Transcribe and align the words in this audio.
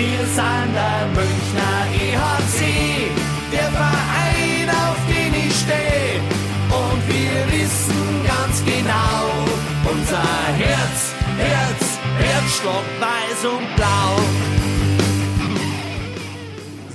Wir 0.00 0.24
sind 0.24 0.72
der 0.72 1.08
Münchner 1.08 1.84
EHC, 1.92 3.10
der 3.52 3.70
Verein, 3.70 4.70
auf 4.70 4.96
den 5.06 5.34
ich 5.34 5.54
stehe. 5.54 6.22
Und 6.70 7.06
wir 7.06 7.52
wissen 7.52 8.24
ganz 8.26 8.64
genau, 8.64 9.28
unser 9.92 10.22
Herz, 10.56 11.14
Herz, 11.36 11.98
Herzschlag 12.18 12.84
weiß 12.98 13.44
und 13.44 13.76
blau. 13.76 14.16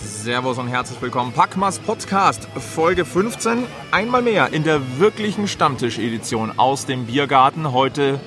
Servus 0.03 0.57
und 0.57 0.67
herzlich 0.67 0.99
willkommen. 0.99 1.31
Packmas 1.31 1.77
Podcast, 1.77 2.47
Folge 2.57 3.05
15. 3.05 3.65
Einmal 3.91 4.23
mehr 4.23 4.51
in 4.51 4.63
der 4.63 4.81
wirklichen 4.97 5.47
Stammtisch-Edition 5.47 6.57
aus 6.57 6.87
dem 6.87 7.05
Biergarten. 7.05 7.71
Heute 7.71 8.19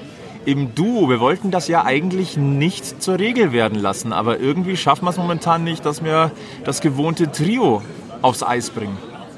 im 0.45 0.75
Duo. 0.75 1.09
Wir 1.09 1.21
wollten 1.21 1.51
das 1.51 1.69
ja 1.69 1.85
eigentlich 1.85 2.37
nicht 2.37 3.03
zur 3.03 3.19
Regel 3.19 3.53
werden 3.53 3.79
lassen, 3.79 4.13
aber 4.13 4.39
irgendwie 4.41 4.77
schaffen 4.77 5.05
wir 5.05 5.11
es 5.11 5.17
momentan 5.17 5.65
nicht, 5.65 5.85
dass 5.85 6.03
wir 6.03 6.31
das 6.65 6.81
gewohnte 6.81 7.31
Trio 7.31 7.83
aufs 8.23 8.43
Eis 8.43 8.71
bringen. 8.71 8.97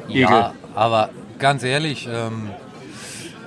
Egel. 0.08 0.22
Ja, 0.22 0.54
aber 0.74 1.10
ganz 1.38 1.62
ehrlich, 1.62 2.08
ähm, 2.10 2.50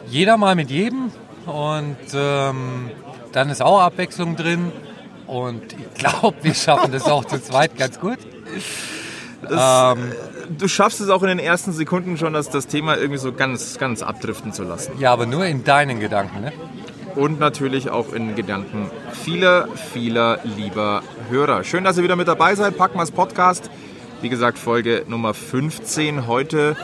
jeder 0.08 0.38
mal 0.38 0.56
mit 0.56 0.70
jedem 0.70 1.12
und 1.46 1.98
ähm, 2.14 2.90
dann 3.32 3.50
ist 3.50 3.62
auch 3.62 3.82
Abwechslung 3.82 4.36
drin 4.36 4.72
und 5.28 5.74
ich 5.74 5.94
glaube, 5.96 6.36
wir 6.42 6.54
schaffen 6.54 6.92
das 6.92 7.04
auch 7.04 7.26
zu 7.26 7.42
zweit 7.42 7.78
ganz 7.78 8.00
gut. 8.00 8.20
Das, 9.42 9.98
ähm, 9.98 10.12
du 10.58 10.68
schaffst 10.68 11.02
es 11.02 11.10
auch 11.10 11.22
in 11.24 11.30
den 11.30 11.40
ersten 11.40 11.74
Sekunden 11.74 12.18
schon, 12.18 12.34
dass 12.34 12.50
das 12.50 12.68
Thema 12.68 12.98
irgendwie 12.98 13.18
so 13.18 13.34
ganz, 13.34 13.78
ganz 13.78 14.02
abdriften 14.02 14.54
zu 14.54 14.64
lassen. 14.64 14.94
Ja, 15.00 15.12
aber 15.12 15.26
nur 15.26 15.46
in 15.46 15.64
deinen 15.64 16.00
Gedanken, 16.00 16.42
ne? 16.42 16.54
Und 17.16 17.40
natürlich 17.40 17.90
auch 17.90 18.12
in 18.14 18.36
Gedanken 18.36 18.90
vieler, 19.12 19.68
vieler 19.94 20.40
lieber 20.58 21.04
Hörer. 21.30 21.64
Schön, 21.64 21.84
dass 21.84 21.98
ihr 21.98 22.04
wieder 22.04 22.16
mit 22.16 22.28
dabei 22.28 22.56
seid. 22.56 22.78
Packmas 22.78 23.12
Podcast. 23.12 23.70
Wie 24.22 24.30
gesagt, 24.30 24.58
Folge 24.58 25.04
Nummer 25.08 25.34
15 25.34 26.28
heute 26.28 26.76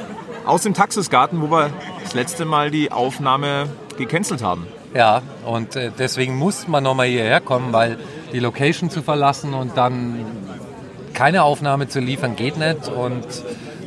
aus 0.46 0.64
dem 0.64 0.74
Taxisgarten, 0.74 1.42
wo 1.42 1.50
wir 1.50 1.72
das 2.04 2.14
letzte 2.14 2.46
Mal 2.46 2.70
die 2.70 2.92
Aufnahme 2.92 3.70
gecancelt 3.98 4.44
haben. 4.44 4.68
Ja, 4.94 5.22
und 5.46 5.76
äh, 5.76 5.92
deswegen 5.98 6.36
muss 6.36 6.68
man 6.68 6.84
nochmal 6.84 7.08
hierher 7.08 7.42
kommen, 7.42 7.74
weil 7.74 7.98
die 8.32 8.40
Location 8.40 8.90
zu 8.90 9.02
verlassen 9.02 9.54
und 9.54 9.78
dann 9.78 10.26
keine 11.14 11.44
Aufnahme 11.44 11.88
zu 11.88 12.00
liefern 12.00 12.36
geht 12.36 12.58
nicht 12.58 12.88
und 12.88 13.26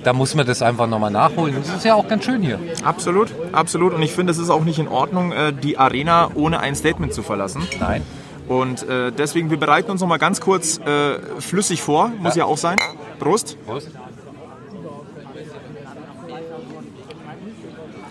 da 0.05 0.13
muss 0.13 0.35
man 0.35 0.47
das 0.47 0.63
einfach 0.63 0.87
nochmal 0.87 1.11
nachholen. 1.11 1.55
Das 1.57 1.77
ist 1.77 1.85
ja 1.85 1.95
auch 1.95 2.09
ganz 2.09 2.25
schön 2.25 2.43
hier. 2.43 2.59
Absolut, 2.85 3.29
absolut. 3.53 3.95
Und 3.95 4.03
ich 4.03 4.13
finde, 4.13 4.33
es 4.33 4.39
ist 4.39 4.51
auch 4.51 4.65
nicht 4.65 4.79
in 4.79 4.89
Ordnung, 4.89 5.33
äh, 5.33 5.53
die 5.53 5.79
Arena 5.79 6.31
ohne 6.35 6.61
ein 6.61 6.75
Statement 6.75 7.13
zu 7.13 7.23
verlassen. 7.23 7.67
Nein. 7.81 8.03
Und 8.49 8.89
äh, 8.89 9.13
deswegen, 9.13 9.51
wir 9.51 9.59
bereiten 9.59 9.91
uns 9.91 10.01
nochmal 10.01 10.19
ganz 10.19 10.41
kurz 10.41 10.79
äh, 10.79 11.19
flüssig 11.39 11.83
vor. 11.83 12.09
Muss 12.09 12.35
ja. 12.35 12.41
ja 12.41 12.45
auch 12.47 12.59
sein. 12.59 12.79
Prost. 13.19 13.57
Prost. 13.67 13.91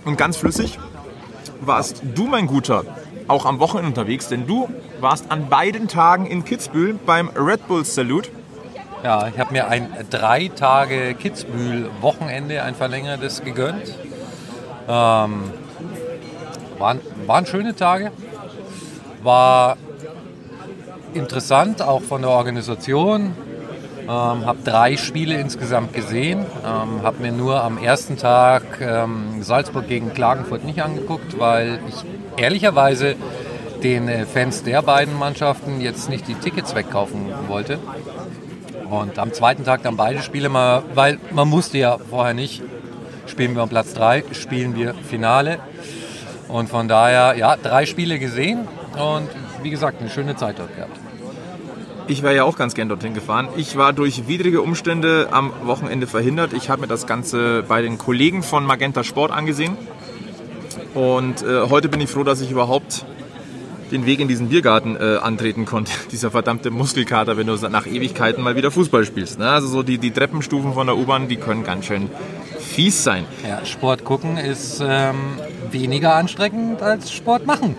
Und 0.05 0.17
ganz 0.17 0.38
flüssig 0.38 0.80
warst 1.59 2.02
du, 2.16 2.26
mein 2.26 2.48
Guter, 2.48 2.86
auch 3.28 3.45
am 3.45 3.59
Wochenende 3.59 3.89
unterwegs, 3.89 4.28
denn 4.28 4.48
du 4.48 4.67
warst 5.00 5.30
an 5.30 5.48
beiden 5.48 5.88
Tagen 5.88 6.26
in 6.26 6.44
Kitzbühel 6.44 6.98
beim 7.05 7.30
Red 7.30 7.67
Bull 7.67 7.86
Salute. 7.86 8.30
Ja, 9.04 9.28
ich 9.28 9.40
habe 9.40 9.52
mir 9.52 9.68
ein 9.68 9.90
drei 10.12 10.50
Tage 10.50 11.16
Kitzbühel-Wochenende, 11.16 12.62
ein 12.62 12.76
verlängertes 12.76 13.44
gegönnt. 13.44 13.96
Ähm, 14.88 15.44
waren, 16.78 17.00
waren 17.26 17.46
schöne 17.48 17.76
Tage. 17.76 18.12
War 19.24 19.78
interessant, 21.16 21.82
auch 21.82 22.04
von 22.04 22.22
der 22.22 22.30
Organisation. 22.30 23.34
Ähm, 24.04 24.08
habe 24.08 24.60
drei 24.64 24.98
Spiele 24.98 25.36
insgesamt 25.36 25.94
gesehen. 25.94 26.46
Ähm, 26.64 27.02
habe 27.02 27.22
mir 27.22 27.32
nur 27.32 27.64
am 27.64 27.80
ersten 27.80 28.18
Tag 28.18 28.82
ähm, 28.82 29.42
Salzburg 29.42 29.88
gegen 29.88 30.14
Klagenfurt 30.14 30.64
nicht 30.64 30.84
angeguckt, 30.84 31.40
weil 31.40 31.80
ich 31.90 31.95
ehrlicherweise 32.40 33.16
den 33.82 34.08
äh, 34.08 34.28
Fans 34.28 34.61
der 34.61 34.84
beiden 34.84 35.17
Mannschaften 35.17 35.82
jetzt 35.82 36.08
nicht 36.08 36.28
die 36.28 36.36
Tickets 36.36 36.76
wegkaufen 36.76 37.34
wollte. 37.48 37.80
Und 38.92 39.18
am 39.20 39.32
zweiten 39.32 39.64
Tag 39.64 39.84
dann 39.84 39.96
beide 39.96 40.22
Spiele 40.22 40.50
mal, 40.50 40.84
weil 40.94 41.18
man 41.32 41.48
musste 41.48 41.78
ja 41.78 41.98
vorher 41.98 42.34
nicht, 42.34 42.62
spielen 43.26 43.56
wir 43.56 43.64
um 43.64 43.70
Platz 43.70 43.94
3, 43.94 44.26
spielen 44.34 44.76
wir 44.76 44.94
Finale. 44.94 45.60
Und 46.50 46.68
von 46.68 46.90
daher, 46.90 47.38
ja, 47.38 47.56
drei 47.56 47.86
Spiele 47.86 48.20
gesehen 48.20 48.68
und 48.98 49.30
wie 49.64 49.70
gesagt, 49.70 50.02
eine 50.02 50.10
schöne 50.10 50.36
Zeit 50.36 50.60
dort 50.60 50.76
gehabt. 50.76 51.00
Ich 52.08 52.22
wäre 52.22 52.36
ja 52.36 52.44
auch 52.44 52.58
ganz 52.58 52.74
gern 52.74 52.90
dorthin 52.90 53.14
gefahren. 53.14 53.48
Ich 53.56 53.78
war 53.78 53.94
durch 53.94 54.28
widrige 54.28 54.62
Umstände 54.62 55.30
am 55.32 55.54
Wochenende 55.64 56.06
verhindert. 56.06 56.52
Ich 56.52 56.70
habe 56.70 56.82
mir 56.82 56.88
das 56.88 57.08
Ganze 57.08 57.64
bei 57.64 57.82
den 57.82 57.98
Kollegen 57.98 58.44
von 58.44 58.66
Magenta 58.66 59.06
Sport 59.06 59.32
angesehen. 59.32 59.78
Und 60.94 61.44
äh, 61.44 61.70
heute 61.70 61.88
bin 61.88 62.02
ich 62.02 62.10
froh, 62.10 62.26
dass 62.26 62.42
ich 62.42 62.52
überhaupt 62.52 63.06
den 63.92 64.06
Weg 64.06 64.20
in 64.20 64.28
diesen 64.28 64.50
Biergarten 64.50 64.96
äh, 64.96 65.18
antreten 65.22 65.66
konnte. 65.66 65.92
Dieser 66.12 66.32
verdammte 66.32 66.72
Muskelkater, 66.72 67.38
wenn 67.38 67.48
du 67.48 67.56
nach 67.70 67.86
Ewigkeiten 67.86 68.44
mal 68.44 68.56
wieder 68.56 68.72
Fußball 68.72 69.06
spielst. 69.06 69.40
Ne? 69.40 69.50
Also 69.50 69.68
so 69.68 69.84
die, 69.84 69.98
die 69.98 70.12
Treppenstufen 70.12 70.74
von 70.74 70.88
der 70.88 70.98
U-Bahn, 70.98 71.28
die 71.28 71.38
können 71.38 71.64
ganz 71.64 71.86
schön 71.86 72.10
fies 72.60 73.04
sein. 73.04 73.26
Ja, 73.48 73.66
Sport 73.66 74.04
gucken 74.06 74.38
ist 74.38 74.82
ähm, 74.86 75.16
weniger 75.72 76.16
anstrengend 76.16 76.82
als 76.82 77.12
Sport 77.12 77.46
machen. 77.46 77.76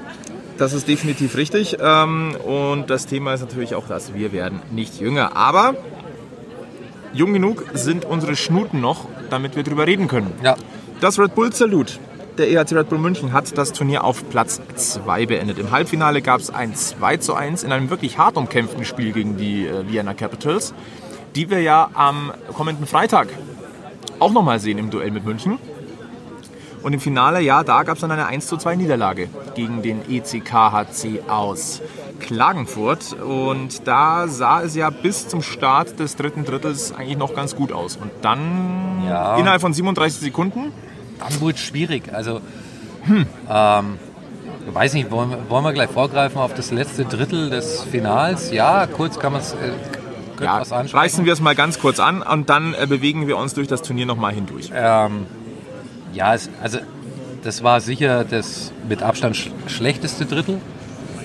Das 0.59 0.75
ist 0.75 0.87
definitiv 0.87 1.37
richtig. 1.37 1.79
Ähm, 1.81 2.37
und 2.45 2.91
das 2.91 3.07
Thema 3.07 3.33
ist 3.35 3.41
natürlich 3.41 3.75
auch 3.75 3.87
das, 3.89 4.15
wir 4.15 4.33
werden 4.33 4.61
nicht 4.71 5.01
jünger. 5.01 5.37
Aber 5.37 5.75
jung 7.15 7.33
genug 7.33 7.65
sind 7.75 8.05
unsere 8.05 8.37
Schnuten 8.37 8.81
noch, 8.81 9.09
damit 9.31 9.57
wir 9.57 9.63
drüber 9.63 9.87
reden 9.87 10.09
können. 10.09 10.33
Ja. 10.43 10.57
Das 11.01 11.19
Red 11.19 11.35
Bull 11.35 11.53
Salut 11.53 11.99
der 12.39 12.51
EHC 12.51 12.73
Red 12.73 12.89
Bull 12.89 12.99
München 12.99 13.33
hat 13.33 13.57
das 13.59 13.73
Turnier 13.73 14.05
auf 14.05 14.29
Platz 14.31 14.61
2 14.75 15.27
beendet. 15.27 15.59
Im 15.59 15.71
Halbfinale 15.71 16.23
gab 16.23 16.41
es 16.41 16.51
ein 16.51 16.75
2 16.75 17.19
zu 17.19 17.35
1 17.35 17.63
in 17.63 17.73
einem 17.73 17.91
wirklich 17.91 18.19
hart 18.19 18.37
umkämpften 18.37 18.85
Spiel 18.85 19.13
gegen 19.13 19.37
die 19.37 19.67
äh, 19.67 19.87
Vienna 19.87 20.15
Capitals, 20.15 20.73
die 21.37 21.51
wir 21.51 21.61
ja 21.61 21.91
am 21.95 22.33
kommenden 22.55 22.87
Freitag 22.87 23.29
auch 24.19 24.33
nochmal 24.33 24.61
sehen 24.61 24.79
im 24.79 24.91
Duell 24.91 25.11
mit 25.11 25.25
München. 25.25 25.59
Und 26.83 26.95
im 26.95 27.01
Finale, 27.01 27.41
ja, 27.41 27.63
da 27.63 27.85
gab 27.85 27.95
es 27.95 28.01
dann 28.01 28.11
eine 28.11 28.27
1 28.27 28.47
zu 28.47 28.57
2 28.57 28.77
Niederlage 28.77 29.29
gegen 29.55 29.83
den 29.83 30.01
ECKHC 30.11 31.29
aus 31.29 31.81
Klagenfurt. 32.19 33.15
Und 33.21 33.87
da 33.87 34.27
sah 34.27 34.63
es 34.63 34.75
ja 34.75 34.91
bis 34.91 35.29
zum 35.29 35.43
Start 35.43 36.01
des 36.01 36.17
dritten 36.17 36.45
Drittels 36.45 36.93
eigentlich 36.93 37.19
noch 37.19 37.35
ganz 37.35 37.55
gut 37.55 37.73
aus. 37.73 37.97
Und 37.97 38.11
dann 38.23 39.03
ja. 39.07 39.37
innerhalb 39.37 39.61
von 39.61 39.73
37 39.73 40.21
Sekunden 40.21 40.73
wurde 41.41 41.55
es 41.55 41.61
schwierig. 41.61 42.13
Also, 42.13 42.41
hm. 43.05 43.27
ähm, 43.51 43.99
ich 44.67 44.75
weiß 44.75 44.95
nicht, 44.95 45.11
wollen, 45.11 45.35
wollen, 45.49 45.65
wir 45.65 45.73
gleich 45.73 45.91
vorgreifen 45.91 46.39
auf 46.39 46.55
das 46.55 46.71
letzte 46.71 47.05
Drittel 47.05 47.51
des 47.51 47.83
Finals? 47.83 48.53
Ja, 48.53 48.87
kurz 48.87 49.19
kann 49.19 49.33
man 49.33 49.41
es. 49.41 49.53
Äh, 49.55 49.73
ja, 50.43 50.63
reißen 50.63 51.25
wir 51.25 51.33
es 51.33 51.41
mal 51.41 51.55
ganz 51.55 51.79
kurz 51.79 52.01
an 52.01 52.21
und 52.21 52.49
dann 52.51 52.75
äh, 52.75 52.87
bewegen 52.87 53.29
wir 53.29 53.37
uns 53.37 53.55
durch 53.55 53.69
das 53.69 53.83
Turnier 53.83 54.07
nochmal 54.07 54.33
hindurch. 54.33 54.71
Ähm, 54.75 55.27
ja, 56.13 56.35
es, 56.35 56.51
also 56.61 56.79
das 57.45 57.63
war 57.63 57.81
sicher 57.81 58.25
das 58.25 58.73
mit 58.89 59.03
Abstand 59.03 59.37
sch 59.37 59.51
schlechteste 59.67 60.27
Drittel 60.27 60.59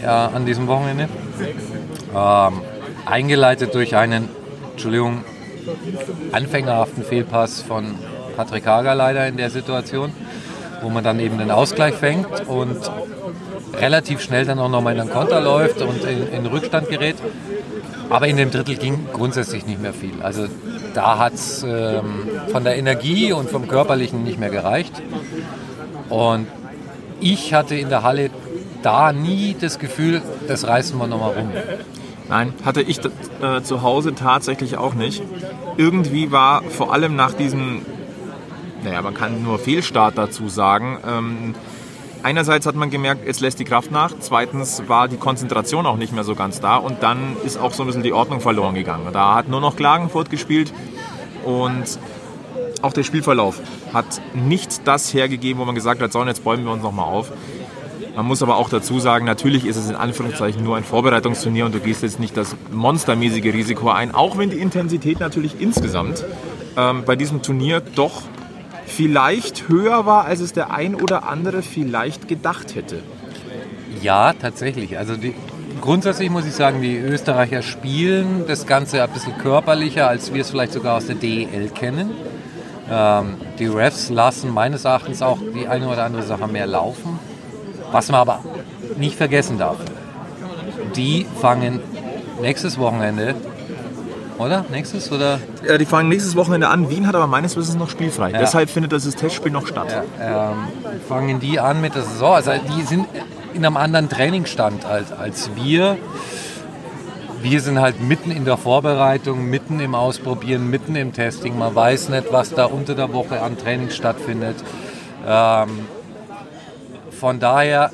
ja, 0.03 0.27
an 0.27 0.45
diesem 0.45 0.67
Wochenende. 0.67 1.09
Ähm, 2.15 2.61
eingeleitet 3.05 3.73
durch 3.73 3.95
einen, 3.95 4.29
Entschuldigung, 4.71 5.23
anfängerhaften 6.31 7.03
Fehlpass 7.03 7.61
von 7.61 7.95
Patrick 8.37 8.67
Hager 8.67 8.93
leider 8.93 9.27
in 9.27 9.35
der 9.35 9.49
Situation, 9.49 10.11
wo 10.83 10.89
man 10.89 11.03
dann 11.03 11.19
eben 11.19 11.39
den 11.39 11.49
Ausgleich 11.49 11.95
fängt 11.95 12.47
und 12.47 12.77
relativ 13.73 14.21
schnell 14.21 14.45
dann 14.45 14.59
auch 14.59 14.69
nochmal 14.69 14.93
in 14.93 15.05
den 15.05 15.09
Konter 15.09 15.41
läuft 15.41 15.81
und 15.81 16.03
in, 16.05 16.31
in 16.31 16.45
Rückstand 16.45 16.87
gerät. 16.87 17.15
Aber 18.09 18.27
in 18.27 18.37
dem 18.37 18.51
Drittel 18.51 18.75
ging 18.75 19.07
grundsätzlich 19.11 19.65
nicht 19.65 19.81
mehr 19.81 19.93
viel. 19.93 20.21
Also 20.21 20.45
da 20.93 21.17
hat 21.17 21.33
es 21.33 21.63
ähm, 21.63 22.29
von 22.51 22.63
der 22.63 22.77
Energie 22.77 23.33
und 23.33 23.49
vom 23.49 23.67
Körperlichen 23.67 24.23
nicht 24.23 24.39
mehr 24.39 24.49
gereicht. 24.49 24.93
Und 26.09 26.47
ich 27.19 27.55
hatte 27.55 27.75
in 27.75 27.89
der 27.89 28.03
Halle 28.03 28.29
da 28.83 29.11
nie 29.11 29.55
das 29.59 29.79
Gefühl, 29.79 30.21
das 30.47 30.67
reißen 30.67 30.97
wir 30.97 31.07
nochmal 31.07 31.33
rum. 31.33 31.51
Nein, 32.29 32.53
hatte 32.63 32.81
ich 32.81 32.99
äh, 32.99 33.61
zu 33.63 33.81
Hause 33.81 34.13
tatsächlich 34.13 34.77
auch 34.77 34.93
nicht. 34.93 35.23
Irgendwie 35.75 36.31
war 36.31 36.61
vor 36.63 36.93
allem 36.93 37.15
nach 37.15 37.33
diesem 37.33 37.81
naja, 38.87 39.01
man 39.01 39.13
kann 39.13 39.43
nur 39.43 39.59
Fehlstart 39.59 40.17
dazu 40.17 40.47
sagen. 40.47 40.97
Ähm, 41.05 41.55
einerseits 42.23 42.65
hat 42.65 42.75
man 42.75 42.89
gemerkt, 42.89 43.27
es 43.27 43.41
lässt 43.41 43.59
die 43.59 43.65
Kraft 43.65 43.91
nach. 43.91 44.13
Zweitens 44.19 44.83
war 44.87 45.09
die 45.09 45.17
Konzentration 45.17 45.85
auch 45.85 45.97
nicht 45.97 46.13
mehr 46.13 46.23
so 46.23 46.35
ganz 46.35 46.61
da. 46.61 46.77
Und 46.77 47.03
dann 47.03 47.35
ist 47.45 47.57
auch 47.57 47.73
so 47.73 47.83
ein 47.83 47.87
bisschen 47.87 48.03
die 48.03 48.13
Ordnung 48.13 48.39
verloren 48.39 48.75
gegangen. 48.75 49.09
Da 49.11 49.35
hat 49.35 49.49
nur 49.49 49.59
noch 49.59 49.75
Klagenfurt 49.75 50.29
gespielt. 50.29 50.73
Und 51.43 51.99
auch 52.81 52.93
der 52.93 53.03
Spielverlauf 53.03 53.59
hat 53.93 54.21
nicht 54.33 54.87
das 54.87 55.13
hergegeben, 55.13 55.59
wo 55.59 55.65
man 55.65 55.75
gesagt 55.75 56.01
hat, 56.01 56.13
so, 56.13 56.23
jetzt 56.23 56.45
bäumen 56.45 56.63
wir 56.63 56.71
uns 56.71 56.83
nochmal 56.83 57.07
auf. 57.07 57.31
Man 58.15 58.25
muss 58.25 58.41
aber 58.41 58.55
auch 58.55 58.69
dazu 58.69 58.99
sagen, 58.99 59.25
natürlich 59.25 59.65
ist 59.65 59.75
es 59.75 59.89
in 59.89 59.95
Anführungszeichen 59.95 60.63
nur 60.63 60.77
ein 60.77 60.85
Vorbereitungsturnier 60.85 61.65
und 61.65 61.75
du 61.75 61.79
gehst 61.79 62.03
jetzt 62.03 62.19
nicht 62.21 62.37
das 62.37 62.55
monstermäßige 62.71 63.53
Risiko 63.53 63.89
ein, 63.89 64.15
auch 64.15 64.37
wenn 64.37 64.49
die 64.49 64.57
Intensität 64.57 65.19
natürlich 65.19 65.59
insgesamt 65.59 66.23
ähm, 66.77 67.03
bei 67.05 67.15
diesem 67.15 67.41
Turnier 67.41 67.81
doch 67.81 68.23
vielleicht 68.87 69.67
höher 69.67 70.05
war, 70.05 70.25
als 70.25 70.39
es 70.39 70.53
der 70.53 70.71
ein 70.71 70.95
oder 70.95 71.27
andere 71.27 71.61
vielleicht 71.61 72.27
gedacht 72.27 72.75
hätte. 72.75 73.03
Ja, 74.01 74.33
tatsächlich. 74.33 74.97
Also 74.97 75.15
die, 75.15 75.35
grundsätzlich 75.81 76.29
muss 76.29 76.45
ich 76.45 76.53
sagen, 76.53 76.81
die 76.81 76.97
Österreicher 76.97 77.61
spielen 77.61 78.45
das 78.47 78.65
Ganze 78.65 79.03
ein 79.03 79.09
bisschen 79.09 79.37
körperlicher, 79.37 80.07
als 80.07 80.33
wir 80.33 80.41
es 80.41 80.49
vielleicht 80.49 80.73
sogar 80.73 80.97
aus 80.97 81.05
der 81.05 81.15
DEL 81.15 81.69
kennen. 81.73 82.11
Ähm, 82.89 83.35
die 83.59 83.67
Refs 83.67 84.09
lassen 84.09 84.53
meines 84.53 84.85
Erachtens 84.85 85.21
auch 85.21 85.39
die 85.53 85.67
eine 85.67 85.87
oder 85.87 86.05
andere 86.05 86.23
Sache 86.23 86.47
mehr 86.47 86.67
laufen. 86.67 87.19
Was 87.91 88.09
man 88.09 88.21
aber 88.21 88.39
nicht 88.97 89.15
vergessen 89.15 89.57
darf, 89.57 89.77
die 90.95 91.25
fangen 91.41 91.79
nächstes 92.41 92.77
Wochenende, 92.77 93.35
oder? 94.39 94.65
Nächstes 94.69 95.11
oder? 95.11 95.39
Ja, 95.67 95.77
die 95.77 95.85
fangen 95.85 96.09
nächstes 96.09 96.35
Wochenende 96.35 96.69
an. 96.69 96.89
Wien 96.89 97.07
hat 97.07 97.15
aber 97.15 97.27
meines 97.27 97.55
Wissens 97.55 97.75
noch 97.75 97.89
spielfrei. 97.89 98.31
Ja. 98.31 98.39
Deshalb 98.39 98.69
findet 98.69 98.91
das 98.91 99.03
Testspiel 99.15 99.51
noch 99.51 99.67
statt. 99.67 100.03
Ja, 100.19 100.51
ähm, 100.51 100.57
fangen 101.07 101.39
die 101.39 101.59
an 101.59 101.81
mit 101.81 101.95
der 101.95 102.03
Saison. 102.03 102.33
Also 102.35 102.51
die 102.77 102.83
sind 102.83 103.07
in 103.53 103.65
einem 103.65 103.77
anderen 103.77 104.09
Trainingsstand 104.09 104.85
als, 104.85 105.11
als 105.11 105.49
wir. 105.55 105.97
Wir 107.41 107.61
sind 107.61 107.79
halt 107.79 108.01
mitten 108.01 108.31
in 108.31 108.45
der 108.45 108.57
Vorbereitung, 108.57 109.49
mitten 109.49 109.79
im 109.79 109.95
Ausprobieren, 109.95 110.69
mitten 110.69 110.95
im 110.95 111.13
Testing. 111.13 111.57
Man 111.57 111.73
weiß 111.75 112.09
nicht, 112.09 112.31
was 112.31 112.53
da 112.53 112.65
unter 112.65 112.95
der 112.95 113.13
Woche 113.13 113.41
an 113.41 113.57
Training 113.57 113.89
stattfindet. 113.89 114.55
Ähm, 115.25 115.87
von 117.11 117.39
daher, 117.39 117.91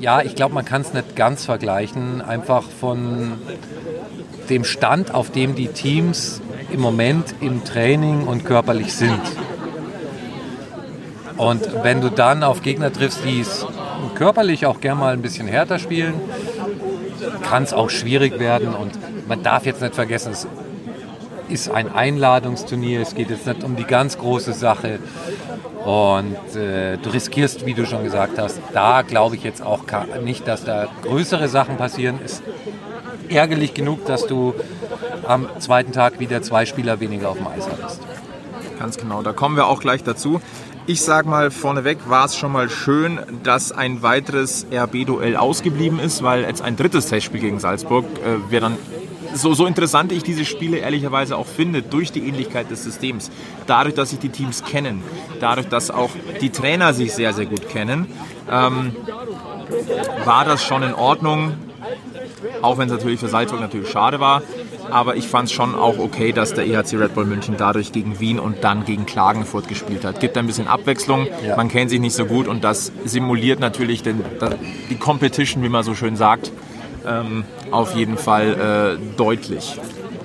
ja, 0.00 0.22
ich 0.22 0.34
glaube, 0.34 0.54
man 0.54 0.64
kann 0.64 0.82
es 0.82 0.92
nicht 0.92 1.16
ganz 1.16 1.44
vergleichen. 1.44 2.22
Einfach 2.22 2.64
von 2.64 3.34
dem 4.48 4.64
Stand, 4.64 5.14
auf 5.14 5.30
dem 5.30 5.54
die 5.54 5.68
Teams 5.68 6.40
im 6.70 6.80
Moment 6.80 7.34
im 7.40 7.64
Training 7.64 8.26
und 8.26 8.44
körperlich 8.44 8.92
sind. 8.92 9.20
Und 11.36 11.82
wenn 11.82 12.00
du 12.00 12.10
dann 12.10 12.42
auf 12.42 12.62
Gegner 12.62 12.92
triffst, 12.92 13.24
die 13.24 13.40
es 13.40 13.64
körperlich 14.14 14.66
auch 14.66 14.80
gerne 14.80 15.00
mal 15.00 15.12
ein 15.12 15.22
bisschen 15.22 15.46
härter 15.46 15.78
spielen, 15.78 16.14
kann 17.42 17.62
es 17.62 17.72
auch 17.72 17.90
schwierig 17.90 18.38
werden. 18.38 18.74
Und 18.74 18.92
man 19.28 19.42
darf 19.42 19.64
jetzt 19.66 19.80
nicht 19.80 19.94
vergessen, 19.94 20.32
es 20.32 20.48
ist 21.50 21.70
ein 21.70 21.92
Einladungsturnier, 21.92 23.00
es 23.00 23.14
geht 23.14 23.30
jetzt 23.30 23.46
nicht 23.46 23.64
um 23.64 23.76
die 23.76 23.84
ganz 23.84 24.18
große 24.18 24.52
Sache. 24.52 24.98
Und 25.84 26.56
äh, 26.56 26.96
du 26.98 27.10
riskierst, 27.10 27.64
wie 27.64 27.74
du 27.74 27.86
schon 27.86 28.04
gesagt 28.04 28.38
hast, 28.38 28.60
da 28.72 29.02
glaube 29.02 29.36
ich 29.36 29.42
jetzt 29.42 29.62
auch 29.62 29.84
nicht, 30.22 30.46
dass 30.46 30.64
da 30.64 30.88
größere 31.02 31.48
Sachen 31.48 31.76
passieren. 31.76 32.20
Ist 32.24 32.42
ärgerlich 33.28 33.74
genug, 33.74 34.04
dass 34.06 34.26
du 34.26 34.54
am 35.26 35.48
zweiten 35.58 35.92
Tag 35.92 36.20
wieder 36.20 36.42
zwei 36.42 36.66
Spieler 36.66 37.00
weniger 37.00 37.30
auf 37.30 37.38
dem 37.38 37.46
Eis 37.46 37.66
hattest. 37.66 38.00
Ganz 38.78 38.96
genau, 38.96 39.22
da 39.22 39.32
kommen 39.32 39.56
wir 39.56 39.66
auch 39.66 39.80
gleich 39.80 40.04
dazu. 40.04 40.40
Ich 40.86 41.02
sag 41.02 41.26
mal 41.26 41.50
vorneweg, 41.50 41.98
war 42.08 42.24
es 42.24 42.36
schon 42.36 42.50
mal 42.52 42.70
schön, 42.70 43.18
dass 43.42 43.72
ein 43.72 44.02
weiteres 44.02 44.66
RB-Duell 44.72 45.36
ausgeblieben 45.36 45.98
ist, 45.98 46.22
weil 46.22 46.44
jetzt 46.44 46.62
ein 46.62 46.76
drittes 46.76 47.08
Testspiel 47.08 47.40
gegen 47.40 47.60
Salzburg 47.60 48.06
äh, 48.24 48.50
wäre 48.50 48.62
dann 48.62 48.76
so, 49.38 49.54
so 49.54 49.66
interessant 49.66 50.12
ich 50.12 50.22
diese 50.22 50.44
Spiele 50.44 50.78
ehrlicherweise 50.78 51.36
auch 51.36 51.46
finde, 51.46 51.82
durch 51.82 52.12
die 52.12 52.26
Ähnlichkeit 52.26 52.70
des 52.70 52.84
Systems, 52.84 53.30
dadurch, 53.66 53.94
dass 53.94 54.10
sich 54.10 54.18
die 54.18 54.30
Teams 54.30 54.64
kennen, 54.64 55.02
dadurch, 55.40 55.68
dass 55.68 55.90
auch 55.90 56.10
die 56.40 56.50
Trainer 56.50 56.92
sich 56.92 57.14
sehr, 57.14 57.32
sehr 57.32 57.46
gut 57.46 57.68
kennen, 57.68 58.06
ähm, 58.50 58.96
war 60.24 60.44
das 60.44 60.64
schon 60.64 60.82
in 60.82 60.94
Ordnung. 60.94 61.54
Auch 62.62 62.78
wenn 62.78 62.88
es 62.88 62.92
natürlich 62.92 63.20
für 63.20 63.28
Salzburg 63.28 63.60
natürlich 63.60 63.90
schade 63.90 64.20
war. 64.20 64.42
Aber 64.90 65.16
ich 65.16 65.28
fand 65.28 65.48
es 65.48 65.52
schon 65.52 65.74
auch 65.74 65.98
okay, 65.98 66.32
dass 66.32 66.54
der 66.54 66.66
EHC 66.66 66.96
Red 66.96 67.14
Bull 67.14 67.24
München 67.24 67.56
dadurch 67.58 67.92
gegen 67.92 68.20
Wien 68.20 68.38
und 68.38 68.64
dann 68.64 68.84
gegen 68.84 69.06
Klagenfurt 69.06 69.68
gespielt 69.68 70.04
hat. 70.04 70.20
Gibt 70.20 70.36
ein 70.36 70.46
bisschen 70.46 70.66
Abwechslung, 70.66 71.26
ja. 71.44 71.56
man 71.56 71.68
kennt 71.68 71.90
sich 71.90 72.00
nicht 72.00 72.14
so 72.14 72.24
gut 72.24 72.48
und 72.48 72.64
das 72.64 72.92
simuliert 73.04 73.60
natürlich 73.60 74.02
den, 74.02 74.24
die 74.88 74.96
Competition, 74.96 75.62
wie 75.62 75.68
man 75.68 75.82
so 75.82 75.94
schön 75.94 76.16
sagt, 76.16 76.52
ähm, 77.08 77.44
auf 77.70 77.94
jeden 77.94 78.18
Fall 78.18 78.98
äh, 79.00 79.16
deutlich. 79.16 79.80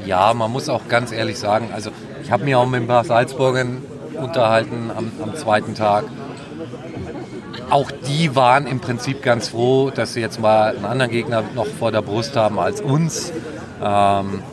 Ja, 0.06 0.34
man 0.34 0.52
muss 0.52 0.70
auch 0.70 0.88
ganz 0.90 1.12
ehrlich 1.12 1.40
sagen, 1.40 1.70
also 1.74 1.92
ich 2.24 2.32
habe 2.32 2.44
mich 2.44 2.56
auch 2.56 2.68
mit 2.68 2.82
ein 2.82 2.88
paar 2.88 3.06
Salzburgern 3.06 3.78
unterhalten 4.16 4.92
am, 4.96 5.12
am 5.22 5.36
zweiten 5.36 5.76
Tag 5.76 6.06
auch 7.74 7.90
die 7.92 8.36
waren 8.36 8.68
im 8.68 8.80
Prinzip 8.80 9.24
ganz 9.24 9.48
froh, 9.50 9.90
dass 9.90 10.14
sie 10.14 10.22
jetzt 10.22 10.40
mal 10.40 10.76
einen 10.76 10.86
anderen 10.86 11.12
Gegner 11.12 11.44
noch 11.56 11.66
vor 11.66 11.92
der 11.92 12.04
Brust 12.04 12.36
haben 12.36 12.60
als 12.60 12.82
uns. 12.82 13.34
Ähm, 13.84 14.44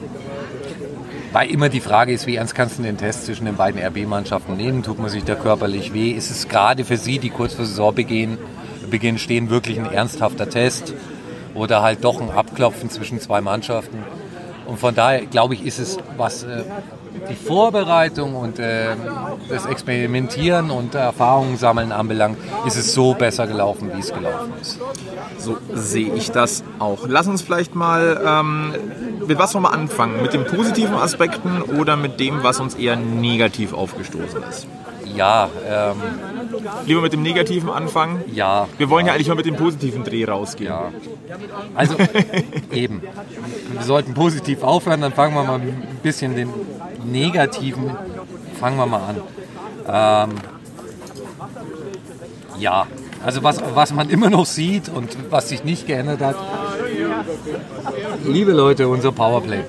weil 1.33 1.51
immer 1.51 1.69
die 1.69 1.81
Frage 1.81 2.13
ist, 2.13 2.27
wie 2.27 2.37
ernst 2.37 2.55
kannst 2.55 2.79
du 2.79 2.83
den 2.83 2.97
Test 2.97 3.27
zwischen 3.27 3.45
den 3.45 3.57
beiden 3.57 3.81
RB-Mannschaften 3.81 4.57
nehmen? 4.57 4.83
Tut 4.83 4.99
man 4.99 5.11
sich 5.11 5.23
da 5.23 5.35
körperlich 5.35 5.93
weh? 5.93 6.11
Ist 6.11 6.31
es 6.31 6.49
gerade 6.49 6.85
für 6.85 6.97
sie, 6.97 7.19
die 7.19 7.31
kurz 7.31 7.55
vor 7.55 7.67
Saisonbeginn 7.67 8.39
Beginn 8.91 9.19
stehen, 9.19 9.51
wirklich 9.51 9.79
ein 9.79 9.93
ernsthafter 9.93 10.49
Test? 10.49 10.95
Oder 11.55 11.83
halt 11.83 12.05
doch 12.05 12.21
ein 12.21 12.31
Abklopfen 12.31 12.91
zwischen 12.91 13.21
zwei 13.21 13.41
Mannschaften? 13.41 14.05
Und 14.67 14.79
von 14.79 14.95
daher, 14.95 15.27
glaube 15.27 15.55
ich, 15.55 15.67
ist 15.67 15.81
es, 15.81 15.99
was 16.17 16.45
äh, 16.45 16.63
die 17.29 17.35
Vorbereitung 17.35 18.37
und 18.37 18.59
äh, 18.59 18.95
das 19.49 19.67
Experimentieren 19.67 20.71
und 20.71 20.95
Erfahrungen 20.95 21.57
sammeln 21.57 21.91
anbelangt, 21.91 22.39
ist 22.67 22.77
es 22.77 22.95
so 22.95 23.15
besser 23.15 23.49
gelaufen, 23.49 23.91
wie 23.93 23.99
es 23.99 24.13
gelaufen 24.13 24.53
ist. 24.61 24.79
So 25.39 25.59
sehe 25.75 26.15
ich 26.15 26.31
das 26.31 26.63
auch. 26.79 27.01
Lass 27.09 27.27
uns 27.27 27.43
vielleicht 27.43 27.75
mal, 27.75 28.21
ähm, 28.25 28.75
mit 29.27 29.39
was 29.39 29.55
wollen 29.55 29.65
wir 29.65 29.73
anfangen? 29.73 30.23
Mit 30.23 30.35
den 30.35 30.45
positiven 30.45 30.95
Aspekten 30.95 31.63
oder 31.63 31.97
mit 31.97 32.21
dem, 32.21 32.45
was 32.45 32.61
uns 32.61 32.75
eher 32.75 32.95
negativ 32.97 33.73
aufgestoßen 33.73 34.43
ist? 34.49 34.67
Ja, 35.17 35.49
ähm, 35.67 35.97
Lieber 36.87 37.01
mit 37.01 37.13
dem 37.13 37.23
Negativen 37.23 37.71
anfangen? 37.71 38.23
Ja. 38.33 38.69
Wir 38.79 38.91
wollen 38.91 39.07
ja 39.07 39.13
eigentlich 39.13 39.29
mal 39.29 39.35
mit 39.35 39.47
dem 39.47 39.57
positiven 39.57 40.05
Dreh 40.05 40.25
rausgehen. 40.25 40.71
Ja. 40.71 40.93
Also 41.75 41.97
eben. 42.73 43.03
Wir 43.73 43.83
sollten 43.83 44.15
positiv 44.15 44.63
aufhören, 44.63 45.01
dann 45.01 45.13
fangen 45.13 45.35
wir 45.35 45.45
mal 45.45 45.61
ein 45.61 45.99
bisschen 46.03 46.35
den 46.35 46.51
Negativen, 47.05 47.91
fangen 48.59 48.77
wir 48.77 48.87
mal 48.87 49.03
an. 49.87 50.29
Ähm, 50.31 50.37
ja, 52.59 52.87
also 53.25 53.43
was, 53.43 53.61
was 53.75 53.93
man 53.93 54.11
immer 54.11 54.31
noch 54.31 54.47
sieht 54.47 54.89
und 54.89 55.17
was 55.31 55.49
sich 55.49 55.65
nicht 55.65 55.87
geändert 55.87 56.21
hat, 56.21 56.37
liebe 58.25 58.53
Leute, 58.53 58.89
unser 58.89 59.13
Powerplay 59.13 59.63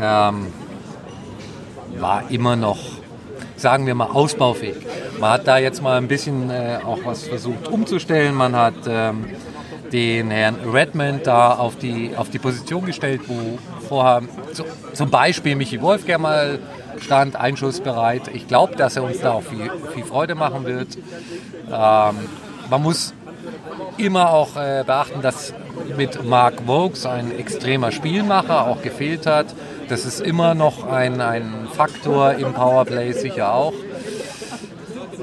ähm, 0.00 0.46
war 1.98 2.30
immer 2.30 2.56
noch, 2.56 2.78
sagen 3.60 3.86
wir 3.86 3.94
mal, 3.94 4.08
ausbaufähig. 4.08 4.76
Man 5.18 5.30
hat 5.30 5.46
da 5.46 5.58
jetzt 5.58 5.82
mal 5.82 5.98
ein 5.98 6.08
bisschen 6.08 6.50
äh, 6.50 6.78
auch 6.84 6.98
was 7.04 7.24
versucht 7.24 7.68
umzustellen. 7.68 8.34
Man 8.34 8.56
hat 8.56 8.74
ähm, 8.88 9.26
den 9.92 10.30
Herrn 10.30 10.56
Redmond 10.72 11.26
da 11.26 11.52
auf 11.54 11.76
die, 11.76 12.12
auf 12.16 12.30
die 12.30 12.38
Position 12.38 12.86
gestellt, 12.86 13.22
wo 13.26 13.58
vorher 13.86 14.22
so, 14.52 14.64
zum 14.94 15.10
Beispiel 15.10 15.56
Michi 15.56 15.80
Wolf 15.82 16.06
gerne 16.06 16.22
mal 16.22 16.58
stand, 16.98 17.36
einschussbereit. 17.36 18.28
Ich 18.32 18.46
glaube, 18.46 18.76
dass 18.76 18.96
er 18.96 19.02
uns 19.02 19.20
da 19.20 19.32
auch 19.32 19.42
viel, 19.42 19.70
viel 19.94 20.04
Freude 20.04 20.34
machen 20.34 20.64
wird. 20.64 20.96
Ähm, 21.68 22.16
man 22.70 22.82
muss 22.82 23.14
immer 23.96 24.30
auch 24.30 24.56
äh, 24.56 24.84
beachten, 24.86 25.22
dass 25.22 25.52
mit 25.96 26.24
Mark 26.24 26.66
Vokes 26.66 27.06
ein 27.06 27.36
extremer 27.36 27.90
Spielmacher 27.90 28.66
auch 28.66 28.82
gefehlt 28.82 29.26
hat. 29.26 29.46
Das 29.90 30.06
ist 30.06 30.20
immer 30.20 30.54
noch 30.54 30.86
ein, 30.86 31.20
ein 31.20 31.66
Faktor 31.72 32.34
im 32.34 32.52
Powerplay 32.52 33.10
sicher 33.10 33.52
auch. 33.52 33.72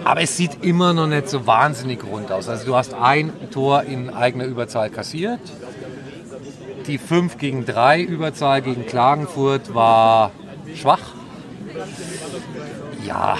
Aber 0.04 0.22
es 0.22 0.36
sieht 0.36 0.62
immer 0.62 0.94
noch 0.94 1.08
nicht 1.08 1.30
so 1.30 1.48
wahnsinnig 1.48 2.04
rund 2.04 2.34
aus. 2.34 2.50
Also 2.50 2.66
du 2.66 2.76
hast 2.76 2.94
ein 2.94 3.32
Tor 3.50 3.84
in 3.84 4.10
eigener 4.10 4.44
Überzahl 4.44 4.90
kassiert. 4.90 5.40
Die 6.86 6.98
5 6.98 7.38
gegen 7.38 7.66
3 7.66 8.02
Überzahl 8.02 8.62
gegen 8.62 8.86
Klagenfurt 8.86 9.74
war 9.74 10.32
schwach. 10.76 11.14
Ja, 13.06 13.38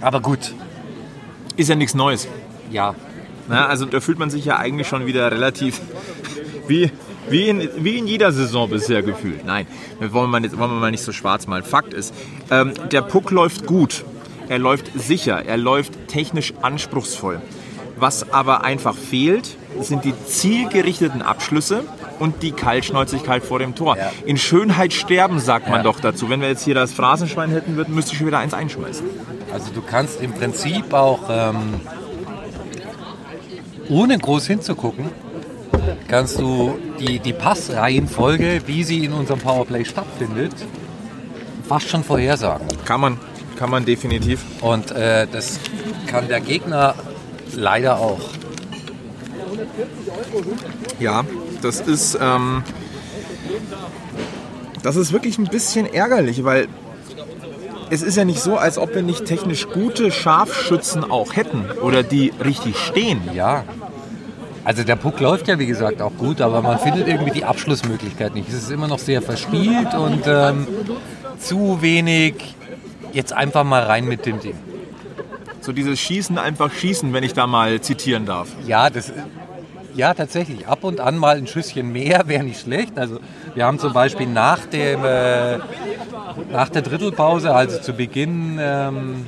aber 0.00 0.20
gut. 0.20 0.54
Ist 1.56 1.70
ja 1.70 1.74
nichts 1.74 1.94
Neues. 1.94 2.28
Ja. 2.70 2.94
Na, 3.48 3.66
also 3.66 3.84
da 3.84 3.98
fühlt 3.98 4.20
man 4.20 4.30
sich 4.30 4.44
ja 4.44 4.58
eigentlich 4.58 4.86
schon 4.86 5.06
wieder 5.06 5.32
relativ 5.32 5.80
wie, 6.68 6.92
wie, 7.28 7.48
in, 7.48 7.68
wie 7.78 7.98
in 7.98 8.06
jeder 8.06 8.32
Saison 8.32 8.68
bisher 8.68 9.02
gefühlt. 9.02 9.44
Nein, 9.44 9.66
wir 9.98 10.12
wollen 10.12 10.30
mal, 10.30 10.42
wollen 10.42 10.70
wir 10.70 10.80
mal 10.80 10.90
nicht 10.90 11.04
so 11.04 11.12
schwarz 11.12 11.46
malen. 11.46 11.64
Fakt 11.64 11.94
ist, 11.94 12.14
ähm, 12.50 12.72
der 12.90 13.02
Puck 13.02 13.30
läuft 13.30 13.66
gut. 13.66 14.04
Er 14.48 14.58
läuft 14.58 14.90
sicher. 14.94 15.44
Er 15.44 15.56
läuft 15.56 16.08
technisch 16.08 16.52
anspruchsvoll. 16.62 17.40
Was 17.96 18.32
aber 18.32 18.64
einfach 18.64 18.94
fehlt, 18.94 19.56
sind 19.80 20.04
die 20.04 20.14
zielgerichteten 20.26 21.22
Abschlüsse 21.22 21.84
und 22.18 22.42
die 22.42 22.52
Kaltschnäuzigkeit 22.52 23.44
vor 23.44 23.58
dem 23.58 23.74
Tor. 23.74 23.96
Ja. 23.96 24.12
In 24.26 24.36
Schönheit 24.36 24.92
sterben, 24.92 25.38
sagt 25.38 25.68
man 25.68 25.78
ja. 25.78 25.82
doch 25.82 26.00
dazu. 26.00 26.28
Wenn 26.28 26.40
wir 26.40 26.48
jetzt 26.48 26.64
hier 26.64 26.74
das 26.74 26.92
Phrasenschwein 26.92 27.50
hätten, 27.50 27.76
würden, 27.76 27.94
müsste 27.94 28.12
ich 28.12 28.18
schon 28.18 28.26
wieder 28.26 28.38
eins 28.38 28.54
einschmeißen. 28.54 29.06
Also 29.52 29.70
du 29.72 29.82
kannst 29.82 30.20
im 30.20 30.32
Prinzip 30.32 30.92
auch 30.92 31.20
ähm, 31.30 31.80
ohne 33.88 34.18
groß 34.18 34.46
hinzugucken, 34.46 35.06
kannst 36.08 36.38
du 36.38 36.78
die, 37.00 37.18
die 37.18 37.32
Passreihenfolge, 37.32 38.62
wie 38.66 38.84
sie 38.84 39.04
in 39.04 39.12
unserem 39.12 39.40
Powerplay 39.40 39.84
stattfindet, 39.84 40.52
fast 41.68 41.88
schon 41.88 42.04
vorhersagen. 42.04 42.66
Kann 42.84 43.00
man, 43.00 43.18
kann 43.56 43.70
man 43.70 43.84
definitiv. 43.84 44.44
Und 44.60 44.90
äh, 44.90 45.26
das 45.30 45.58
kann 46.06 46.28
der 46.28 46.40
Gegner 46.40 46.94
leider 47.54 47.98
auch. 47.98 48.20
Ja, 50.98 51.24
das 51.62 51.80
ist, 51.80 52.18
ähm, 52.20 52.62
das 54.82 54.96
ist 54.96 55.12
wirklich 55.12 55.38
ein 55.38 55.46
bisschen 55.46 55.86
ärgerlich, 55.92 56.44
weil 56.44 56.68
es 57.90 58.02
ist 58.02 58.16
ja 58.16 58.24
nicht 58.24 58.40
so, 58.40 58.56
als 58.56 58.78
ob 58.78 58.94
wir 58.94 59.02
nicht 59.02 59.24
technisch 59.24 59.68
gute 59.68 60.10
Scharfschützen 60.10 61.10
auch 61.10 61.36
hätten 61.36 61.70
oder 61.82 62.02
die 62.02 62.32
richtig 62.44 62.76
stehen. 62.78 63.20
Ja. 63.34 63.64
Also 64.64 64.82
der 64.82 64.96
Puck 64.96 65.20
läuft 65.20 65.48
ja 65.48 65.58
wie 65.58 65.66
gesagt 65.66 66.00
auch 66.00 66.16
gut, 66.16 66.40
aber 66.40 66.62
man 66.62 66.78
findet 66.78 67.06
irgendwie 67.06 67.32
die 67.32 67.44
Abschlussmöglichkeit 67.44 68.34
nicht. 68.34 68.48
Es 68.48 68.54
ist 68.54 68.70
immer 68.70 68.88
noch 68.88 68.98
sehr 68.98 69.20
verspielt 69.20 69.94
und 69.94 70.22
ähm, 70.26 70.66
zu 71.38 71.82
wenig 71.82 72.54
jetzt 73.12 73.32
einfach 73.32 73.64
mal 73.64 73.82
rein 73.82 74.06
mit 74.06 74.24
dem 74.24 74.40
Ding. 74.40 74.56
So 75.60 75.72
dieses 75.72 75.98
Schießen, 76.00 76.38
einfach 76.38 76.72
schießen, 76.72 77.12
wenn 77.12 77.24
ich 77.24 77.34
da 77.34 77.46
mal 77.46 77.80
zitieren 77.80 78.26
darf. 78.26 78.48
Ja, 78.66 78.90
das, 78.90 79.12
ja, 79.94 80.12
tatsächlich. 80.12 80.66
Ab 80.66 80.82
und 80.82 81.00
an 81.00 81.16
mal 81.16 81.36
ein 81.36 81.46
Schüsschen 81.46 81.92
mehr 81.92 82.22
wäre 82.26 82.44
nicht 82.44 82.60
schlecht. 82.60 82.98
Also 82.98 83.20
wir 83.54 83.64
haben 83.64 83.78
zum 83.78 83.92
Beispiel 83.92 84.26
nach, 84.26 84.66
dem, 84.66 85.04
äh, 85.04 85.58
nach 86.50 86.68
der 86.68 86.82
Drittelpause, 86.82 87.54
also 87.54 87.80
zu 87.80 87.92
Beginn 87.92 88.58
ähm, 88.60 89.26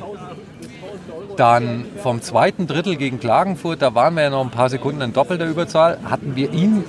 dann 1.36 1.84
vom 2.02 2.22
zweiten 2.22 2.66
Drittel 2.66 2.96
gegen 2.96 3.20
Klagenfurt, 3.20 3.82
da 3.82 3.94
waren 3.94 4.14
wir 4.14 4.24
ja 4.24 4.30
noch 4.30 4.44
ein 4.44 4.50
paar 4.50 4.68
Sekunden 4.68 5.00
in 5.00 5.12
doppelter 5.12 5.46
Überzahl, 5.46 5.98
hatten 6.04 6.36
wir 6.36 6.52
in 6.52 6.84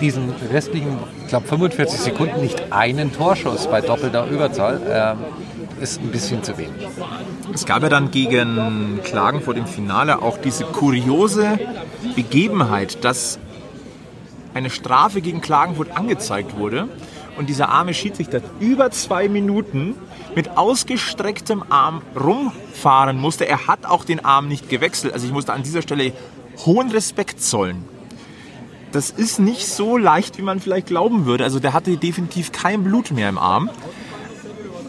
diesen 0.00 0.34
restlichen, 0.52 0.98
ich 1.22 1.28
glaube 1.28 1.46
45 1.46 2.00
Sekunden 2.00 2.40
nicht 2.40 2.72
einen 2.72 3.12
Torschuss 3.12 3.66
bei 3.66 3.80
doppelter 3.80 4.26
Überzahl. 4.26 4.80
Ähm, 4.88 5.18
ist 5.80 6.00
ein 6.00 6.10
bisschen 6.10 6.42
zu 6.42 6.56
wenig. 6.56 6.88
Es 7.52 7.66
gab 7.66 7.82
ja 7.82 7.90
dann 7.90 8.10
gegen 8.10 9.00
Klagenfurt 9.04 9.58
im 9.58 9.66
Finale 9.66 10.22
auch 10.22 10.38
diese 10.38 10.64
kuriose 10.64 11.58
Begebenheit, 12.14 13.04
dass 13.04 13.38
eine 14.54 14.70
Strafe 14.70 15.20
gegen 15.20 15.42
Klagenfurt 15.42 15.94
angezeigt 15.94 16.56
wurde 16.56 16.88
und 17.36 17.48
dieser 17.48 17.68
arme 17.68 17.94
Schiedsrichter 17.94 18.40
über 18.60 18.90
zwei 18.90 19.28
Minuten 19.28 19.94
mit 20.34 20.56
ausgestrecktem 20.56 21.64
Arm 21.68 22.02
rumfahren 22.18 23.18
musste. 23.18 23.46
Er 23.46 23.66
hat 23.66 23.86
auch 23.86 24.04
den 24.04 24.24
Arm 24.24 24.48
nicht 24.48 24.68
gewechselt. 24.68 25.12
Also 25.12 25.26
ich 25.26 25.32
musste 25.32 25.52
an 25.52 25.62
dieser 25.62 25.82
Stelle 25.82 26.12
hohen 26.64 26.90
Respekt 26.90 27.42
zollen. 27.42 27.84
Das 28.92 29.10
ist 29.10 29.38
nicht 29.38 29.66
so 29.66 29.96
leicht, 29.96 30.38
wie 30.38 30.42
man 30.42 30.60
vielleicht 30.60 30.86
glauben 30.86 31.26
würde. 31.26 31.44
Also 31.44 31.60
der 31.60 31.72
hatte 31.72 31.96
definitiv 31.96 32.52
kein 32.52 32.84
Blut 32.84 33.10
mehr 33.10 33.28
im 33.28 33.38
Arm. 33.38 33.70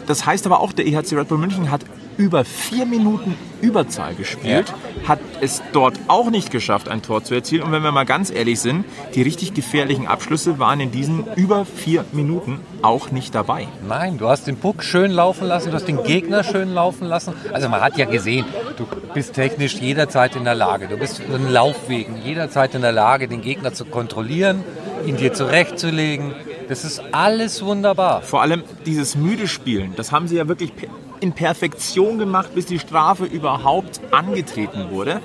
Das 0.06 0.24
heißt 0.24 0.46
aber 0.46 0.60
auch, 0.60 0.72
der 0.72 0.86
EHC 0.86 1.12
Red 1.12 1.28
Bull 1.28 1.38
München 1.38 1.70
hat 1.70 1.82
über 2.18 2.44
vier 2.44 2.84
Minuten 2.84 3.36
Überzahl 3.62 4.14
gespielt, 4.14 4.68
ja. 4.68 5.08
hat 5.08 5.20
es 5.40 5.62
dort 5.72 5.98
auch 6.08 6.30
nicht 6.30 6.50
geschafft, 6.50 6.88
ein 6.88 7.00
Tor 7.00 7.24
zu 7.24 7.34
erzielen. 7.34 7.62
Und 7.62 7.72
wenn 7.72 7.82
wir 7.82 7.92
mal 7.92 8.04
ganz 8.04 8.30
ehrlich 8.30 8.60
sind, 8.60 8.84
die 9.14 9.22
richtig 9.22 9.54
gefährlichen 9.54 10.06
Abschlüsse 10.06 10.58
waren 10.58 10.80
in 10.80 10.90
diesen 10.90 11.24
über 11.36 11.64
vier 11.64 12.04
Minuten 12.12 12.60
auch 12.82 13.10
nicht 13.10 13.34
dabei. 13.34 13.68
Nein, 13.88 14.18
du 14.18 14.28
hast 14.28 14.46
den 14.46 14.56
Puck 14.56 14.82
schön 14.82 15.10
laufen 15.10 15.46
lassen, 15.46 15.70
du 15.70 15.76
hast 15.76 15.88
den 15.88 16.02
Gegner 16.02 16.44
schön 16.44 16.74
laufen 16.74 17.06
lassen. 17.06 17.32
Also 17.52 17.68
man 17.68 17.80
hat 17.80 17.96
ja 17.96 18.04
gesehen, 18.04 18.44
du 18.76 18.86
bist 19.14 19.34
technisch 19.34 19.76
jederzeit 19.76 20.36
in 20.36 20.44
der 20.44 20.54
Lage, 20.54 20.88
du 20.88 20.96
bist 20.96 21.20
in 21.20 21.48
Laufwegen 21.48 22.20
jederzeit 22.22 22.74
in 22.74 22.82
der 22.82 22.92
Lage, 22.92 23.28
den 23.28 23.40
Gegner 23.40 23.72
zu 23.72 23.84
kontrollieren, 23.84 24.62
ihn 25.06 25.16
dir 25.16 25.32
zurechtzulegen 25.32 26.34
das 26.68 26.84
ist 26.84 27.02
alles 27.12 27.64
wunderbar. 27.64 28.20
Vor 28.20 28.42
allem 28.42 28.62
dieses 28.84 29.16
müde 29.16 29.48
Spielen, 29.48 29.94
das 29.96 30.12
haben 30.12 30.28
sie 30.28 30.36
ja 30.36 30.48
wirklich 30.48 30.72
in 31.20 31.32
Perfektion 31.32 32.18
gemacht, 32.18 32.54
bis 32.54 32.66
die 32.66 32.78
Strafe 32.78 33.24
überhaupt 33.24 34.00
angetreten 34.10 34.90
wurde. 34.90 35.20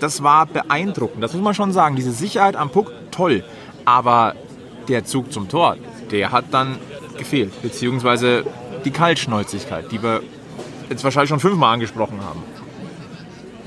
Das 0.00 0.22
war 0.22 0.46
beeindruckend, 0.46 1.22
das 1.22 1.32
muss 1.32 1.42
man 1.42 1.54
schon 1.54 1.72
sagen. 1.72 1.96
Diese 1.96 2.12
Sicherheit 2.12 2.56
am 2.56 2.70
Puck, 2.70 2.92
toll. 3.10 3.44
Aber 3.84 4.34
der 4.88 5.04
Zug 5.04 5.32
zum 5.32 5.48
Tor, 5.48 5.76
der 6.10 6.32
hat 6.32 6.46
dann 6.50 6.78
gefehlt. 7.16 7.62
Beziehungsweise 7.62 8.44
die 8.84 8.90
Kaltschnäuzigkeit, 8.90 9.90
die 9.92 10.02
wir 10.02 10.22
jetzt 10.90 11.04
wahrscheinlich 11.04 11.30
schon 11.30 11.40
fünfmal 11.40 11.74
angesprochen 11.74 12.20
haben. 12.22 12.42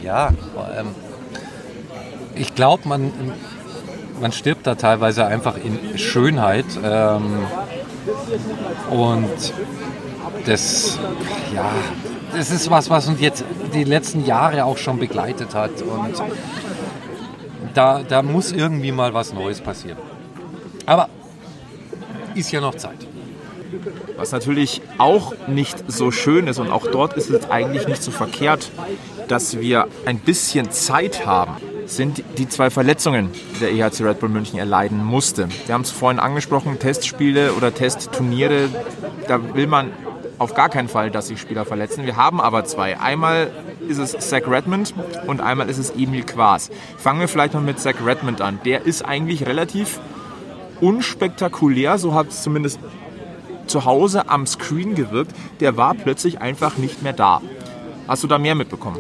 Ja, 0.04 0.30
ähm, 0.78 0.88
ich 2.36 2.54
glaube, 2.54 2.88
man 2.88 3.12
man 4.20 4.32
stirbt 4.32 4.66
da 4.68 4.76
teilweise 4.76 5.26
einfach 5.26 5.56
in 5.58 5.98
Schönheit. 5.98 6.66
Ähm, 6.84 7.46
und 8.90 9.54
das, 10.46 11.00
ja, 11.54 11.72
das 12.34 12.52
ist 12.52 12.70
was, 12.70 12.90
was 12.90 13.08
uns 13.08 13.20
jetzt 13.22 13.44
die 13.74 13.84
letzten 13.84 14.26
Jahre 14.26 14.66
auch 14.66 14.78
schon 14.78 15.00
begleitet 15.00 15.54
hat. 15.56 15.82
Und 15.82 16.14
da, 17.74 18.04
da 18.04 18.22
muss 18.22 18.52
irgendwie 18.52 18.92
mal 18.92 19.14
was 19.14 19.34
Neues 19.34 19.62
passieren. 19.62 19.98
Aber 20.86 21.10
ist 22.36 22.52
ja 22.52 22.62
noch 22.62 22.76
Zeit. 22.76 23.08
Was 24.16 24.32
natürlich 24.32 24.82
auch 24.98 25.34
nicht 25.48 25.84
so 25.88 26.12
schön 26.12 26.48
ist 26.48 26.60
und 26.60 26.72
auch 26.72 26.88
dort 26.88 27.14
ist 27.14 27.30
es 27.30 27.50
eigentlich 27.50 27.88
nicht 27.88 28.02
so 28.02 28.12
verkehrt, 28.12 28.72
dass 29.28 29.60
wir 29.60 29.88
ein 30.06 30.20
bisschen 30.20 30.72
Zeit 30.72 31.26
haben 31.26 31.58
sind 31.88 32.24
die 32.38 32.48
zwei 32.48 32.70
Verletzungen, 32.70 33.32
die 33.56 33.60
der 33.60 33.72
EHC 33.72 34.02
Red 34.02 34.20
Bull 34.20 34.30
München 34.30 34.60
erleiden 34.60 35.04
musste. 35.04 35.48
Wir 35.66 35.74
haben 35.74 35.82
es 35.82 35.92
vorhin 35.92 36.20
angesprochen, 36.20 36.80
Testspiele 36.80 37.54
oder 37.54 37.74
Testturniere, 37.74 38.70
da 39.28 39.56
will 39.56 39.68
man 39.68 39.92
auf 40.38 40.54
gar 40.54 40.70
keinen 40.70 40.88
Fall, 40.88 41.10
dass 41.10 41.28
sich 41.28 41.40
Spieler 41.40 41.66
verletzen. 41.66 42.06
Wir 42.06 42.16
haben 42.16 42.40
aber 42.40 42.66
zwei. 42.66 43.00
Einmal 43.00 43.52
ist 43.88 43.98
es 43.98 44.12
Zach 44.12 44.48
Redmond 44.48 44.94
und 45.26 45.42
einmal 45.42 45.70
ist 45.70 45.78
es 45.78 45.92
Emil 45.92 46.24
Quas. 46.24 46.70
Fangen 46.98 47.20
wir 47.20 47.28
vielleicht 47.28 47.54
noch 47.54 47.62
mit 47.62 47.80
Zach 47.80 47.96
Redmond 48.06 48.42
an. 48.42 48.60
Der 48.64 48.86
ist 48.86 49.04
eigentlich 49.04 49.48
relativ 49.48 50.00
unspektakulär, 50.80 51.98
so 51.98 52.14
hat 52.14 52.28
es 52.30 52.44
zumindest 52.44 52.80
zu 53.66 53.86
Hause 53.86 54.30
am 54.30 54.46
Screen 54.46 54.94
gewirkt. 54.94 55.32
Der 55.60 55.76
war 55.76 55.96
plötzlich 55.96 56.40
einfach 56.40 56.78
nicht 56.78 57.02
mehr 57.02 57.14
da. 57.14 57.42
Hast 58.08 58.24
du 58.24 58.28
da 58.28 58.38
mehr 58.38 58.56
mitbekommen? 58.56 59.00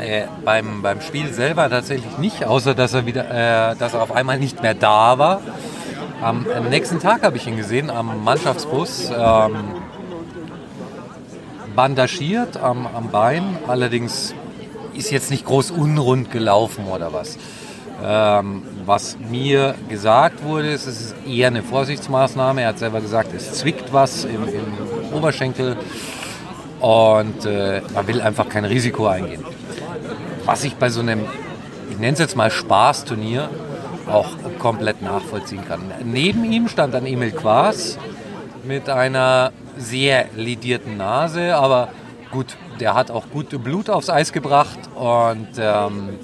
Äh, 0.00 0.26
beim, 0.44 0.82
beim 0.82 1.00
Spiel 1.00 1.32
selber 1.32 1.68
tatsächlich 1.68 2.18
nicht, 2.18 2.44
außer 2.44 2.74
dass 2.74 2.94
er 2.94 3.06
wieder, 3.06 3.72
äh, 3.72 3.76
dass 3.76 3.94
er 3.94 4.02
auf 4.02 4.12
einmal 4.12 4.38
nicht 4.38 4.62
mehr 4.62 4.74
da 4.74 5.18
war. 5.18 5.40
Am, 6.22 6.46
am 6.54 6.68
nächsten 6.68 7.00
Tag 7.00 7.22
habe 7.22 7.36
ich 7.36 7.46
ihn 7.46 7.56
gesehen 7.56 7.90
am 7.90 8.24
Mannschaftsbus, 8.24 9.10
ähm, 9.10 9.56
bandagiert 11.74 12.56
am, 12.56 12.86
am 12.86 13.10
Bein. 13.10 13.56
Allerdings 13.66 14.34
ist 14.94 15.10
jetzt 15.10 15.30
nicht 15.30 15.44
groß 15.44 15.70
unrund 15.70 16.30
gelaufen 16.30 16.86
oder 16.86 17.12
was. 17.12 17.38
Ähm, 18.04 18.62
was 18.84 19.16
mir 19.18 19.74
gesagt 19.88 20.44
wurde, 20.44 20.70
ist, 20.70 20.86
es 20.86 21.00
ist 21.00 21.14
eher 21.26 21.48
eine 21.48 21.62
Vorsichtsmaßnahme. 21.62 22.62
Er 22.62 22.68
hat 22.68 22.78
selber 22.78 23.00
gesagt, 23.00 23.32
es 23.34 23.54
zwickt 23.54 23.92
was 23.92 24.24
im, 24.24 24.44
im 24.48 25.14
Oberschenkel 25.16 25.76
und 26.80 27.44
äh, 27.44 27.82
man 27.92 28.06
will 28.06 28.20
einfach 28.20 28.48
kein 28.48 28.64
Risiko 28.64 29.08
eingehen 29.08 29.44
was 30.48 30.64
ich 30.64 30.76
bei 30.76 30.88
so 30.88 31.00
einem, 31.00 31.26
ich 31.90 31.98
nenne 31.98 32.14
es 32.14 32.18
jetzt 32.20 32.34
mal 32.34 32.50
Spaßturnier, 32.50 33.50
auch 34.10 34.30
komplett 34.58 35.02
nachvollziehen 35.02 35.62
kann. 35.68 35.92
Neben 36.04 36.42
ihm 36.50 36.68
stand 36.68 36.94
dann 36.94 37.04
Emil 37.04 37.32
Quas 37.32 37.98
mit 38.64 38.88
einer 38.88 39.52
sehr 39.76 40.24
lidierten 40.34 40.96
Nase, 40.96 41.54
aber 41.54 41.88
gut, 42.30 42.56
der 42.80 42.94
hat 42.94 43.10
auch 43.10 43.28
gut 43.28 43.62
Blut 43.62 43.90
aufs 43.90 44.08
Eis 44.08 44.32
gebracht 44.32 44.78
und 44.94 45.48
ähm, 45.58 46.18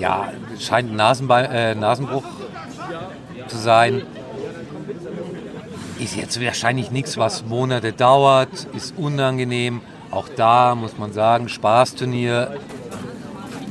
ja, 0.00 0.32
scheint 0.58 0.90
ein 0.90 0.96
Nasenbe 0.96 1.34
äh, 1.36 1.76
Nasenbruch 1.76 2.24
zu 3.46 3.56
sein. 3.56 4.02
Ist 6.00 6.16
jetzt 6.16 6.44
wahrscheinlich 6.44 6.90
nichts, 6.90 7.16
was 7.18 7.44
Monate 7.44 7.92
dauert, 7.92 8.66
ist 8.74 8.98
unangenehm. 8.98 9.80
Auch 10.10 10.28
da 10.34 10.74
muss 10.74 10.96
man 10.98 11.12
sagen, 11.12 11.48
Spaßturnier, 11.48 12.56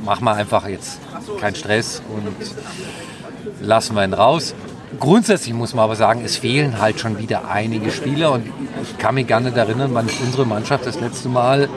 mach 0.04 0.20
mal 0.20 0.34
einfach 0.34 0.68
jetzt 0.68 1.00
keinen 1.40 1.56
Stress 1.56 2.02
und 2.08 3.66
lassen 3.66 3.94
wir 3.94 4.04
ihn 4.04 4.14
raus. 4.14 4.54
Grundsätzlich 5.00 5.54
muss 5.54 5.74
man 5.74 5.84
aber 5.84 5.96
sagen, 5.96 6.22
es 6.24 6.38
fehlen 6.38 6.80
halt 6.80 6.98
schon 6.98 7.18
wieder 7.18 7.50
einige 7.50 7.90
Spieler 7.90 8.32
und 8.32 8.46
ich 8.82 8.98
kann 8.98 9.14
mich 9.14 9.26
gar 9.26 9.40
nicht 9.40 9.56
erinnern, 9.56 9.90
wann 9.92 10.06
ich 10.06 10.20
unsere 10.20 10.46
Mannschaft 10.46 10.86
das 10.86 10.98
letzte 11.00 11.28
Mal 11.28 11.68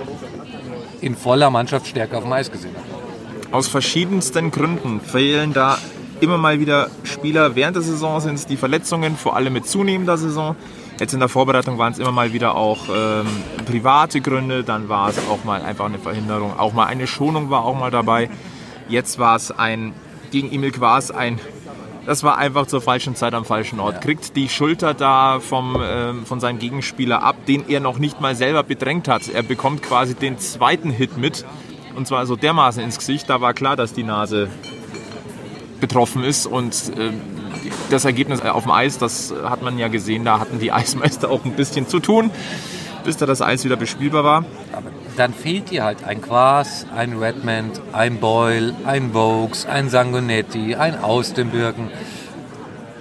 in 1.01 1.15
voller 1.15 1.49
Mannschaftsstärke 1.49 2.17
auf 2.17 2.23
dem 2.23 2.31
Eis 2.31 2.51
gesehen 2.51 2.75
habe. 2.75 3.55
Aus 3.55 3.67
verschiedensten 3.67 4.51
Gründen 4.51 5.01
fehlen 5.01 5.53
da 5.53 5.77
immer 6.21 6.37
mal 6.37 6.59
wieder 6.59 6.89
Spieler. 7.03 7.55
Während 7.55 7.75
der 7.75 7.83
Saison 7.83 8.21
sind 8.21 8.35
es 8.35 8.45
die 8.45 8.55
Verletzungen, 8.55 9.17
vor 9.17 9.35
allem 9.35 9.53
mit 9.53 9.67
zunehmender 9.67 10.17
Saison. 10.17 10.55
Jetzt 11.01 11.15
in 11.15 11.19
der 11.19 11.29
Vorbereitung 11.29 11.79
waren 11.79 11.93
es 11.93 11.97
immer 11.97 12.11
mal 12.11 12.31
wieder 12.31 12.53
auch 12.53 12.87
ähm, 12.87 13.25
private 13.65 14.21
Gründe, 14.21 14.63
dann 14.63 14.87
war 14.87 15.09
es 15.09 15.17
auch 15.31 15.43
mal 15.43 15.63
einfach 15.63 15.85
eine 15.85 15.97
Verhinderung, 15.97 16.59
auch 16.59 16.73
mal 16.73 16.85
eine 16.85 17.07
Schonung 17.07 17.49
war 17.49 17.65
auch 17.65 17.73
mal 17.73 17.89
dabei. 17.89 18.29
Jetzt 18.87 19.17
war 19.17 19.35
es 19.35 19.49
ein, 19.49 19.95
gegen 20.29 20.51
Emil 20.51 20.69
Quas 20.71 21.09
ein, 21.09 21.39
das 22.05 22.21
war 22.21 22.37
einfach 22.37 22.67
zur 22.67 22.81
falschen 22.81 23.15
Zeit 23.15 23.33
am 23.33 23.45
falschen 23.45 23.79
Ort. 23.79 24.01
Kriegt 24.01 24.35
die 24.35 24.47
Schulter 24.47 24.93
da 24.93 25.39
vom, 25.39 25.75
ähm, 25.83 26.23
von 26.27 26.39
seinem 26.39 26.59
Gegenspieler 26.59 27.23
ab, 27.23 27.47
den 27.47 27.67
er 27.67 27.79
noch 27.79 27.97
nicht 27.97 28.21
mal 28.21 28.35
selber 28.35 28.61
bedrängt 28.61 29.07
hat. 29.07 29.27
Er 29.27 29.41
bekommt 29.41 29.81
quasi 29.81 30.13
den 30.13 30.37
zweiten 30.37 30.91
Hit 30.91 31.17
mit. 31.17 31.45
Und 31.95 32.05
zwar 32.05 32.27
so 32.27 32.35
dermaßen 32.35 32.83
ins 32.83 32.99
Gesicht, 32.99 33.27
da 33.27 33.41
war 33.41 33.55
klar, 33.55 33.75
dass 33.75 33.93
die 33.93 34.03
Nase 34.03 34.49
betroffen 35.79 36.23
ist 36.23 36.45
und 36.45 36.91
ähm, 36.95 37.19
das 37.89 38.05
Ergebnis 38.05 38.41
auf 38.41 38.63
dem 38.63 38.71
Eis, 38.71 38.97
das 38.97 39.33
hat 39.43 39.61
man 39.61 39.77
ja 39.77 39.87
gesehen, 39.87 40.25
da 40.25 40.39
hatten 40.39 40.59
die 40.59 40.71
Eismeister 40.71 41.29
auch 41.29 41.45
ein 41.45 41.53
bisschen 41.53 41.87
zu 41.87 41.99
tun, 41.99 42.31
bis 43.03 43.17
da 43.17 43.25
das 43.25 43.41
Eis 43.41 43.63
wieder 43.65 43.75
bespielbar 43.75 44.23
war. 44.23 44.45
Aber 44.73 44.89
dann 45.17 45.33
fehlt 45.33 45.71
dir 45.71 45.83
halt 45.83 46.03
ein 46.03 46.21
Quas, 46.21 46.85
ein 46.95 47.17
Redmond, 47.17 47.81
ein 47.91 48.19
Boyle, 48.19 48.73
ein 48.85 49.13
Vokes, 49.13 49.65
ein 49.65 49.89
Sangonetti, 49.89 50.75
ein 50.75 51.01
Austenbürgen. 51.01 51.89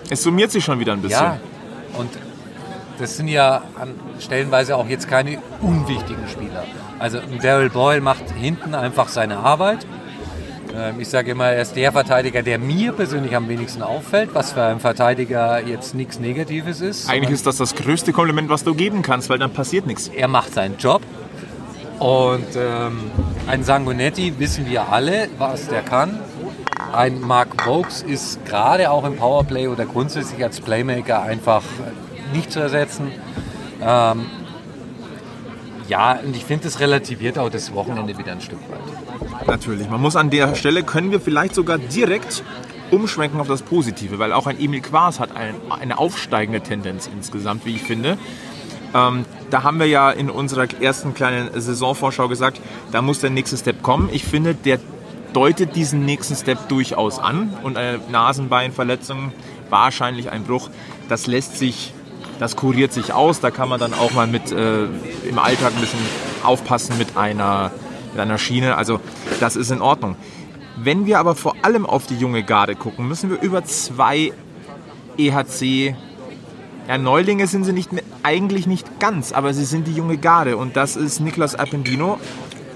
Es 0.08 0.22
summiert 0.22 0.50
sich 0.50 0.64
schon 0.64 0.80
wieder 0.80 0.92
ein 0.92 1.02
bisschen. 1.02 1.20
Ja, 1.22 1.38
und 1.96 2.10
das 2.98 3.16
sind 3.16 3.28
ja 3.28 3.62
an 3.80 3.94
stellenweise 4.18 4.76
auch 4.76 4.86
jetzt 4.86 5.08
keine 5.08 5.38
unwichtigen 5.62 6.28
Spieler. 6.28 6.64
Also 6.98 7.18
Daryl 7.40 7.70
Boyle 7.70 8.00
macht 8.00 8.30
hinten 8.32 8.74
einfach 8.74 9.08
seine 9.08 9.38
Arbeit. 9.38 9.86
Ähm, 10.74 11.00
Ich 11.00 11.08
sage 11.08 11.32
immer, 11.32 11.46
er 11.46 11.62
ist 11.62 11.74
der 11.76 11.92
Verteidiger, 11.92 12.42
der 12.42 12.58
mir 12.58 12.92
persönlich 12.92 13.34
am 13.36 13.48
wenigsten 13.48 13.82
auffällt, 13.82 14.30
was 14.34 14.52
für 14.52 14.62
einen 14.62 14.80
Verteidiger 14.80 15.60
jetzt 15.66 15.94
nichts 15.94 16.18
Negatives 16.20 16.80
ist. 16.80 17.08
Eigentlich 17.08 17.32
ist 17.32 17.46
das 17.46 17.56
das 17.56 17.74
größte 17.74 18.12
Kompliment, 18.12 18.48
was 18.48 18.64
du 18.64 18.74
geben 18.74 19.02
kannst, 19.02 19.28
weil 19.30 19.38
dann 19.38 19.52
passiert 19.52 19.86
nichts. 19.86 20.08
er 20.08 20.28
macht 20.28 20.54
seinen 20.54 20.76
Job. 20.78 21.02
Und 21.98 22.46
ähm, 22.56 23.10
ein 23.46 23.62
Sangonetti 23.62 24.38
wissen 24.38 24.66
wir 24.68 24.90
alle, 24.90 25.28
was 25.38 25.68
der 25.68 25.82
kann. 25.82 26.18
Ein 26.92 27.20
Mark 27.20 27.66
Vokes 27.66 28.02
ist 28.02 28.44
gerade 28.46 28.90
auch 28.90 29.04
im 29.04 29.16
Powerplay 29.16 29.68
oder 29.68 29.84
grundsätzlich 29.84 30.42
als 30.42 30.60
Playmaker 30.60 31.22
einfach 31.22 31.62
nicht 32.32 32.50
zu 32.52 32.60
ersetzen. 32.60 33.12
Ähm, 33.82 34.26
ja, 35.88 36.12
und 36.24 36.34
ich 36.34 36.44
finde, 36.44 36.64
das 36.64 36.80
relativiert 36.80 37.38
auch 37.38 37.50
das 37.50 37.74
Wochenende 37.74 38.16
wieder 38.16 38.32
ein 38.32 38.40
Stück 38.40 38.60
weit. 38.70 38.99
Natürlich. 39.46 39.88
Man 39.88 40.00
muss 40.00 40.16
an 40.16 40.30
der 40.30 40.54
Stelle, 40.54 40.82
können 40.82 41.10
wir 41.10 41.20
vielleicht 41.20 41.54
sogar 41.54 41.78
direkt 41.78 42.42
umschwenken 42.90 43.40
auf 43.40 43.48
das 43.48 43.62
Positive, 43.62 44.18
weil 44.18 44.32
auch 44.32 44.46
ein 44.46 44.58
Emil 44.60 44.80
Quas 44.80 45.20
hat 45.20 45.36
ein, 45.36 45.54
eine 45.70 45.98
aufsteigende 45.98 46.60
Tendenz 46.60 47.08
insgesamt, 47.12 47.64
wie 47.64 47.76
ich 47.76 47.82
finde. 47.82 48.18
Ähm, 48.94 49.24
da 49.50 49.62
haben 49.62 49.78
wir 49.78 49.86
ja 49.86 50.10
in 50.10 50.30
unserer 50.30 50.66
ersten 50.80 51.14
kleinen 51.14 51.48
Saisonvorschau 51.58 52.28
gesagt, 52.28 52.60
da 52.90 53.02
muss 53.02 53.20
der 53.20 53.30
nächste 53.30 53.56
Step 53.56 53.82
kommen. 53.82 54.08
Ich 54.12 54.24
finde, 54.24 54.54
der 54.54 54.80
deutet 55.32 55.76
diesen 55.76 56.04
nächsten 56.04 56.34
Step 56.34 56.68
durchaus 56.68 57.18
an 57.18 57.56
und 57.62 57.76
eine 57.76 58.00
Nasenbeinverletzung, 58.10 59.32
wahrscheinlich 59.68 60.30
ein 60.30 60.44
Bruch, 60.44 60.70
das 61.08 61.28
lässt 61.28 61.56
sich, 61.56 61.94
das 62.40 62.56
kuriert 62.56 62.92
sich 62.92 63.12
aus. 63.12 63.40
Da 63.40 63.52
kann 63.52 63.68
man 63.68 63.78
dann 63.78 63.94
auch 63.94 64.12
mal 64.12 64.26
mit 64.26 64.50
äh, 64.50 64.84
im 65.28 65.38
Alltag 65.38 65.72
ein 65.74 65.80
bisschen 65.80 66.00
aufpassen 66.42 66.98
mit 66.98 67.16
einer, 67.16 67.70
mit 68.12 68.20
einer 68.20 68.38
Schiene. 68.38 68.76
Also 68.76 69.00
das 69.40 69.56
ist 69.56 69.70
in 69.70 69.80
Ordnung. 69.80 70.16
Wenn 70.76 71.06
wir 71.06 71.18
aber 71.18 71.34
vor 71.34 71.56
allem 71.62 71.84
auf 71.84 72.06
die 72.06 72.16
junge 72.16 72.42
Garde 72.42 72.74
gucken, 72.74 73.06
müssen 73.06 73.30
wir 73.30 73.40
über 73.40 73.64
zwei 73.64 74.32
EHC 75.18 75.94
ja, 76.88 76.98
Neulinge 76.98 77.46
sind 77.46 77.64
sie 77.64 77.72
nicht 77.72 77.92
mehr, 77.92 78.02
eigentlich 78.22 78.66
nicht 78.66 78.98
ganz, 78.98 79.32
aber 79.32 79.54
sie 79.54 79.64
sind 79.64 79.86
die 79.86 79.92
junge 79.92 80.16
Garde 80.16 80.56
und 80.56 80.76
das 80.76 80.96
ist 80.96 81.20
Niklas 81.20 81.54
Appendino 81.54 82.18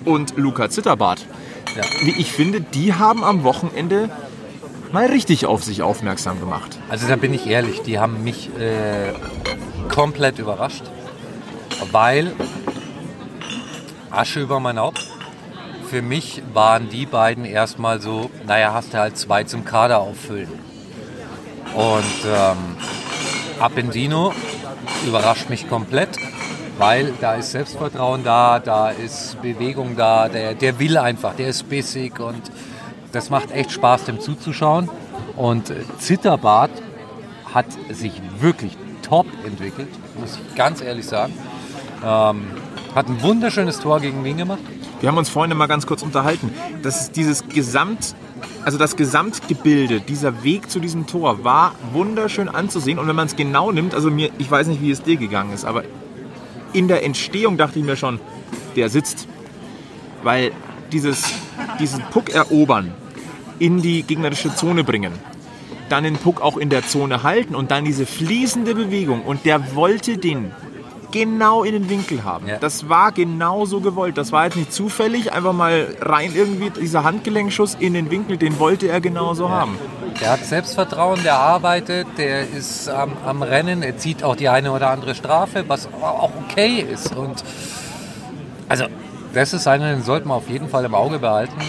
und 0.04 0.36
Luca 0.36 0.70
Zitterbart. 0.70 1.26
Ja. 1.74 1.82
Ich 2.04 2.30
finde, 2.30 2.60
die 2.60 2.94
haben 2.94 3.24
am 3.24 3.42
Wochenende 3.42 4.10
mal 4.92 5.06
richtig 5.06 5.46
auf 5.46 5.64
sich 5.64 5.82
aufmerksam 5.82 6.38
gemacht. 6.38 6.78
Also 6.88 7.08
da 7.08 7.16
bin 7.16 7.34
ich 7.34 7.48
ehrlich, 7.48 7.82
die 7.82 7.98
haben 7.98 8.22
mich 8.22 8.50
äh, 8.56 9.12
komplett 9.92 10.38
überrascht, 10.38 10.84
weil 11.90 12.32
Asche 14.10 14.40
über 14.40 14.60
mein 14.60 14.78
Haupt. 14.78 15.04
Für 15.88 16.02
mich 16.02 16.42
waren 16.52 16.88
die 16.88 17.06
beiden 17.06 17.44
erstmal 17.44 18.00
so, 18.00 18.30
naja, 18.46 18.72
hast 18.72 18.94
du 18.94 18.98
halt 18.98 19.16
zwei 19.16 19.44
zum 19.44 19.64
Kader 19.64 19.98
auffüllen. 20.00 20.48
Und 21.74 22.24
ähm, 22.26 22.76
Appendino 23.60 24.32
überrascht 25.06 25.50
mich 25.50 25.68
komplett, 25.68 26.10
weil 26.78 27.12
da 27.20 27.34
ist 27.34 27.52
Selbstvertrauen 27.52 28.24
da, 28.24 28.58
da 28.58 28.90
ist 28.90 29.40
Bewegung 29.42 29.96
da, 29.96 30.28
der, 30.28 30.54
der 30.54 30.78
will 30.78 30.98
einfach, 30.98 31.34
der 31.34 31.48
ist 31.48 31.68
bissig 31.68 32.18
und 32.20 32.42
das 33.12 33.30
macht 33.30 33.52
echt 33.52 33.72
Spaß, 33.72 34.04
dem 34.04 34.20
zuzuschauen. 34.20 34.88
Und 35.36 35.70
äh, 35.70 35.76
Zitterbart 35.98 36.70
hat 37.52 37.66
sich 37.90 38.12
wirklich 38.40 38.76
top 39.02 39.26
entwickelt, 39.44 39.88
muss 40.18 40.38
ich 40.38 40.54
ganz 40.56 40.80
ehrlich 40.80 41.06
sagen. 41.06 41.34
Ähm, 42.04 42.46
hat 42.94 43.08
ein 43.08 43.22
wunderschönes 43.22 43.80
Tor 43.80 44.00
gegen 44.00 44.24
Wien 44.24 44.36
gemacht. 44.36 44.60
Wir 45.04 45.10
haben 45.10 45.18
uns 45.18 45.28
vorhin 45.28 45.54
mal 45.54 45.66
ganz 45.66 45.86
kurz 45.86 46.00
unterhalten. 46.00 46.50
Das 46.82 47.02
ist 47.02 47.16
dieses 47.16 47.46
Gesamt, 47.46 48.14
also 48.64 48.78
das 48.78 48.96
Gesamtgebilde, 48.96 50.00
dieser 50.00 50.44
Weg 50.44 50.70
zu 50.70 50.80
diesem 50.80 51.06
Tor 51.06 51.44
war 51.44 51.74
wunderschön 51.92 52.48
anzusehen. 52.48 52.98
Und 52.98 53.06
wenn 53.06 53.14
man 53.14 53.26
es 53.26 53.36
genau 53.36 53.70
nimmt, 53.70 53.94
also 53.94 54.10
mir, 54.10 54.30
ich 54.38 54.50
weiß 54.50 54.66
nicht, 54.66 54.80
wie 54.80 54.90
es 54.90 55.02
dir 55.02 55.16
gegangen 55.16 55.52
ist, 55.52 55.66
aber 55.66 55.84
in 56.72 56.88
der 56.88 57.04
Entstehung 57.04 57.58
dachte 57.58 57.78
ich 57.78 57.84
mir 57.84 57.96
schon, 57.96 58.18
der 58.76 58.88
sitzt. 58.88 59.28
Weil 60.22 60.52
dieses, 60.90 61.34
diesen 61.78 62.00
Puck 62.04 62.30
erobern, 62.30 62.94
in 63.58 63.82
die 63.82 64.04
gegnerische 64.04 64.54
Zone 64.54 64.84
bringen, 64.84 65.12
dann 65.90 66.04
den 66.04 66.16
Puck 66.16 66.40
auch 66.40 66.56
in 66.56 66.70
der 66.70 66.86
Zone 66.86 67.22
halten 67.22 67.54
und 67.54 67.70
dann 67.70 67.84
diese 67.84 68.06
fließende 68.06 68.74
Bewegung. 68.74 69.20
Und 69.20 69.44
der 69.44 69.74
wollte 69.74 70.16
den 70.16 70.50
genau 71.14 71.62
in 71.62 71.74
den 71.74 71.88
Winkel 71.88 72.24
haben. 72.24 72.48
Ja. 72.48 72.56
Das 72.56 72.88
war 72.88 73.12
genau 73.12 73.66
so 73.66 73.78
gewollt. 73.78 74.18
Das 74.18 74.32
war 74.32 74.46
jetzt 74.46 74.56
nicht 74.56 74.72
zufällig, 74.72 75.32
einfach 75.32 75.52
mal 75.52 75.96
rein 76.00 76.32
irgendwie 76.34 76.70
dieser 76.70 77.04
Handgelenkschuss 77.04 77.76
in 77.78 77.94
den 77.94 78.10
Winkel, 78.10 78.36
den 78.36 78.58
wollte 78.58 78.88
er 78.88 79.00
genauso 79.00 79.48
haben. 79.48 79.78
Der 80.20 80.32
hat 80.32 80.44
Selbstvertrauen, 80.44 81.22
der 81.22 81.38
arbeitet, 81.38 82.08
der 82.18 82.50
ist 82.50 82.88
am, 82.88 83.12
am 83.24 83.42
Rennen, 83.42 83.84
er 83.84 83.96
zieht 83.96 84.24
auch 84.24 84.34
die 84.34 84.48
eine 84.48 84.72
oder 84.72 84.90
andere 84.90 85.14
Strafe, 85.14 85.64
was 85.68 85.86
auch 86.02 86.32
okay 86.48 86.80
ist. 86.80 87.14
Und 87.14 87.44
also 88.68 88.86
das 89.32 89.54
ist 89.54 89.68
einer, 89.68 89.90
den 89.92 90.02
sollten 90.02 90.28
wir 90.28 90.34
auf 90.34 90.48
jeden 90.48 90.68
Fall 90.68 90.84
im 90.84 90.96
Auge 90.96 91.20
behalten. 91.20 91.60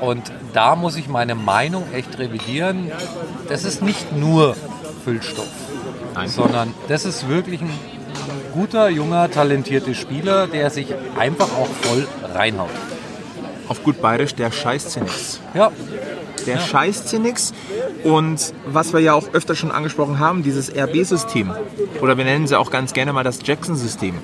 Und 0.00 0.32
da 0.54 0.74
muss 0.74 0.96
ich 0.96 1.08
meine 1.08 1.34
Meinung 1.34 1.84
echt 1.92 2.18
revidieren. 2.18 2.90
Das 3.46 3.64
ist 3.64 3.82
nicht 3.82 4.16
nur 4.16 4.56
Füllstoff, 5.04 5.48
Nein. 6.14 6.28
sondern 6.28 6.74
das 6.88 7.04
ist 7.04 7.28
wirklich 7.28 7.60
ein 7.60 7.70
guter, 8.52 8.88
junger, 8.88 9.30
talentierter 9.30 9.94
Spieler, 9.94 10.46
der 10.46 10.70
sich 10.70 10.86
einfach 11.18 11.48
auch 11.52 11.68
voll 11.82 12.06
reinhaut. 12.34 12.70
Auf 13.68 13.82
gut 13.82 14.00
bayerisch, 14.02 14.34
der 14.34 14.50
scheißt 14.52 14.90
sie 14.92 15.00
nix. 15.00 15.40
Ja, 15.54 15.70
Der 16.46 16.58
scheißt 16.58 17.08
sie 17.08 17.18
nix. 17.18 17.54
Und 18.02 18.52
was 18.66 18.92
wir 18.92 19.00
ja 19.00 19.14
auch 19.14 19.32
öfter 19.32 19.54
schon 19.54 19.70
angesprochen 19.70 20.18
haben, 20.18 20.42
dieses 20.42 20.70
RB-System, 20.70 21.52
oder 22.02 22.18
wir 22.18 22.24
nennen 22.24 22.46
sie 22.46 22.58
auch 22.58 22.70
ganz 22.70 22.92
gerne 22.92 23.14
mal 23.14 23.24
das 23.24 23.38
Jackson-System, 23.42 24.18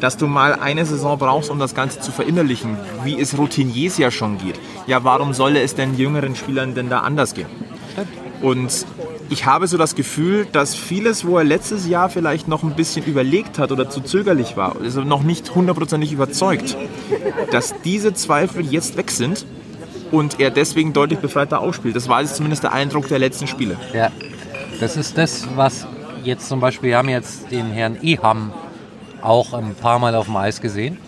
dass 0.00 0.16
du 0.16 0.26
mal 0.26 0.54
eine 0.54 0.86
Saison 0.86 1.18
brauchst, 1.18 1.50
um 1.50 1.58
das 1.58 1.74
Ganze 1.74 2.00
zu 2.00 2.12
verinnerlichen, 2.12 2.78
wie 3.04 3.20
es 3.20 3.36
Routiniers 3.36 3.98
ja 3.98 4.10
schon 4.10 4.38
geht. 4.38 4.58
Ja, 4.86 5.04
warum 5.04 5.34
solle 5.34 5.60
es 5.60 5.74
denn 5.74 5.96
jüngeren 5.96 6.34
Spielern 6.36 6.74
denn 6.74 6.88
da 6.88 7.00
anders 7.00 7.34
gehen? 7.34 7.48
Und 8.40 8.86
ich 9.28 9.46
habe 9.46 9.66
so 9.66 9.76
das 9.76 9.94
Gefühl, 9.94 10.46
dass 10.52 10.74
vieles, 10.74 11.26
wo 11.26 11.38
er 11.38 11.44
letztes 11.44 11.88
Jahr 11.88 12.08
vielleicht 12.08 12.48
noch 12.48 12.62
ein 12.62 12.74
bisschen 12.74 13.04
überlegt 13.04 13.58
hat 13.58 13.72
oder 13.72 13.88
zu 13.88 14.00
zögerlich 14.00 14.56
war, 14.56 14.76
also 14.80 15.02
noch 15.02 15.22
nicht 15.22 15.54
hundertprozentig 15.54 16.12
überzeugt, 16.12 16.76
dass 17.50 17.74
diese 17.82 18.14
Zweifel 18.14 18.64
jetzt 18.64 18.96
weg 18.96 19.10
sind 19.10 19.46
und 20.12 20.38
er 20.40 20.50
deswegen 20.50 20.92
deutlich 20.92 21.18
befreiter 21.18 21.60
ausspielt. 21.60 21.96
Das 21.96 22.08
war 22.08 22.20
jetzt 22.20 22.36
zumindest 22.36 22.62
der 22.62 22.72
Eindruck 22.72 23.08
der 23.08 23.18
letzten 23.18 23.46
Spiele. 23.46 23.76
Ja, 23.92 24.10
das 24.80 24.96
ist 24.96 25.18
das, 25.18 25.48
was 25.56 25.86
jetzt 26.22 26.48
zum 26.48 26.60
Beispiel, 26.60 26.90
wir 26.90 26.98
haben 26.98 27.08
jetzt 27.08 27.50
den 27.50 27.66
Herrn 27.66 27.98
Eham 28.02 28.52
auch 29.22 29.54
ein 29.54 29.74
paar 29.74 29.98
Mal 29.98 30.14
auf 30.14 30.26
dem 30.26 30.36
Eis 30.36 30.60
gesehen. 30.60 30.98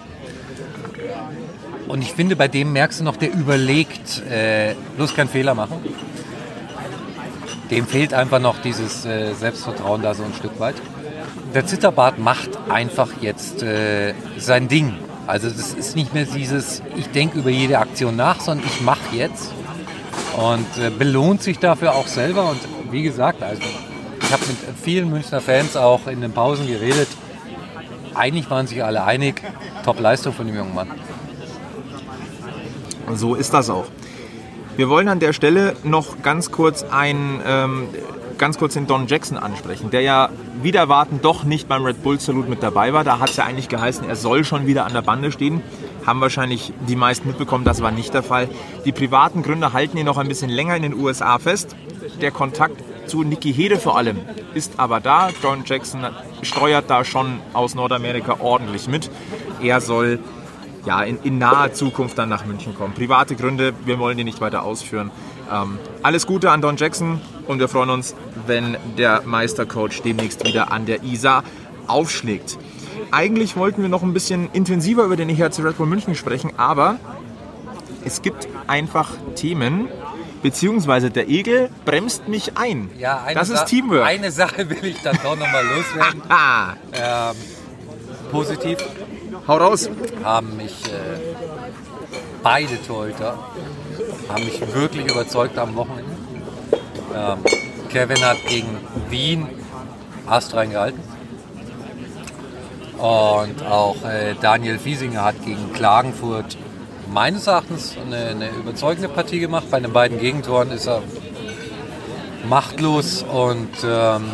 Und 1.87 2.03
ich 2.03 2.13
finde, 2.13 2.37
bei 2.37 2.49
dem 2.49 2.73
merkst 2.73 3.01
du 3.01 3.05
noch, 3.05 3.17
der 3.17 3.33
überlegt, 3.33 4.23
äh, 4.29 4.75
bloß 4.97 5.15
keinen 5.15 5.29
Fehler 5.29 5.55
machen. 5.55 5.77
Dem 7.71 7.87
fehlt 7.87 8.15
einfach 8.15 8.41
noch 8.41 8.61
dieses 8.63 9.05
äh, 9.05 9.35
Selbstvertrauen 9.35 10.03
da 10.03 10.15
so 10.15 10.23
ein 10.23 10.33
Stück 10.33 10.59
weit. 10.59 10.77
Der 11.55 11.67
Zitterbart 11.67 12.19
macht 12.19 12.51
einfach 12.69 13.09
jetzt 13.21 13.63
äh, 13.63 14.15
sein 14.39 14.69
Ding. 14.69 14.95
Also 15.27 15.51
das 15.51 15.75
ist 15.75 15.95
nicht 15.95 16.15
mehr 16.15 16.25
dieses, 16.25 16.83
ich 16.97 17.09
denke 17.11 17.39
über 17.39 17.51
jede 17.51 17.79
Aktion 17.79 18.17
nach, 18.17 18.41
sondern 18.41 18.67
ich 18.67 18.81
mache 18.81 19.15
jetzt 19.15 19.53
und 20.39 20.83
äh, 20.83 20.89
belohnt 20.91 21.43
sich 21.43 21.59
dafür 21.59 21.95
auch 21.95 22.07
selber. 22.07 22.51
Und 22.51 22.61
wie 22.91 23.03
gesagt, 23.03 23.43
also 23.43 23.63
ich 24.21 24.33
habe 24.33 24.43
mit 24.47 24.57
vielen 24.83 25.11
Münchner 25.11 25.43
Fans 25.43 25.77
auch 25.77 26.07
in 26.07 26.23
den 26.23 26.33
Pausen 26.33 26.67
geredet. 26.67 27.09
Eigentlich 28.15 28.51
waren 28.51 28.67
sich 28.67 28.83
alle 28.83 29.05
einig, 29.05 29.43
Top-Leistung 29.85 30.33
von 30.33 30.47
dem 30.47 30.57
jungen 30.57 30.75
Mann. 30.75 30.89
Und 33.07 33.17
so 33.17 33.35
ist 33.35 33.53
das 33.53 33.71
auch. 33.71 33.87
Wir 34.79 34.89
wollen 34.89 35.09
an 35.09 35.19
der 35.19 35.33
Stelle 35.33 35.75
noch 35.83 36.23
ganz 36.23 36.53
kurz 36.53 36.85
ein, 36.85 37.41
ähm, 37.45 37.89
ganz 38.39 38.59
kurz 38.59 38.75
den 38.75 38.87
Don 38.87 39.09
Jackson 39.09 39.37
ansprechen, 39.37 39.91
der 39.91 40.03
ja 40.03 40.29
wieder 40.63 40.79
erwarten 40.79 41.19
doch 41.21 41.43
nicht 41.43 41.67
beim 41.67 41.85
Red 41.85 42.05
Bull 42.05 42.21
Salute 42.21 42.49
mit 42.49 42.63
dabei 42.63 42.93
war. 42.93 43.03
Da 43.03 43.19
hat 43.19 43.31
es 43.31 43.37
ja 43.39 43.45
eigentlich 43.45 43.69
geheißen, 43.69 44.09
er 44.09 44.15
soll 44.15 44.45
schon 44.45 44.69
wieder 44.69 44.87
an 44.87 44.93
der 44.93 45.03
Bande 45.03 45.33
stehen. 45.33 45.63
Haben 46.07 46.21
wahrscheinlich 46.21 46.73
die 46.87 46.95
meisten 46.95 47.27
mitbekommen, 47.27 47.65
das 47.65 47.83
war 47.83 47.91
nicht 47.91 48.15
der 48.15 48.23
Fall. 48.23 48.49
Die 48.85 48.93
privaten 48.93 49.43
Gründe 49.43 49.73
halten 49.73 49.97
ihn 49.97 50.07
noch 50.07 50.17
ein 50.17 50.29
bisschen 50.29 50.49
länger 50.49 50.77
in 50.77 50.83
den 50.83 50.95
USA 50.95 51.41
fest. 51.41 51.75
Der 52.21 52.31
Kontakt 52.31 52.81
zu 53.09 53.25
Nikki 53.25 53.53
Hede 53.53 53.79
vor 53.79 53.99
allem 53.99 54.19
ist 54.55 54.75
aber 54.77 55.01
da. 55.01 55.31
Don 55.43 55.65
Jackson 55.65 56.07
steuert 56.43 56.89
da 56.89 57.05
schon 57.05 57.41
aus 57.53 57.75
Nordamerika 57.75 58.37
ordentlich 58.39 58.87
mit. 58.87 59.11
Er 59.61 59.81
soll 59.81 60.21
ja, 60.89 61.03
in, 61.03 61.19
in 61.23 61.37
naher 61.37 61.75
Zukunft 61.75 62.17
dann 62.17 62.31
nach 62.31 62.47
München 62.47 62.75
kommen. 62.75 62.95
Private 62.95 63.37
Gründe, 63.37 63.75
wir 63.85 63.99
wollen 63.99 64.17
die 64.17 64.25
nicht 64.25 64.41
weiter 64.41 64.63
ausführen. 64.63 65.11
Ähm, 65.53 65.79
alles 66.03 66.27
Gute 66.27 66.51
an 66.51 66.63
Don 66.63 66.79
Jackson 66.79 67.21
und 67.47 67.59
wir 67.59 67.69
freuen 67.69 67.91
uns, 67.91 68.15
wenn 68.47 68.79
der 68.97 69.21
Meistercoach 69.27 70.01
demnächst 70.03 70.47
wieder 70.47 70.73
an 70.73 70.87
der 70.87 71.03
ISA 71.05 71.43
aufschlägt. 71.87 72.57
Eigentlich 73.11 73.55
wollten 73.57 73.83
wir 73.83 73.91
noch 73.91 74.03
ein 74.03 74.15
bisschen 74.15 74.49
intensiver 74.55 75.05
über 75.05 75.17
den 75.17 75.29
EHC 75.29 75.59
Red 75.63 75.77
Bull 75.77 75.87
München 75.87 76.15
sprechen, 76.15 76.53
aber 76.57 76.97
es 78.07 78.23
gibt 78.23 78.49
einfach 78.67 79.11
Themen, 79.35 79.89
beziehungsweise 80.43 81.11
der 81.11 81.29
Egel 81.29 81.69
bremst 81.85 82.29
mich 82.29 82.57
ein. 82.57 82.91
Ja, 82.99 83.27
das 83.35 83.51
ist 83.51 83.59
Sa- 83.59 83.65
Teamwork. 83.67 84.07
Eine 84.07 84.31
Sache 84.31 84.71
will 84.71 84.85
ich 84.87 85.03
dann 85.03 85.19
doch 85.23 85.37
nochmal 85.37 85.65
loswerden. 85.67 86.23
Ah, 86.31 86.73
ähm, 86.95 87.37
positiv 88.31 88.79
hau 89.49 89.57
raus. 89.57 89.89
haben 90.23 90.57
mich 90.57 90.85
äh, 90.85 91.35
beide 92.43 92.81
Torhüter 92.87 93.39
haben 94.29 94.45
mich 94.45 94.61
wirklich 94.75 95.11
überzeugt 95.11 95.59
am 95.59 95.75
Wochenende. 95.75 96.13
Ähm, 97.15 97.39
Kevin 97.89 98.23
hat 98.25 98.37
gegen 98.47 98.69
Wien 99.09 99.47
Ast 100.27 100.55
reingehalten. 100.55 101.01
Und 102.99 103.65
auch 103.67 103.97
äh, 104.05 104.35
Daniel 104.41 104.79
Fiesinger 104.79 105.25
hat 105.25 105.43
gegen 105.45 105.73
Klagenfurt 105.73 106.59
meines 107.11 107.47
Erachtens 107.47 107.97
eine, 108.05 108.27
eine 108.27 108.51
überzeugende 108.51 109.09
Partie 109.09 109.41
gemacht. 109.41 109.71
Bei 109.71 109.81
den 109.81 109.93
beiden 109.93 110.19
Gegentoren 110.19 110.71
ist 110.71 110.87
er 110.87 111.03
machtlos 112.47 113.23
und 113.23 113.71
ähm, 113.85 114.25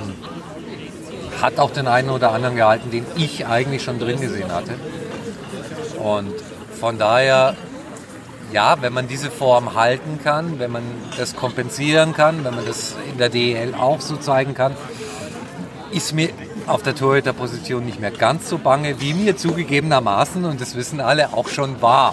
hat 1.40 1.58
auch 1.58 1.70
den 1.70 1.86
einen 1.86 2.10
oder 2.10 2.32
anderen 2.32 2.56
gehalten, 2.56 2.90
den 2.90 3.06
ich 3.16 3.46
eigentlich 3.46 3.82
schon 3.84 3.98
drin 3.98 4.20
gesehen 4.20 4.50
hatte. 4.50 4.74
Und 6.04 6.34
von 6.78 6.98
daher, 6.98 7.56
ja, 8.52 8.76
wenn 8.82 8.92
man 8.92 9.08
diese 9.08 9.30
Form 9.30 9.74
halten 9.74 10.20
kann, 10.22 10.58
wenn 10.58 10.70
man 10.70 10.82
das 11.16 11.34
kompensieren 11.34 12.12
kann, 12.12 12.44
wenn 12.44 12.54
man 12.54 12.66
das 12.66 12.94
in 13.10 13.16
der 13.16 13.30
DEL 13.30 13.74
auch 13.74 14.02
so 14.02 14.16
zeigen 14.16 14.52
kann, 14.52 14.76
ist 15.92 16.12
mir 16.12 16.28
auf 16.66 16.82
der 16.82 16.94
Torhüterposition 16.94 17.86
nicht 17.86 18.00
mehr 18.00 18.10
ganz 18.10 18.50
so 18.50 18.58
bange, 18.58 19.00
wie 19.00 19.14
mir 19.14 19.36
zugegebenermaßen, 19.38 20.44
und 20.44 20.60
das 20.60 20.76
wissen 20.76 21.00
alle, 21.00 21.32
auch 21.32 21.48
schon 21.48 21.80
war. 21.80 22.12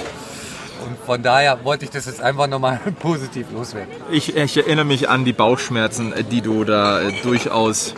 Und 0.85 0.97
von 1.05 1.21
daher 1.21 1.65
wollte 1.65 1.83
ich 1.83 1.91
das 1.91 2.05
jetzt 2.05 2.21
einfach 2.21 2.47
nochmal 2.47 2.79
positiv 2.99 3.47
loswerden. 3.51 3.93
Ich, 4.09 4.37
ich 4.37 4.55
erinnere 4.55 4.85
mich 4.85 5.09
an 5.09 5.25
die 5.25 5.33
Bauchschmerzen, 5.33 6.13
die 6.31 6.41
du 6.41 6.63
da 6.63 7.01
äh, 7.01 7.11
durchaus 7.23 7.93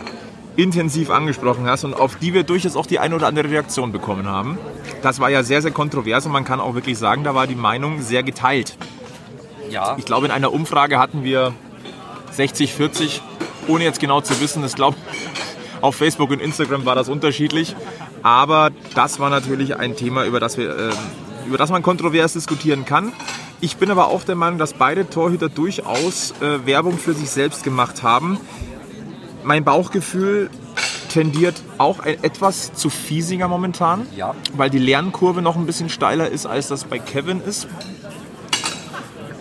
intensiv 0.56 1.10
angesprochen 1.10 1.66
hast 1.66 1.84
und 1.84 1.94
auf 1.94 2.16
die 2.16 2.32
wir 2.32 2.44
durchaus 2.44 2.76
auch 2.76 2.86
die 2.86 2.98
eine 2.98 3.14
oder 3.16 3.26
andere 3.26 3.50
Reaktion 3.50 3.92
bekommen 3.92 4.26
haben. 4.26 4.58
Das 5.02 5.20
war 5.20 5.30
ja 5.30 5.42
sehr, 5.42 5.62
sehr 5.62 5.70
kontrovers 5.70 6.26
und 6.26 6.32
man 6.32 6.44
kann 6.44 6.60
auch 6.60 6.74
wirklich 6.74 6.98
sagen, 6.98 7.24
da 7.24 7.34
war 7.34 7.46
die 7.46 7.54
Meinung 7.56 8.02
sehr 8.02 8.22
geteilt. 8.22 8.76
Ja, 9.70 9.96
Ich 9.98 10.04
glaube, 10.04 10.26
in 10.26 10.32
einer 10.32 10.52
Umfrage 10.52 10.98
hatten 10.98 11.24
wir 11.24 11.52
60, 12.30 12.72
40, 12.74 13.22
ohne 13.66 13.84
jetzt 13.84 13.98
genau 13.98 14.20
zu 14.20 14.40
wissen. 14.40 14.64
Ich 14.64 14.74
glaube, 14.74 14.96
auf 15.80 15.96
Facebook 15.96 16.30
und 16.30 16.40
Instagram 16.40 16.84
war 16.84 16.94
das 16.94 17.08
unterschiedlich. 17.08 17.74
Aber 18.22 18.70
das 18.94 19.18
war 19.20 19.30
natürlich 19.30 19.76
ein 19.76 19.96
Thema, 19.96 20.24
über 20.24 20.40
das, 20.40 20.56
wir, 20.56 20.70
äh, 20.70 20.90
über 21.46 21.58
das 21.58 21.70
man 21.70 21.82
kontrovers 21.82 22.32
diskutieren 22.32 22.84
kann. 22.84 23.12
Ich 23.60 23.76
bin 23.76 23.90
aber 23.90 24.08
auch 24.08 24.24
der 24.24 24.34
Meinung, 24.34 24.58
dass 24.58 24.74
beide 24.74 25.08
Torhüter 25.08 25.48
durchaus 25.48 26.32
äh, 26.40 26.66
Werbung 26.66 26.98
für 26.98 27.14
sich 27.14 27.30
selbst 27.30 27.64
gemacht 27.64 28.02
haben. 28.02 28.38
Mein 29.44 29.62
Bauchgefühl 29.62 30.48
tendiert 31.12 31.54
auch 31.78 32.04
etwas 32.04 32.72
zu 32.74 32.90
Fiesinger 32.90 33.46
momentan, 33.46 34.06
Ja. 34.16 34.34
weil 34.56 34.70
die 34.70 34.78
Lernkurve 34.78 35.42
noch 35.42 35.54
ein 35.54 35.66
bisschen 35.66 35.88
steiler 35.90 36.28
ist, 36.28 36.46
als 36.46 36.68
das 36.68 36.84
bei 36.84 36.98
Kevin 36.98 37.40
ist. 37.46 37.68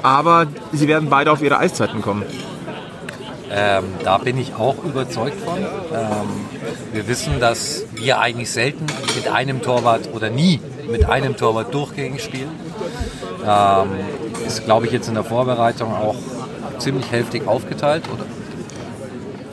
Aber 0.03 0.47
sie 0.73 0.87
werden 0.87 1.09
beide 1.09 1.31
auf 1.31 1.41
ihre 1.41 1.57
Eiszeiten 1.57 2.01
kommen. 2.01 2.23
Ähm, 3.49 3.85
da 4.03 4.17
bin 4.17 4.37
ich 4.37 4.55
auch 4.55 4.83
überzeugt 4.83 5.39
von. 5.41 5.57
Ähm, 5.57 6.27
wir 6.91 7.07
wissen, 7.07 7.39
dass 7.39 7.85
wir 7.93 8.19
eigentlich 8.19 8.51
selten 8.51 8.85
mit 9.15 9.27
einem 9.29 9.61
Torwart 9.61 10.09
oder 10.13 10.29
nie 10.29 10.59
mit 10.91 11.05
einem 11.05 11.37
Torwart 11.37 11.73
durchgängig 11.73 12.21
spielen. 12.23 12.49
Ähm, 13.47 13.87
ist, 14.45 14.65
glaube 14.65 14.87
ich, 14.87 14.91
jetzt 14.91 15.07
in 15.07 15.13
der 15.13 15.23
Vorbereitung 15.23 15.93
auch 15.93 16.15
ziemlich 16.79 17.09
hälftig 17.11 17.47
aufgeteilt. 17.47 18.03
Oder 18.13 18.25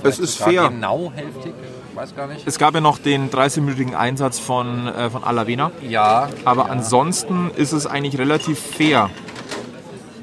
Es 0.02 0.18
ist 0.18 0.38
fair. 0.38 0.68
Genau 0.68 1.12
hälftig, 1.14 1.52
weiß 1.94 2.14
gar 2.14 2.26
nicht. 2.26 2.46
Es 2.46 2.58
gab 2.58 2.74
ja 2.74 2.80
noch 2.80 2.98
den 2.98 3.30
30-minütigen 3.30 3.94
Einsatz 3.94 4.38
von, 4.38 4.86
äh, 4.88 5.10
von 5.10 5.24
Alavena. 5.24 5.70
Ja, 5.88 6.28
Aber 6.44 6.70
ansonsten 6.70 7.50
ist 7.56 7.72
es 7.72 7.86
eigentlich 7.86 8.18
relativ 8.18 8.58
fair. 8.58 9.10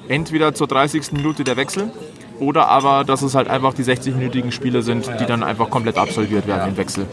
Entweder 0.07 0.53
zur 0.53 0.67
30. 0.67 1.11
Minute 1.11 1.43
der 1.43 1.57
Wechsel 1.57 1.91
oder 2.39 2.67
aber, 2.67 3.03
dass 3.03 3.21
es 3.21 3.35
halt 3.35 3.47
einfach 3.49 3.73
die 3.73 3.83
60-minütigen 3.83 4.51
Spiele 4.51 4.81
sind, 4.81 5.09
die 5.19 5.25
dann 5.25 5.43
einfach 5.43 5.69
komplett 5.69 5.97
absolviert 5.97 6.47
werden 6.47 6.69
im 6.69 6.77
Wechsel. 6.77 7.05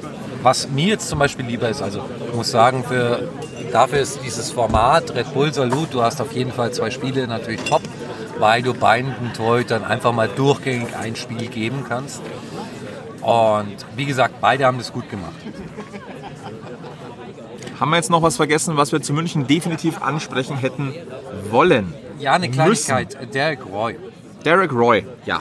Was 0.42 0.68
mir 0.68 0.88
jetzt 0.88 1.09
zum 1.09 1.18
Beispiel 1.18 1.46
lieber 1.46 1.68
ist, 1.70 1.81
also 1.81 2.03
ich 2.29 2.35
muss 2.35 2.50
sagen, 2.50 2.85
für, 2.85 3.31
dafür 3.72 4.00
ist 4.00 4.20
dieses 4.24 4.50
Format 4.50 5.14
Red 5.14 5.33
Bull 5.33 5.53
Salut, 5.55 5.92
du 5.92 6.03
hast 6.03 6.20
auf 6.20 6.33
jeden 6.33 6.53
Fall 6.53 6.72
zwei 6.72 6.90
Spiele 6.90 7.27
natürlich 7.27 7.62
top, 7.62 7.81
weil 8.38 8.62
du 8.62 8.74
beiden 8.74 9.14
Torhütern 9.35 9.85
einfach 9.85 10.12
mal 10.12 10.29
durchgängig 10.29 10.94
ein 10.94 11.16
Spiel 11.16 11.46
geben 11.46 11.85
kannst. 11.88 12.20
Und 13.25 13.77
wie 13.97 14.05
gesagt, 14.05 14.41
beide 14.41 14.67
haben 14.67 14.79
das 14.79 14.93
gut 14.93 15.09
gemacht. 15.09 15.33
Haben 17.81 17.91
wir 17.91 17.97
jetzt 17.97 18.11
noch 18.11 18.23
was 18.23 18.37
vergessen, 18.37 18.77
was 18.77 18.93
wir 18.93 19.03
zu 19.03 19.13
München 19.13 19.47
definitiv 19.47 20.01
ansprechen 20.03 20.57
hätten 20.57 20.95
wollen? 21.51 21.93
Ja, 22.19 22.33
eine 22.35 22.51
Kleinigkeit, 22.51 23.35
Derek 23.35 23.67
Roy. 23.67 23.97
Derek 24.45 24.73
Roy, 24.73 25.07
ja. 25.25 25.41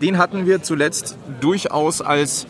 Den 0.00 0.18
hatten 0.18 0.46
wir 0.46 0.62
zuletzt 0.62 1.16
durchaus 1.40 2.02
als 2.02 2.46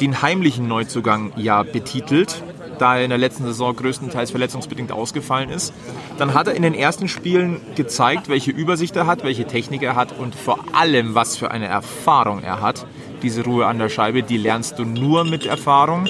den 0.00 0.20
heimlichen 0.20 0.66
Neuzugang 0.68 1.32
ja 1.36 1.62
betitelt, 1.62 2.42
da 2.78 2.96
er 2.96 3.04
in 3.04 3.10
der 3.10 3.18
letzten 3.18 3.44
Saison 3.44 3.74
größtenteils 3.74 4.30
verletzungsbedingt 4.30 4.92
ausgefallen 4.92 5.50
ist. 5.50 5.72
Dann 6.18 6.34
hat 6.34 6.48
er 6.48 6.54
in 6.54 6.62
den 6.62 6.74
ersten 6.74 7.08
Spielen 7.08 7.60
gezeigt, 7.76 8.28
welche 8.28 8.50
Übersicht 8.50 8.96
er 8.96 9.06
hat, 9.06 9.24
welche 9.24 9.46
Technik 9.46 9.82
er 9.82 9.96
hat 9.96 10.16
und 10.18 10.34
vor 10.34 10.58
allem, 10.72 11.14
was 11.14 11.36
für 11.36 11.50
eine 11.50 11.66
Erfahrung 11.66 12.42
er 12.42 12.60
hat. 12.60 12.86
Diese 13.22 13.44
Ruhe 13.44 13.66
an 13.66 13.78
der 13.78 13.88
Scheibe, 13.88 14.22
die 14.22 14.36
lernst 14.36 14.78
du 14.78 14.84
nur 14.84 15.24
mit 15.24 15.46
Erfahrung. 15.46 16.08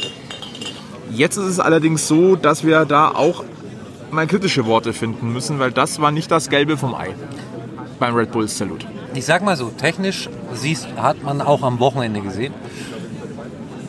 Jetzt 1.10 1.36
ist 1.36 1.46
es 1.46 1.60
allerdings 1.60 2.06
so, 2.06 2.36
dass 2.36 2.64
wir 2.64 2.84
da 2.84 3.08
auch 3.08 3.44
mal 4.10 4.26
kritische 4.26 4.66
Worte 4.66 4.92
finden 4.92 5.32
müssen, 5.32 5.58
weil 5.58 5.72
das 5.72 6.00
war 6.00 6.10
nicht 6.10 6.30
das 6.30 6.50
Gelbe 6.50 6.76
vom 6.76 6.94
Ei 6.94 7.14
beim 7.98 8.14
Red 8.14 8.32
Bull 8.32 8.48
Salute. 8.48 8.86
Ich 9.14 9.24
sag 9.24 9.42
mal 9.42 9.56
so, 9.56 9.70
technisch 9.70 10.28
siehst, 10.54 10.86
hat 10.96 11.22
man 11.22 11.40
auch 11.40 11.62
am 11.62 11.80
Wochenende 11.80 12.20
gesehen. 12.20 12.52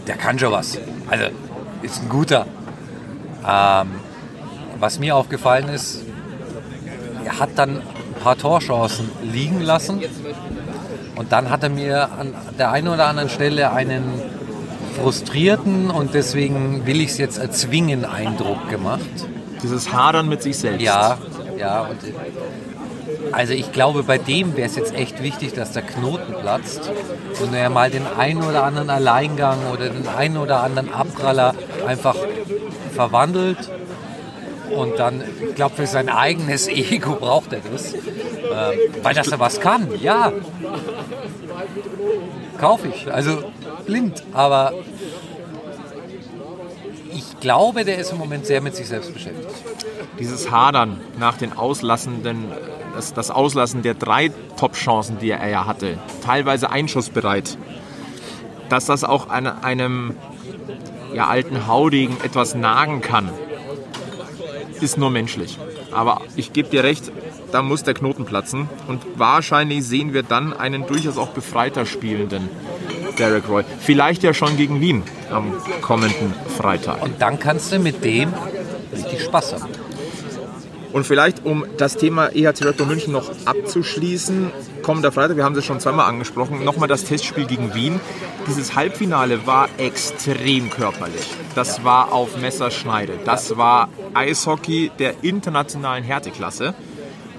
Der 0.08 0.16
kann 0.16 0.40
schon 0.40 0.52
was. 0.52 0.78
Also 1.10 1.26
ist 1.82 2.02
ein 2.02 2.10
guter. 2.10 2.46
Ähm, 3.48 3.88
was 4.80 5.00
mir 5.00 5.16
aufgefallen 5.16 5.70
ist, 5.70 6.04
er 7.26 7.40
hat 7.40 7.50
dann 7.56 7.78
ein 7.78 8.22
paar 8.24 8.38
Torchancen 8.38 9.10
liegen 9.22 9.62
lassen. 9.62 10.02
Und 11.20 11.34
dann 11.34 11.50
hat 11.50 11.64
er 11.64 11.70
mir 11.70 12.10
an 12.18 12.34
der 12.58 12.72
einen 12.72 12.88
oder 12.88 13.08
anderen 13.08 13.28
Stelle 13.28 13.74
einen 13.74 14.06
frustrierten 15.02 15.92
und 15.92 16.14
deswegen 16.14 16.86
will 16.86 17.02
ich 17.02 17.10
es 17.10 17.18
jetzt 17.18 17.40
erzwingen 17.40 18.06
Eindruck 18.06 18.70
gemacht. 18.70 19.28
Dieses 19.62 19.92
Hadern 19.92 20.30
mit 20.30 20.42
sich 20.42 20.58
selbst. 20.58 20.80
Ja, 20.80 21.18
ja. 21.58 21.82
Und 21.82 21.98
also 23.34 23.52
ich 23.52 23.74
glaube, 23.74 24.04
bei 24.04 24.18
dem 24.18 24.56
wäre 24.56 24.68
es 24.68 24.78
jetzt 24.78 24.96
echt 24.96 25.22
wichtig, 25.22 25.52
dass 25.52 25.74
der 25.74 25.82
Knoten 25.82 26.36
platzt 26.40 26.90
und 27.44 27.54
er 27.54 27.70
mal 27.70 27.92
den 27.92 28.08
einen 28.18 28.42
oder 28.42 28.64
anderen 28.64 28.90
Alleingang 28.90 29.58
oder 29.74 29.90
den 29.90 30.08
einen 30.08 30.38
oder 30.38 30.64
anderen 30.64 30.94
Abpraller 30.94 31.54
einfach 31.86 32.16
verwandelt. 32.96 33.58
Und 34.76 35.00
dann, 35.00 35.24
ich 35.50 35.56
glaube, 35.56 35.76
für 35.76 35.88
sein 35.88 36.10
eigenes 36.10 36.68
Ego 36.70 37.16
braucht 37.16 37.54
er 37.54 37.62
das. 37.72 37.94
Ähm, 37.94 38.02
weil 39.04 39.14
dass 39.14 39.28
er 39.28 39.40
was 39.40 39.60
kann, 39.60 39.88
ja. 40.00 40.32
Kaufe 42.58 42.88
ich. 42.88 43.12
Also 43.12 43.44
blind, 43.86 44.24
aber 44.34 44.74
Ich 47.12 47.40
glaube, 47.40 47.86
der 47.86 47.98
ist 47.98 48.12
im 48.12 48.18
Moment 48.18 48.46
sehr 48.46 48.62
mit 48.62 48.76
sich 48.76 48.88
selbst 48.88 49.14
beschäftigt. 49.14 49.50
Dieses 50.20 50.52
Hadern 50.52 51.00
nach 51.18 51.38
den 51.38 51.54
auslassenden, 51.54 52.52
das, 52.94 53.14
das 53.14 53.32
Auslassen 53.32 53.82
der 53.82 53.94
drei 53.94 54.32
Top-Chancen, 54.58 55.20
die 55.20 55.32
er 55.32 55.48
ja 55.48 55.66
hatte, 55.66 55.98
teilweise 56.24 56.70
einschussbereit, 56.70 57.58
dass 58.68 58.86
das 58.86 59.04
auch 59.04 59.30
an 59.30 59.48
einem 59.48 60.16
ja, 61.14 61.28
alten 61.28 61.66
Haudegen 61.68 62.18
etwas 62.24 62.56
nagen 62.56 63.02
kann, 63.02 63.30
ist 64.84 64.98
nur 64.98 65.10
menschlich. 65.10 65.58
Aber 65.92 66.22
ich 66.36 66.54
gebe 66.54 66.70
dir 66.70 66.84
recht, 66.84 67.12
da 67.52 67.62
muss 67.62 67.84
der 67.84 67.94
Knoten 67.94 68.26
platzen. 68.26 68.70
Und 68.88 69.02
wahrscheinlich 69.16 69.86
sehen 69.86 70.14
wir 70.14 70.24
dann 70.24 70.54
einen 70.54 70.86
durchaus 70.88 71.18
auch 71.18 71.30
befreiter 71.30 71.86
spielenden 71.86 72.50
Derek 73.18 73.50
Roy. 73.50 73.64
Vielleicht 73.80 74.24
ja 74.24 74.34
schon 74.34 74.56
gegen 74.58 74.82
Wien 74.82 75.04
am 75.32 75.54
kommenden 75.82 76.34
Freitag. 76.58 77.04
Und 77.04 77.22
dann 77.22 77.40
kannst 77.40 77.72
du 77.72 77.80
mit 77.80 78.04
dem 78.04 78.34
richtig 78.94 79.24
Spaß 79.24 79.54
haben. 79.54 79.68
Und 80.92 81.06
vielleicht, 81.06 81.46
um 81.46 81.66
das 81.78 81.98
Thema 81.98 82.30
EHC 82.30 82.66
Red 82.66 82.78
Bull 82.78 82.88
München 82.88 83.14
noch 83.14 83.30
abzuschließen, 83.46 84.52
kommender 84.82 85.12
Freitag, 85.12 85.38
wir 85.38 85.44
haben 85.44 85.56
es 85.56 85.66
schon 85.66 85.80
zweimal 85.80 86.10
angesprochen, 86.10 86.64
nochmal 86.64 86.88
das 86.88 87.04
Testspiel 87.04 87.46
gegen 87.46 87.76
Wien. 87.76 88.00
Dieses 88.48 88.76
Halbfinale 88.76 89.46
war 89.46 89.70
extrem 89.78 90.70
körperlich. 90.72 91.28
Das 91.54 91.84
war 91.84 92.12
auf 92.12 92.38
Messerschneide. 92.38 93.14
Das 93.24 93.56
war 93.58 93.90
Eishockey 94.16 94.92
der 94.98 95.24
internationalen 95.24 96.04
Härteklasse. 96.04 96.74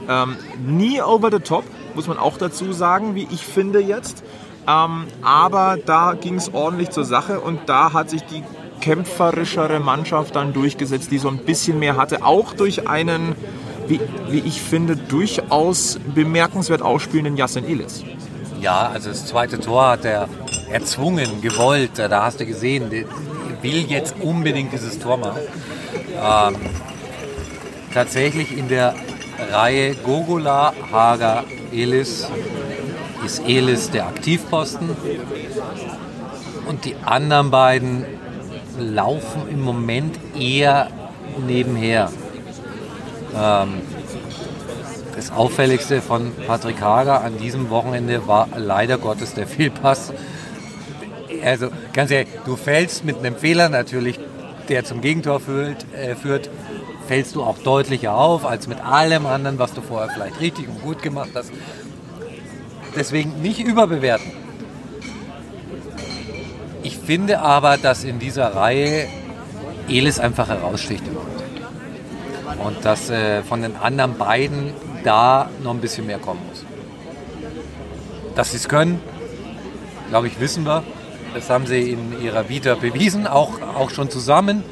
Ähm, 0.09 0.37
nie 0.65 1.03
over 1.03 1.31
the 1.31 1.41
top, 1.41 1.65
muss 1.95 2.07
man 2.07 2.19
auch 2.19 2.39
dazu 2.39 2.73
sagen, 2.73 3.15
wie 3.17 3.27
ich 3.33 3.45
finde 3.45 3.81
jetzt. 3.81 4.23
Ähm, 4.69 5.07
aber 5.23 5.77
da 5.85 6.15
ging 6.15 6.37
es 6.37 6.55
ordentlich 6.55 6.91
zur 6.91 7.05
Sache 7.05 7.41
und 7.41 7.61
da 7.67 7.93
hat 7.93 8.11
sich 8.11 8.23
die 8.23 8.45
kämpferischere 8.81 9.81
Mannschaft 9.81 10.37
dann 10.37 10.53
durchgesetzt, 10.53 11.11
die 11.11 11.19
so 11.19 11.29
ein 11.29 11.39
bisschen 11.39 11.79
mehr 11.79 11.97
hatte, 11.97 12.25
auch 12.25 12.53
durch 12.55 12.89
einen, 12.89 13.35
wie, 13.87 14.01
wie 14.29 14.41
ich 14.41 14.61
finde, 14.63 14.97
durchaus 14.97 15.99
bemerkenswert 16.15 16.83
ausspielenden 16.83 17.37
Jasen 17.37 17.65
Elis. 17.65 18.05
Ja, 18.61 18.89
also 18.89 19.09
das 19.09 19.27
zweite 19.27 19.59
Tor 19.59 19.89
hat 19.89 20.05
er 20.05 20.29
erzwungen, 20.71 21.41
gewollt. 21.41 21.93
Da 21.97 22.23
hast 22.23 22.41
du 22.41 22.47
gesehen, 22.47 22.91
der 22.91 23.05
will 23.63 23.87
jetzt 23.89 24.15
unbedingt 24.21 24.73
dieses 24.73 24.99
Tor 24.99 25.17
machen. 25.17 25.41
Ähm, 26.17 26.57
tatsächlich 27.93 28.57
in 28.57 28.69
der 28.69 28.95
Reihe 29.51 29.95
Gogola, 29.95 30.73
Hager, 30.93 31.45
Elis 31.73 32.29
ist 33.25 33.43
Elis 33.47 33.91
der 33.91 34.07
Aktivposten 34.07 34.91
und 36.67 36.85
die 36.85 36.97
anderen 37.05 37.51
beiden 37.51 38.05
laufen 38.81 39.43
im 39.51 39.61
Moment 39.61 40.19
eher 40.39 40.89
nebenher. 41.47 42.11
Ähm, 43.37 43.83
das 45.15 45.31
Auffälligste 45.33 46.01
von 46.01 46.33
Patrick 46.47 46.81
Hager 46.81 47.23
an 47.23 47.37
diesem 47.39 47.71
Wochenende 47.71 48.27
war 48.27 48.49
leider 48.57 48.99
Gottes 48.99 49.35
der 49.35 49.47
Fehlpass. 49.47 50.13
Also 51.45 51.69
ganz 51.93 52.11
ehrlich, 52.11 52.33
du 52.45 52.57
fällst 52.57 53.05
mit 53.05 53.19
einem 53.19 53.37
Fehler 53.37 53.69
natürlich, 53.69 54.19
der 54.69 54.85
zum 54.85 55.01
Gegentor 55.01 55.41
führt, 55.41 55.85
äh, 55.95 56.15
führt, 56.15 56.49
fällst 57.07 57.35
du 57.35 57.43
auch 57.43 57.59
deutlicher 57.59 58.15
auf 58.15 58.47
als 58.47 58.67
mit 58.67 58.81
allem 58.85 59.27
anderen, 59.27 59.59
was 59.59 59.75
du 59.75 59.83
vorher 59.83 60.11
vielleicht 60.11 60.41
richtig 60.41 60.69
und 60.69 60.83
gut 60.83 61.03
gemacht 61.03 61.31
hast. 61.35 61.51
Deswegen 62.97 63.43
nicht 63.43 63.61
überbewerten. 63.61 64.33
Ich 67.11 67.17
finde 67.17 67.41
aber, 67.41 67.77
dass 67.77 68.05
in 68.05 68.21
dieser 68.21 68.55
Reihe 68.55 69.09
Elis 69.89 70.21
einfach 70.21 70.47
heraussticht. 70.47 71.03
Und 72.65 72.85
dass 72.85 73.11
äh, 73.11 73.43
von 73.43 73.63
den 73.63 73.75
anderen 73.75 74.17
beiden 74.17 74.73
da 75.03 75.51
noch 75.65 75.73
ein 75.73 75.81
bisschen 75.81 76.07
mehr 76.07 76.21
kommen 76.21 76.39
muss. 76.49 76.65
Dass 78.37 78.53
sie 78.53 78.59
es 78.59 78.69
können, 78.69 79.03
glaube 80.11 80.29
ich, 80.29 80.39
wissen 80.39 80.65
wir. 80.65 80.85
Das 81.35 81.51
haben 81.51 81.67
sie 81.67 81.91
in 81.91 82.23
ihrer 82.23 82.49
Vita 82.49 82.77
bewiesen, 82.77 83.27
auch, 83.27 83.61
auch 83.61 83.91
schon 83.91 84.09
zusammen. 84.09 84.63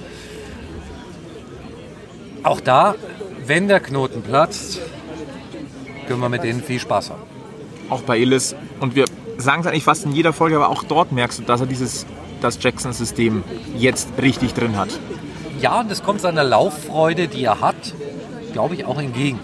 Auch 2.44 2.61
da, 2.61 2.94
wenn 3.46 3.66
der 3.66 3.81
Knoten 3.81 4.22
platzt, 4.22 4.79
können 6.07 6.20
wir 6.20 6.29
mit 6.29 6.44
denen 6.44 6.62
viel 6.62 6.79
Spaß 6.79 7.11
haben. 7.11 7.22
Auch 7.90 8.03
bei 8.03 8.20
Elis. 8.20 8.55
Und 8.79 8.94
wir 8.94 9.07
sagen 9.38 9.62
es 9.62 9.66
eigentlich 9.66 9.83
fast 9.83 10.05
in 10.05 10.12
jeder 10.12 10.33
Folge, 10.33 10.55
aber 10.55 10.68
auch 10.68 10.85
dort 10.85 11.11
merkst 11.11 11.40
du, 11.40 11.42
dass 11.42 11.61
er 11.61 11.66
dieses 11.66 12.07
das 12.40 12.62
Jackson-System 12.62 13.44
jetzt 13.77 14.09
richtig 14.20 14.55
drin 14.55 14.77
hat. 14.77 14.88
Ja, 15.61 15.81
und 15.81 15.90
es 15.90 16.03
kommt 16.03 16.20
seiner 16.20 16.44
Lauffreude, 16.44 17.29
die 17.29 17.44
er 17.44 17.61
hat, 17.61 17.94
glaube 18.53 18.74
ich, 18.74 18.85
auch 18.85 18.98
entgegen. 18.98 19.40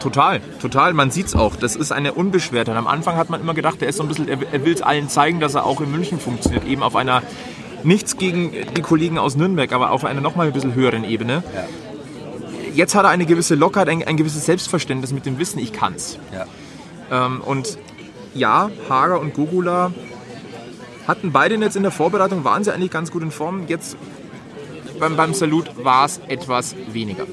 Total, 0.00 0.40
total. 0.60 0.92
Man 0.92 1.10
sieht 1.10 1.26
es 1.26 1.36
auch. 1.36 1.54
Das 1.54 1.76
ist 1.76 1.92
eine 1.92 2.12
Unbeschwertheit. 2.12 2.76
Am 2.76 2.86
Anfang 2.86 3.16
hat 3.16 3.30
man 3.30 3.40
immer 3.40 3.54
gedacht, 3.54 3.80
er 3.80 3.88
ist 3.88 3.96
so 3.96 4.02
ein 4.02 4.08
bisschen, 4.08 4.28
er 4.28 4.64
will 4.64 4.74
es 4.74 4.82
allen 4.82 5.08
zeigen, 5.08 5.40
dass 5.40 5.54
er 5.54 5.64
auch 5.66 5.80
in 5.80 5.90
München 5.90 6.18
funktioniert. 6.18 6.66
Eben 6.66 6.82
auf 6.82 6.96
einer, 6.96 7.22
nichts 7.84 8.16
gegen 8.16 8.52
die 8.76 8.82
Kollegen 8.82 9.18
aus 9.18 9.36
Nürnberg, 9.36 9.72
aber 9.72 9.92
auf 9.92 10.04
einer 10.04 10.20
nochmal 10.20 10.48
ein 10.48 10.52
bisschen 10.52 10.74
höheren 10.74 11.04
Ebene. 11.04 11.44
Ja. 11.54 11.64
Jetzt 12.74 12.94
hat 12.94 13.04
er 13.04 13.10
eine 13.10 13.26
gewisse 13.26 13.54
Lockerheit, 13.54 13.88
ein, 13.88 14.02
ein, 14.02 14.16
gewisses 14.16 14.46
Selbstverständnis 14.46 15.12
mit 15.12 15.26
dem 15.26 15.38
Wissen, 15.38 15.58
ich 15.58 15.72
kann's. 15.72 16.18
Ja. 16.32 17.26
Ähm, 17.26 17.40
und 17.40 17.78
ja, 18.34 18.70
Hager 18.88 19.20
und 19.20 19.34
Gugula 19.34 19.92
hatten 21.08 21.32
beide 21.32 21.56
jetzt 21.56 21.74
in 21.74 21.82
der 21.82 21.90
Vorbereitung, 21.90 22.44
waren 22.44 22.62
sie 22.62 22.72
eigentlich 22.72 22.90
ganz 22.90 23.10
gut 23.10 23.22
in 23.22 23.30
Form. 23.30 23.66
Jetzt 23.66 23.96
beim, 25.00 25.16
beim 25.16 25.32
Salut 25.32 25.82
war 25.82 26.04
es 26.04 26.20
etwas 26.28 26.76
weniger. 26.92 27.26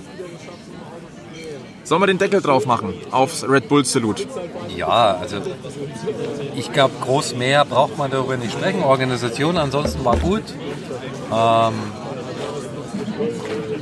Sollen 1.83 2.01
wir 2.01 2.07
den 2.07 2.17
Deckel 2.17 2.41
drauf 2.41 2.65
machen 2.65 2.95
aufs 3.11 3.47
Red 3.47 3.67
Bull 3.67 3.85
Salut? 3.85 4.25
Ja, 4.75 5.17
also 5.21 5.37
ich 6.55 6.71
glaube, 6.71 6.95
groß 7.01 7.35
mehr 7.35 7.63
braucht 7.65 7.97
man 7.97 8.09
darüber 8.09 8.37
nicht 8.37 8.53
sprechen. 8.53 8.81
Organisation 8.81 9.57
ansonsten 9.57 10.03
war 10.03 10.17
gut. 10.17 10.43
Ähm, 11.31 11.73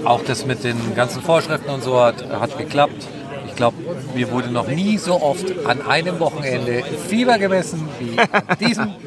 auch 0.04 0.22
das 0.26 0.46
mit 0.46 0.64
den 0.64 0.96
ganzen 0.96 1.22
Vorschriften 1.22 1.70
und 1.70 1.84
so 1.84 2.02
hat, 2.02 2.28
hat 2.30 2.58
geklappt. 2.58 3.08
Ich 3.48 3.56
glaube, 3.56 3.78
mir 4.16 4.32
wurde 4.32 4.50
noch 4.50 4.68
nie 4.68 4.98
so 4.98 5.22
oft 5.22 5.46
an 5.66 5.82
einem 5.82 6.20
Wochenende 6.20 6.84
Fieber 7.08 7.38
gemessen 7.38 7.88
wie 8.00 8.18
diesem. 8.66 8.96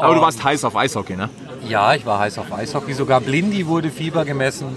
Aber 0.00 0.14
du 0.14 0.20
warst 0.20 0.42
heiß 0.42 0.64
auf 0.64 0.76
Eishockey, 0.76 1.16
ne? 1.16 1.28
Ja, 1.68 1.94
ich 1.94 2.06
war 2.06 2.18
heiß 2.18 2.38
auf 2.38 2.52
Eishockey. 2.52 2.94
Sogar 2.94 3.20
Blindy 3.20 3.66
wurde 3.66 3.90
Fieber 3.90 4.24
gemessen. 4.24 4.76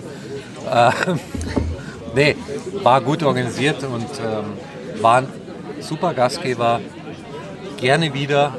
Ähm, 0.71 1.19
nee, 2.15 2.35
war 2.83 3.01
gut 3.01 3.23
organisiert 3.23 3.83
und 3.83 4.03
ähm, 4.03 5.01
war 5.01 5.19
ein 5.19 5.27
super 5.79 6.13
Gastgeber. 6.13 6.81
Gerne 7.77 8.13
wieder. 8.13 8.53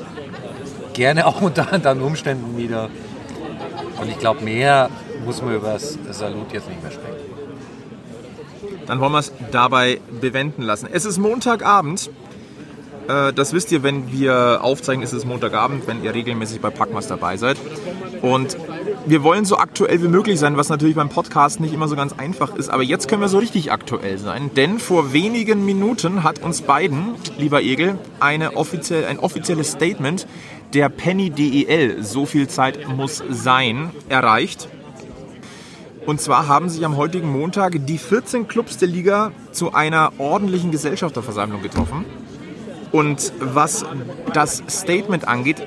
Gerne 0.92 1.26
auch 1.26 1.40
unter 1.40 1.72
anderen 1.72 2.00
Umständen 2.00 2.56
wieder. 2.56 2.88
Und 4.00 4.08
ich 4.10 4.18
glaube, 4.18 4.42
mehr 4.42 4.90
muss 5.24 5.42
man 5.42 5.54
über 5.54 5.72
das 5.72 5.98
Salut 6.10 6.52
jetzt 6.52 6.68
nicht 6.68 6.82
mehr 6.82 6.92
sprechen. 6.92 7.14
Dann 8.86 9.00
wollen 9.00 9.12
wir 9.12 9.20
es 9.20 9.32
dabei 9.50 10.00
bewenden 10.20 10.62
lassen. 10.62 10.88
Es 10.92 11.04
ist 11.04 11.18
Montagabend. 11.18 12.10
Äh, 13.08 13.32
das 13.32 13.52
wisst 13.52 13.72
ihr, 13.72 13.82
wenn 13.82 14.12
wir 14.12 14.60
aufzeigen, 14.62 15.02
ist 15.02 15.12
es 15.12 15.24
Montagabend, 15.24 15.86
wenn 15.86 16.02
ihr 16.02 16.14
regelmäßig 16.14 16.60
bei 16.60 16.70
Packmas 16.70 17.06
dabei 17.06 17.36
seid. 17.36 17.56
Und 18.22 18.56
wir 19.06 19.22
wollen 19.22 19.44
so 19.44 19.58
aktuell 19.58 20.02
wie 20.02 20.08
möglich 20.08 20.38
sein, 20.38 20.56
was 20.56 20.68
natürlich 20.68 20.96
beim 20.96 21.08
Podcast 21.08 21.60
nicht 21.60 21.74
immer 21.74 21.88
so 21.88 21.96
ganz 21.96 22.14
einfach 22.14 22.54
ist. 22.54 22.70
Aber 22.70 22.82
jetzt 22.82 23.08
können 23.08 23.20
wir 23.20 23.28
so 23.28 23.38
richtig 23.38 23.70
aktuell 23.72 24.18
sein, 24.18 24.50
denn 24.56 24.78
vor 24.78 25.12
wenigen 25.12 25.64
Minuten 25.66 26.22
hat 26.22 26.42
uns 26.42 26.62
beiden, 26.62 27.14
lieber 27.38 27.60
Egel, 27.60 27.98
eine 28.20 28.56
offiziell, 28.56 29.04
ein 29.04 29.18
offizielles 29.18 29.72
Statement 29.72 30.26
der 30.72 30.88
Penny 30.88 31.30
DEL, 31.30 32.02
so 32.02 32.26
viel 32.26 32.48
Zeit 32.48 32.88
muss 32.88 33.22
sein, 33.28 33.90
erreicht. 34.08 34.68
Und 36.06 36.20
zwar 36.20 36.48
haben 36.48 36.68
sich 36.68 36.84
am 36.84 36.96
heutigen 36.96 37.30
Montag 37.30 37.86
die 37.86 37.96
14 37.96 38.48
Clubs 38.48 38.76
der 38.76 38.88
Liga 38.88 39.32
zu 39.52 39.72
einer 39.72 40.12
ordentlichen 40.18 40.70
Gesellschafterversammlung 40.70 41.62
getroffen. 41.62 42.04
Und 42.94 43.32
was 43.40 43.84
das 44.34 44.62
Statement 44.68 45.26
angeht, 45.26 45.66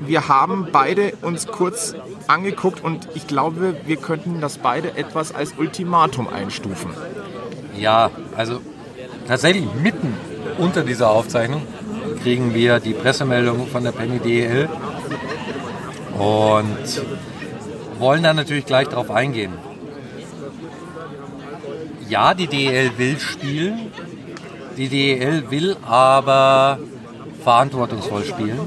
wir 0.00 0.26
haben 0.26 0.66
beide 0.72 1.12
uns 1.22 1.46
kurz 1.46 1.94
angeguckt 2.26 2.82
und 2.82 3.06
ich 3.14 3.28
glaube, 3.28 3.76
wir 3.86 3.96
könnten 3.98 4.40
das 4.40 4.58
beide 4.58 4.96
etwas 4.96 5.32
als 5.32 5.54
Ultimatum 5.56 6.26
einstufen. 6.26 6.90
Ja, 7.78 8.10
also 8.36 8.60
tatsächlich 9.28 9.64
mitten 9.80 10.12
unter 10.58 10.82
dieser 10.82 11.08
Aufzeichnung 11.10 11.62
kriegen 12.24 12.52
wir 12.52 12.80
die 12.80 12.94
Pressemeldung 12.94 13.68
von 13.68 13.84
der 13.84 13.92
Penny 13.92 14.18
DEL 14.18 14.68
und 16.18 17.02
wollen 18.00 18.24
dann 18.24 18.34
natürlich 18.34 18.66
gleich 18.66 18.88
darauf 18.88 19.12
eingehen. 19.12 19.52
Ja, 22.08 22.34
die 22.34 22.48
DEL 22.48 22.90
will 22.96 23.20
spielen, 23.20 23.87
die 24.78 24.88
DEL 24.88 25.50
will 25.50 25.76
aber 25.84 26.78
verantwortungsvoll 27.42 28.24
spielen 28.24 28.60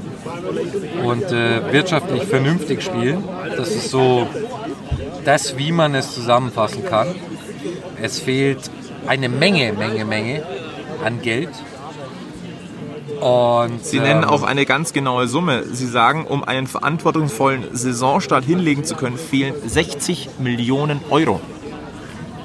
und 1.04 1.24
äh, 1.32 1.72
wirtschaftlich 1.72 2.24
vernünftig 2.24 2.82
spielen. 2.82 3.24
Das 3.56 3.70
ist 3.70 3.90
so 3.90 4.26
das, 5.24 5.56
wie 5.56 5.72
man 5.72 5.94
es 5.94 6.12
zusammenfassen 6.12 6.84
kann. 6.84 7.14
Es 8.00 8.18
fehlt 8.18 8.70
eine 9.06 9.28
Menge, 9.28 9.72
Menge, 9.72 10.04
Menge 10.04 10.42
an 11.04 11.22
Geld. 11.22 11.50
Und, 13.20 13.84
Sie 13.84 14.00
nennen 14.00 14.24
ähm, 14.24 14.28
auch 14.28 14.42
eine 14.42 14.66
ganz 14.66 14.92
genaue 14.92 15.28
Summe. 15.28 15.64
Sie 15.64 15.86
sagen, 15.86 16.26
um 16.26 16.42
einen 16.42 16.66
verantwortungsvollen 16.66 17.64
Saisonstart 17.72 18.44
hinlegen 18.44 18.84
zu 18.84 18.96
können, 18.96 19.16
fehlen 19.16 19.54
60 19.64 20.40
Millionen 20.40 21.00
Euro. 21.08 21.40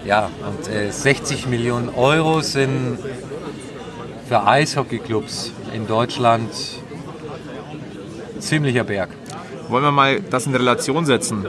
Ja, 0.06 0.30
und 0.48 0.74
äh, 0.74 0.92
60 0.92 1.48
Millionen 1.48 1.90
Euro 1.90 2.42
sind 2.42 3.00
für 4.28 4.46
Eishockeyclubs 4.46 5.52
in 5.74 5.88
Deutschland 5.88 6.52
ziemlicher 8.40 8.84
Berg. 8.84 9.10
Wollen 9.70 9.84
wir 9.84 9.92
mal 9.92 10.22
das 10.22 10.46
in 10.46 10.56
Relation 10.56 11.06
setzen? 11.06 11.46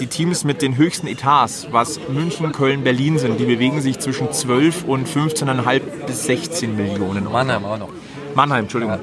Die 0.00 0.06
Teams 0.06 0.44
mit 0.44 0.62
den 0.62 0.76
höchsten 0.76 1.06
Etats, 1.06 1.68
was 1.70 2.00
München, 2.08 2.52
Köln, 2.52 2.82
Berlin 2.82 3.18
sind, 3.18 3.38
die 3.38 3.44
bewegen 3.44 3.80
sich 3.80 3.98
zwischen 3.98 4.32
12 4.32 4.84
und 4.84 5.06
15,5 5.06 5.80
bis 6.06 6.24
16 6.24 6.76
Millionen. 6.76 7.26
Euro. 7.26 7.32
Mannheim 7.32 7.64
auch 7.64 7.78
noch. 7.78 7.88
Mannheim, 8.34 8.64
Entschuldigung. 8.64 8.98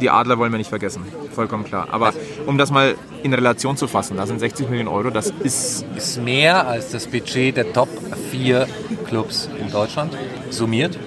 Die 0.00 0.08
Adler 0.08 0.38
wollen 0.38 0.52
wir 0.52 0.58
nicht 0.58 0.70
vergessen. 0.70 1.02
Vollkommen 1.34 1.64
klar. 1.64 1.88
Aber 1.90 2.14
um 2.46 2.56
das 2.56 2.70
mal 2.70 2.94
in 3.22 3.34
Relation 3.34 3.76
zu 3.76 3.86
fassen, 3.86 4.16
da 4.16 4.26
sind 4.26 4.38
60 4.40 4.70
Millionen 4.70 4.88
Euro, 4.88 5.10
das 5.10 5.32
ist 5.40 5.84
Ist 5.94 6.22
mehr 6.22 6.66
als 6.66 6.90
das 6.90 7.06
Budget 7.06 7.58
der 7.58 7.72
Top 7.72 7.88
4 8.30 8.66
Clubs 9.06 9.50
in 9.60 9.70
Deutschland 9.70 10.16
summiert. 10.48 10.98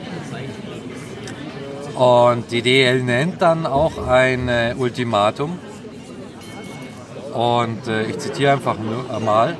Und 1.96 2.52
die 2.52 2.62
DL 2.62 3.04
nennt 3.04 3.42
dann 3.42 3.66
auch 3.66 4.08
ein 4.08 4.50
äh, 4.50 4.76
Ultimatum. 4.78 5.60
Und 7.34 7.88
äh, 7.88 8.04
ich 8.06 8.20
zitiere 8.20 8.54
einfach 8.54 8.78
nur 8.78 9.10
einmal. 9.16 9.58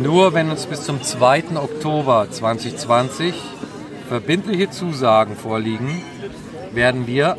Nur 0.00 0.34
wenn 0.34 0.50
uns 0.50 0.66
bis 0.66 0.84
zum 0.84 1.02
2. 1.02 1.56
Oktober 1.56 2.26
2020 2.30 3.34
verbindliche 4.08 4.70
Zusagen 4.70 5.36
vorliegen, 5.36 6.02
werden 6.72 7.06
wir 7.06 7.36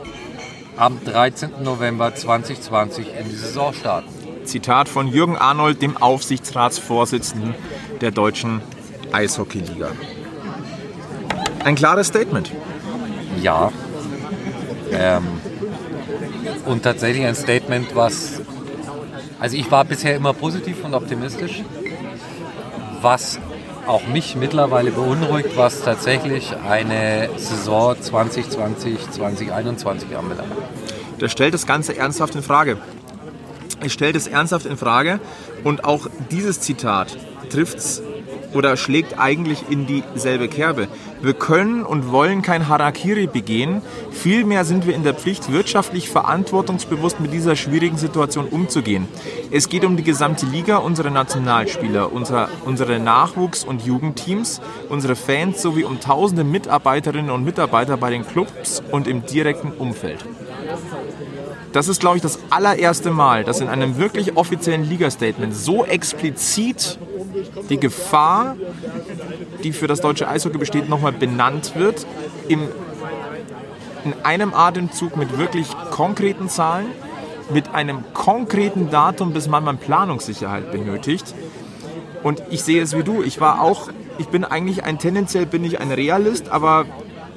am 0.78 1.04
13. 1.04 1.64
November 1.64 2.16
2020 2.16 3.08
in 3.20 3.30
die 3.30 3.36
Saison 3.36 3.74
starten. 3.74 4.10
Zitat 4.46 4.90
von 4.90 5.08
Jürgen 5.08 5.38
Arnold, 5.38 5.82
dem 5.82 5.98
Aufsichtsratsvorsitzenden 5.98 7.54
der 8.02 8.12
deutschen 8.12 8.62
Eishockeyliga. 9.12 9.92
Ein 11.64 11.76
klares 11.76 12.08
Statement. 12.08 12.52
Ja. 13.42 13.72
Ähm, 14.92 15.24
und 16.66 16.84
tatsächlich 16.84 17.26
ein 17.26 17.36
Statement, 17.36 17.96
was. 17.96 18.42
Also 19.40 19.58
ich 19.58 19.72
war 19.72 19.86
bisher 19.86 20.16
immer 20.16 20.34
positiv 20.34 20.84
und 20.84 20.94
optimistisch, 20.94 21.64
was 23.02 23.40
auch 23.88 24.06
mich 24.08 24.36
mittlerweile 24.36 24.92
beunruhigt, 24.92 25.58
was 25.58 25.82
tatsächlich 25.82 26.56
eine 26.56 27.30
Saison 27.38 28.00
2020, 28.00 29.10
2021 29.10 30.16
anbelangt. 30.16 30.52
Der 31.20 31.30
stellt 31.30 31.54
das 31.54 31.66
Ganze 31.66 31.98
ernsthaft 31.98 32.36
in 32.36 32.44
Frage. 32.44 32.78
Ich 33.84 33.94
stellt 33.94 34.16
es 34.16 34.28
ernsthaft 34.28 34.68
in 34.68 34.78
Frage 34.78 35.20
und 35.64 35.84
auch 35.86 36.08
dieses 36.30 36.62
Zitat 36.62 37.18
trifft's 37.50 38.04
oder 38.54 38.78
schlägt 38.78 39.18
eigentlich 39.20 39.70
in 39.70 39.88
dieselbe 39.88 40.48
Kerbe. 40.48 40.88
Wir 41.22 41.34
können 41.34 41.84
und 41.84 42.12
wollen 42.12 42.42
kein 42.42 42.68
Harakiri 42.68 43.28
begehen, 43.28 43.84
vielmehr 44.10 44.66
sind 44.66 44.88
wir 44.88 44.96
in 44.96 45.04
der 45.04 45.14
Pflicht, 45.14 45.52
wirtschaftlich 45.52 46.10
verantwortungsbewusst 46.10 47.20
mit 47.20 47.32
dieser 47.32 47.56
schwierigen 47.56 47.98
Situation 47.98 48.48
umzugehen. 48.48 49.08
Es 49.52 49.70
geht 49.70 49.86
um 49.86 49.98
die 49.98 50.04
gesamte 50.04 50.48
Liga, 50.48 50.78
unsere 50.78 51.12
Nationalspieler, 51.12 52.12
unsere, 52.12 52.50
unsere 52.66 53.00
Nachwuchs- 53.00 53.64
und 53.64 53.86
Jugendteams, 53.86 54.62
unsere 54.90 55.16
Fans 55.16 55.62
sowie 55.62 55.84
um 55.84 56.00
tausende 56.00 56.44
Mitarbeiterinnen 56.44 57.30
und 57.30 57.46
Mitarbeiter 57.46 57.98
bei 57.98 58.10
den 58.10 58.26
Clubs 58.26 58.82
und 58.92 59.08
im 59.08 59.24
direkten 59.24 59.72
Umfeld. 59.72 60.26
Das 61.72 61.88
ist, 61.88 62.02
glaube 62.02 62.18
ich, 62.18 62.22
das 62.22 62.40
allererste 62.50 63.12
Mal, 63.12 63.44
dass 63.44 63.62
in 63.62 63.70
einem 63.70 63.98
wirklich 63.98 64.36
offiziellen 64.36 64.88
Liga-Statement 64.88 65.56
so 65.56 65.86
explizit 65.86 67.00
die 67.70 67.80
Gefahr, 67.80 68.58
die 69.64 69.72
für 69.72 69.88
das 69.88 70.02
deutsche 70.02 70.28
Eishockey 70.28 70.58
besteht, 70.58 70.90
nochmal 70.90 71.14
benannt 71.14 71.74
wird. 71.76 72.06
Im, 72.50 72.68
in 74.04 74.14
einem 74.24 74.54
Atemzug 74.54 75.16
mit 75.16 75.38
wirklich 75.38 75.68
konkreten 75.92 76.50
Zahlen, 76.50 76.88
mit 77.54 77.74
einem 77.74 78.04
konkreten 78.14 78.90
Datum, 78.90 79.32
bis 79.32 79.48
man 79.48 79.64
mal 79.64 79.76
Planungssicherheit 79.76 80.72
benötigt. 80.72 81.34
Und 82.24 82.44
ich 82.50 82.64
sehe 82.64 82.82
es 82.82 82.96
wie 82.98 83.04
du. 83.04 83.24
Ich 83.24 83.40
war 83.40 83.62
auch, 83.62 83.90
ich 84.18 84.28
bin 84.28 84.44
eigentlich 84.44 84.84
ein, 84.84 85.00
tendenziell 85.00 85.46
bin 85.46 85.64
ich 85.64 85.80
ein 85.80 85.92
Realist, 85.92 86.50
aber 86.50 86.86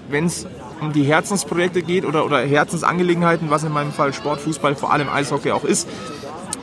wenn 0.09 0.27
es 0.27 0.47
um 0.80 0.92
die 0.92 1.04
Herzensprojekte 1.04 1.82
geht 1.82 2.04
oder, 2.04 2.24
oder 2.24 2.40
Herzensangelegenheiten, 2.40 3.50
was 3.50 3.64
in 3.64 3.72
meinem 3.72 3.92
Fall 3.92 4.12
Sport, 4.12 4.40
Fußball, 4.40 4.74
vor 4.74 4.92
allem 4.92 5.08
Eishockey 5.08 5.52
auch 5.52 5.64
ist, 5.64 5.88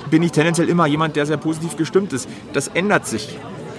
bin 0.09 0.23
ich 0.23 0.31
tendenziell 0.31 0.69
immer 0.69 0.85
jemand, 0.87 1.15
der 1.15 1.25
sehr 1.25 1.37
positiv 1.37 1.77
gestimmt 1.77 2.13
ist. 2.13 2.27
Das 2.53 2.67
ändert 2.67 3.07
sich 3.07 3.37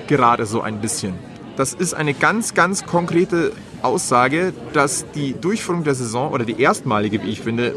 gerade 0.09 0.47
so 0.47 0.63
ein 0.63 0.81
bisschen. 0.81 1.15
Das 1.57 1.75
ist 1.75 1.95
eine 1.95 2.15
ganz, 2.15 2.55
ganz 2.55 2.87
konkrete 2.87 3.53
Aussage, 3.83 4.53
dass 4.73 5.05
die 5.15 5.35
Durchführung 5.35 5.85
der 5.85 5.95
Saison 5.95 6.33
oder 6.33 6.45
die 6.45 6.61
erstmalige, 6.61 7.23
wie 7.23 7.31
ich 7.31 7.41
finde, 7.41 7.77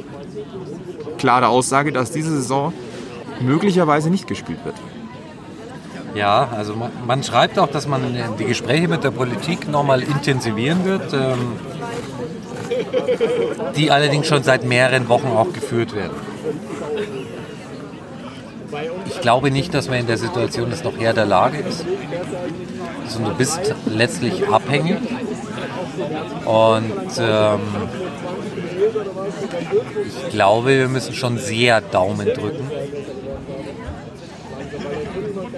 klare 1.17 1.47
Aussage, 1.47 1.91
dass 1.91 2.11
diese 2.11 2.31
Saison 2.31 2.73
möglicherweise 3.41 4.09
nicht 4.09 4.27
gespielt 4.27 4.63
wird. 4.63 4.75
Ja, 6.13 6.47
also 6.55 6.75
man, 6.75 6.91
man 7.05 7.23
schreibt 7.23 7.59
auch, 7.59 7.67
dass 7.67 7.87
man 7.87 8.01
die 8.39 8.45
Gespräche 8.45 8.87
mit 8.87 9.03
der 9.03 9.11
Politik 9.11 9.67
nochmal 9.67 10.01
intensivieren 10.01 10.85
wird, 10.85 11.13
ähm, 11.13 11.37
die 13.75 13.91
allerdings 13.91 14.27
schon 14.27 14.43
seit 14.43 14.63
mehreren 14.63 15.07
Wochen 15.09 15.27
auch 15.27 15.51
geführt 15.53 15.95
werden. 15.95 16.15
Ich 19.07 19.21
glaube 19.21 19.51
nicht, 19.51 19.73
dass 19.73 19.89
man 19.89 19.99
in 19.99 20.07
der 20.07 20.17
Situation 20.17 20.69
das 20.69 20.83
noch 20.83 20.97
Herr 20.97 21.13
der 21.13 21.25
Lage 21.25 21.59
ist. 21.59 21.85
Also 23.05 23.19
du 23.19 23.33
bist 23.35 23.73
letztlich 23.85 24.47
abhängig 24.47 24.97
und 26.45 27.11
ähm, 27.19 27.59
ich 30.25 30.29
glaube, 30.31 30.77
wir 30.77 30.87
müssen 30.87 31.13
schon 31.13 31.37
sehr 31.37 31.81
Daumen 31.81 32.27
drücken, 32.27 32.69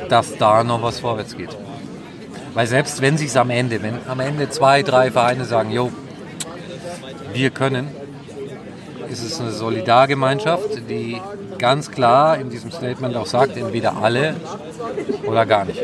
dass 0.10 0.38
da 0.38 0.64
noch 0.64 0.82
was 0.84 1.00
vorwärts 1.00 1.36
geht. 1.36 1.56
Weil 2.54 2.68
selbst 2.68 3.02
wenn 3.02 3.18
sich 3.18 3.38
am 3.38 3.50
Ende, 3.50 3.82
wenn 3.82 4.00
am 4.08 4.20
Ende 4.20 4.50
zwei, 4.50 4.84
drei 4.84 5.12
Vereine 5.12 5.46
sagen, 5.46 5.72
jo, 5.72 5.92
wir 7.38 7.52
können, 7.52 7.88
ist 9.10 9.24
es 9.24 9.40
eine 9.40 9.52
Solidargemeinschaft, 9.52 10.90
die 10.90 11.22
ganz 11.60 11.92
klar 11.92 12.38
in 12.38 12.50
diesem 12.50 12.72
Statement 12.72 13.16
auch 13.16 13.28
sagt, 13.28 13.56
entweder 13.56 13.98
alle 13.98 14.36
oder 15.26 15.46
gar 15.46 15.66
nicht. 15.66 15.82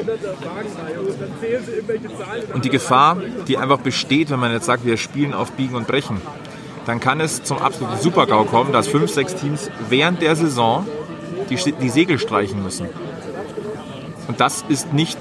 Und 2.53 2.65
die 2.65 2.69
Gefahr, 2.69 3.17
die 3.47 3.57
einfach 3.57 3.79
besteht, 3.79 4.31
wenn 4.31 4.39
man 4.39 4.51
jetzt 4.51 4.65
sagt, 4.65 4.85
wir 4.85 4.97
spielen 4.97 5.33
auf 5.33 5.51
Biegen 5.51 5.75
und 5.75 5.87
Brechen, 5.87 6.21
dann 6.85 6.99
kann 6.99 7.21
es 7.21 7.43
zum 7.43 7.59
absoluten 7.59 7.97
Supergau 7.97 8.43
kommen, 8.43 8.73
dass 8.73 8.87
fünf, 8.87 9.11
sechs 9.11 9.35
Teams 9.35 9.69
während 9.89 10.21
der 10.21 10.35
Saison 10.35 10.85
die, 11.49 11.55
die 11.55 11.89
Segel 11.89 12.19
streichen 12.19 12.61
müssen. 12.63 12.87
Und 14.27 14.39
das 14.39 14.65
ist 14.67 14.91
nicht 14.91 15.17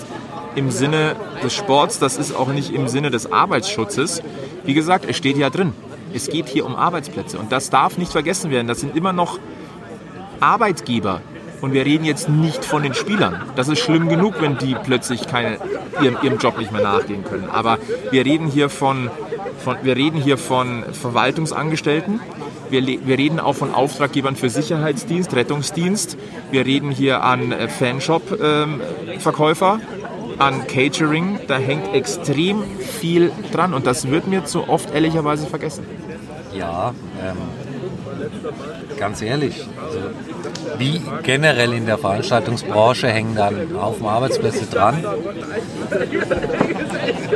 im 0.54 0.70
Sinne 0.70 1.14
des 1.42 1.54
Sports, 1.54 1.98
das 1.98 2.16
ist 2.16 2.34
auch 2.34 2.48
nicht 2.48 2.72
im 2.72 2.88
Sinne 2.88 3.10
des 3.10 3.30
Arbeitsschutzes. 3.30 4.22
Wie 4.64 4.74
gesagt, 4.74 5.04
es 5.08 5.16
steht 5.16 5.36
ja 5.36 5.50
drin. 5.50 5.72
Es 6.14 6.28
geht 6.28 6.48
hier 6.48 6.66
um 6.66 6.76
Arbeitsplätze 6.76 7.38
und 7.38 7.52
das 7.52 7.70
darf 7.70 7.98
nicht 7.98 8.12
vergessen 8.12 8.50
werden. 8.50 8.66
Das 8.66 8.80
sind 8.80 8.96
immer 8.96 9.12
noch 9.12 9.38
Arbeitgeber. 10.40 11.20
Und 11.62 11.72
wir 11.72 11.86
reden 11.86 12.04
jetzt 12.04 12.28
nicht 12.28 12.64
von 12.64 12.82
den 12.82 12.92
Spielern. 12.92 13.40
Das 13.54 13.68
ist 13.68 13.78
schlimm 13.78 14.08
genug, 14.08 14.34
wenn 14.40 14.58
die 14.58 14.74
plötzlich 14.74 15.28
keine, 15.28 15.58
ihrem, 16.02 16.16
ihrem 16.20 16.38
Job 16.38 16.58
nicht 16.58 16.72
mehr 16.72 16.82
nachgehen 16.82 17.24
können. 17.24 17.48
Aber 17.48 17.78
wir 18.10 18.26
reden 18.26 18.48
hier 18.48 18.68
von, 18.68 19.08
von, 19.58 19.76
wir 19.82 19.96
reden 19.96 20.20
hier 20.20 20.38
von 20.38 20.82
Verwaltungsangestellten. 20.92 22.18
Wir, 22.68 22.84
wir 22.84 23.16
reden 23.16 23.38
auch 23.38 23.52
von 23.52 23.72
Auftraggebern 23.72 24.34
für 24.34 24.50
Sicherheitsdienst, 24.50 25.36
Rettungsdienst. 25.36 26.18
Wir 26.50 26.66
reden 26.66 26.90
hier 26.90 27.22
an 27.22 27.52
äh, 27.52 27.68
Fanshop-Verkäufer, 27.68 29.78
ähm, 29.80 30.40
an 30.40 30.66
Catering. 30.66 31.38
Da 31.46 31.58
hängt 31.58 31.94
extrem 31.94 32.64
viel 32.80 33.30
dran 33.52 33.72
und 33.72 33.86
das 33.86 34.10
wird 34.10 34.26
mir 34.26 34.44
zu 34.44 34.68
oft 34.68 34.92
ehrlicherweise 34.92 35.46
vergessen. 35.46 35.86
Ja, 36.54 36.94
ähm, 37.20 37.36
ganz 38.98 39.22
ehrlich, 39.22 39.66
also 39.84 39.98
wie 40.78 41.00
generell 41.22 41.72
in 41.72 41.86
der 41.86 41.98
Veranstaltungsbranche 41.98 43.08
hängen 43.08 43.34
dann 43.34 43.54
ein 43.54 43.80
Haufen 43.80 44.06
Arbeitsplätze 44.06 44.66
dran. 44.66 45.04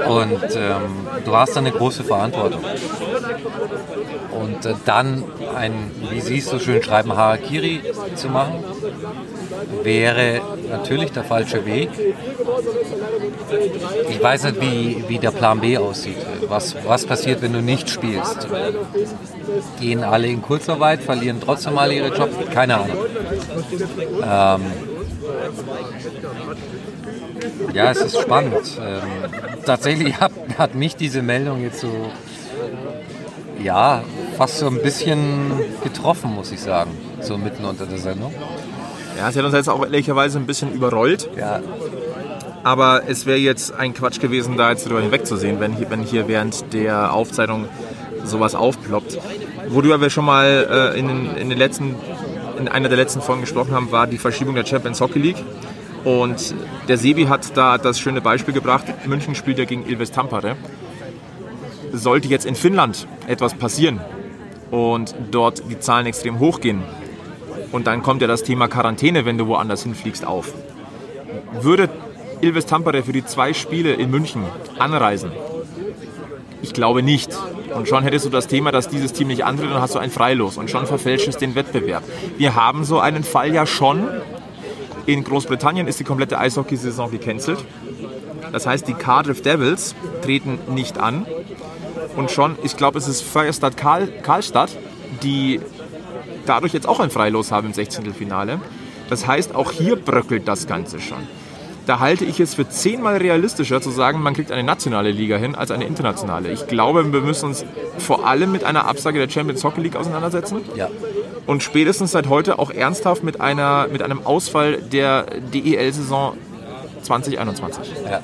Und 0.09 0.57
ähm, 0.57 1.07
du 1.25 1.37
hast 1.37 1.57
da 1.57 1.61
eine 1.61 1.73
große 1.73 2.05
Verantwortung. 2.05 2.63
Und 4.31 4.67
äh, 4.67 4.75
dann 4.85 5.25
ein, 5.57 5.91
wie 6.11 6.21
Sie 6.21 6.39
es 6.39 6.47
so 6.47 6.59
schön 6.59 6.83
schreiben, 6.83 7.17
Harakiri 7.17 7.81
zu 8.15 8.29
machen, 8.29 8.63
wäre 9.83 10.41
natürlich 10.71 11.13
der 11.13 11.25
falsche 11.25 11.65
Weg. 11.67 11.91
Ich 14.11 14.23
weiß 14.23 14.45
nicht, 14.45 14.61
wie, 14.61 15.05
wie 15.09 15.19
der 15.19 15.31
Plan 15.31 15.61
B 15.61 15.79
aussieht. 15.79 16.17
Was, 16.49 16.77
was 16.85 17.07
passiert, 17.07 17.43
wenn 17.43 17.53
du 17.53 17.63
nicht 17.63 17.91
spielst? 17.91 18.49
Gehen 19.81 20.05
alle 20.05 20.27
in 20.29 20.43
Kurzarbeit, 20.43 21.03
verlieren 21.03 21.41
trotzdem 21.41 21.79
alle 21.79 21.95
ihre 21.95 22.15
Jobs? 22.15 22.35
Keine 22.53 22.77
Ahnung. 22.77 22.97
Ähm, 24.23 24.63
ja, 27.73 27.91
es 27.91 28.01
ist 28.01 28.21
spannend. 28.21 28.79
Ähm, 28.81 29.03
tatsächlich 29.65 30.19
hat, 30.21 30.33
hat 30.59 30.75
mich 30.75 30.97
diese 30.97 31.23
Meldung 31.23 31.63
jetzt 31.63 31.81
so, 31.81 31.91
ja, 33.63 34.03
fast 34.37 34.59
so 34.59 34.67
ein 34.67 34.83
bisschen 34.83 35.53
getroffen, 35.83 36.35
muss 36.35 36.53
ich 36.53 36.61
sagen, 36.61 36.91
so 37.21 37.39
mitten 37.39 37.65
unter 37.65 37.87
der 37.87 37.99
Sendung. 37.99 38.33
Ja, 39.17 39.33
sie 39.33 39.39
hat 39.39 39.47
uns 39.47 39.55
jetzt 39.55 39.69
auch 39.69 39.83
ehrlicherweise 39.83 40.39
ein 40.39 40.47
bisschen 40.47 40.73
überrollt. 40.73 41.31
Ja, 41.39 41.61
Aber 42.63 43.03
es 43.07 43.25
wäre 43.27 43.39
jetzt 43.39 43.73
ein 43.73 43.95
Quatsch 43.95 44.21
gewesen, 44.21 44.57
da 44.57 44.71
jetzt 44.71 44.87
drüber 44.87 45.01
hinwegzusehen, 45.01 45.61
wenn 45.61 45.73
hier, 45.73 45.89
wenn 45.91 46.03
hier 46.03 46.29
während 46.29 46.73
der 46.73 47.13
Aufzeichnung 47.13 47.67
sowas 48.25 48.55
aufploppt. 48.55 49.19
Worüber 49.69 50.01
wir 50.01 50.11
schon 50.11 50.25
mal 50.25 50.93
äh, 50.95 50.99
in, 50.99 51.09
den, 51.09 51.37
in, 51.37 51.49
den 51.49 51.59
letzten, 51.59 51.95
in 52.59 52.69
einer 52.69 52.89
der 52.89 52.99
letzten 52.99 53.21
Folgen 53.21 53.41
gesprochen 53.43 53.73
haben, 53.73 53.91
war 53.91 54.07
die 54.07 54.19
Verschiebung 54.19 54.55
der 54.55 54.67
Champions 54.67 55.01
Hockey 55.01 55.19
League. 55.19 55.43
Und 56.05 56.55
der 56.89 56.99
Sebi 56.99 57.25
hat 57.25 57.57
da 57.57 57.79
das 57.79 57.99
schöne 57.99 58.21
Beispiel 58.21 58.55
gebracht. 58.55 58.85
München 59.07 59.35
spielt 59.35 59.59
ja 59.59 59.65
gegen 59.65 59.87
Ilves 59.87 60.13
Tampere. 60.13 60.57
Sollte 61.93 62.29
jetzt 62.29 62.47
in 62.47 62.55
Finnland 62.55 63.09
etwas 63.27 63.55
passieren 63.55 64.01
und 64.71 65.15
dort 65.31 65.63
die 65.71 65.79
Zahlen 65.79 66.07
extrem 66.07 66.39
hochgehen, 66.39 66.83
und 67.73 67.87
dann 67.87 68.03
kommt 68.03 68.23
ja 68.23 68.29
das 68.29 68.43
Thema 68.43 68.69
Quarantäne, 68.69 69.25
wenn 69.25 69.39
du 69.39 69.47
woanders 69.47 69.83
hinfliegst, 69.83 70.27
auf. 70.27 70.53
Würde 71.61 71.89
Ilves 72.41 72.67
Tampere 72.67 73.03
für 73.03 73.13
die 73.13 73.25
zwei 73.25 73.53
Spiele 73.53 73.95
in 73.95 74.11
München 74.11 74.45
anreisen? 74.79 75.31
Ich 76.63 76.73
glaube 76.73 77.03
nicht. 77.03 77.31
Und 77.75 77.89
schon 77.89 78.03
hättest 78.03 78.27
du 78.27 78.31
das 78.31 78.47
Thema, 78.47 78.73
dass 78.73 78.89
dieses 78.89 79.13
Team 79.13 79.29
nicht 79.29 79.45
antritt, 79.45 79.71
dann 79.71 79.81
hast 79.81 79.95
du 79.95 79.99
ein 79.99 80.11
Freilos 80.11 80.57
und 80.57 80.71
schon 80.71 80.87
verfälscht 80.87 81.29
es 81.29 81.37
den 81.37 81.55
Wettbewerb. 81.55 82.03
Wir 82.39 82.55
haben 82.55 82.85
so 82.85 82.99
einen 82.99 83.25
Fall 83.25 83.53
ja 83.55 83.67
schon. 83.67 84.09
In 85.05 85.23
Großbritannien 85.23 85.87
ist 85.87 86.01
die 86.01 86.05
komplette 86.05 86.39
Eishockeysaison 86.39 87.11
gecancelt. 87.11 87.65
Das 88.53 88.67
heißt, 88.67 88.89
die 88.89 88.95
Cardiff 88.95 89.43
Devils 89.43 89.95
treten 90.23 90.59
nicht 90.75 90.99
an. 90.99 91.27
Und 92.17 92.31
schon, 92.31 92.57
ich 92.63 92.77
glaube, 92.77 92.99
es 92.99 93.07
ist 93.07 93.23
Feuerstadt 93.23 93.77
Karl, 93.77 94.09
Karlstadt, 94.23 94.71
die 95.23 95.61
dadurch 96.49 96.73
jetzt 96.73 96.89
auch 96.89 97.01
ein 97.01 97.11
Freilos 97.11 97.53
haben 97.53 97.69
im 97.69 97.73
16. 97.73 98.13
Finale. 98.15 98.61
Das 99.09 99.27
heißt, 99.27 99.55
auch 99.55 99.73
hier 99.73 99.97
bröckelt 99.97 100.49
das 100.49 100.67
Ganze 100.67 101.01
schon. 101.01 101.19
Da 101.87 102.01
halte 102.01 102.25
ich 102.25 102.41
es 102.41 102.57
für 102.57 102.69
zehnmal 102.69 103.19
realistischer 103.19 103.81
zu 103.81 103.91
sagen, 103.91 104.21
man 104.21 104.35
kriegt 104.35 104.51
eine 104.51 104.65
nationale 104.65 105.13
Liga 105.13 105.37
hin 105.37 105.55
als 105.55 105.71
eine 105.71 105.85
internationale. 105.85 106.51
Ich 106.51 106.67
glaube, 106.67 107.13
wir 107.13 107.21
müssen 107.21 107.47
uns 107.47 107.65
vor 107.99 108.27
allem 108.27 108.51
mit 108.51 108.65
einer 108.65 108.87
Absage 108.87 109.21
der 109.21 109.31
Champions 109.33 109.63
Hockey 109.63 109.83
League 109.83 109.95
auseinandersetzen 109.95 110.63
ja. 110.75 110.89
und 111.47 111.63
spätestens 111.63 112.11
seit 112.11 112.29
heute 112.29 112.59
auch 112.59 112.73
ernsthaft 112.73 113.23
mit, 113.23 113.41
einer, 113.41 113.87
mit 113.87 114.03
einem 114.03 114.27
Ausfall 114.27 114.79
der 114.79 115.27
DEL-Saison 115.55 116.37
2021. 117.03 117.85
Ja. 118.11 118.21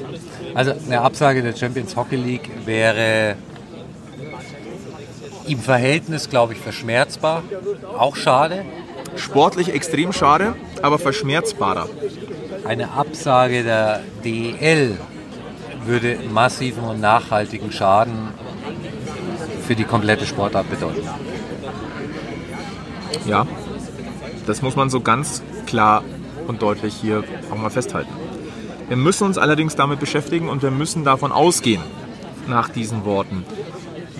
Also 0.54 0.72
eine 0.84 1.00
Absage 1.02 1.42
der 1.42 1.54
Champions 1.54 1.94
Hockey 1.94 2.16
League 2.16 2.50
wäre 2.64 3.36
im 5.46 5.58
Verhältnis, 5.58 6.28
glaube 6.28 6.52
ich, 6.52 6.58
verschmerzbar. 6.58 7.42
Auch 7.96 8.16
schade. 8.16 8.64
Sportlich 9.16 9.72
extrem 9.72 10.12
schade, 10.12 10.54
aber 10.80 10.98
verschmerzbarer. 10.98 11.88
Eine 12.64 12.92
Absage 12.92 13.62
der 13.62 14.00
DEL 14.24 14.96
würde 15.84 16.18
massiven 16.32 16.84
und 16.84 17.00
nachhaltigen 17.00 17.72
Schaden 17.72 18.28
für 19.66 19.74
die 19.74 19.84
komplette 19.84 20.26
Sportart 20.26 20.70
bedeuten. 20.70 21.08
Ja, 23.26 23.46
das 24.46 24.62
muss 24.62 24.76
man 24.76 24.90
so 24.90 25.00
ganz 25.00 25.42
klar 25.66 26.02
und 26.46 26.62
deutlich 26.62 26.94
hier 26.94 27.24
auch 27.50 27.56
mal 27.56 27.70
festhalten. 27.70 28.12
Wir 28.88 28.96
müssen 28.96 29.24
uns 29.24 29.38
allerdings 29.38 29.76
damit 29.76 30.00
beschäftigen 30.00 30.48
und 30.48 30.62
wir 30.62 30.70
müssen 30.70 31.04
davon 31.04 31.32
ausgehen, 31.32 31.82
nach 32.48 32.68
diesen 32.68 33.04
Worten. 33.04 33.44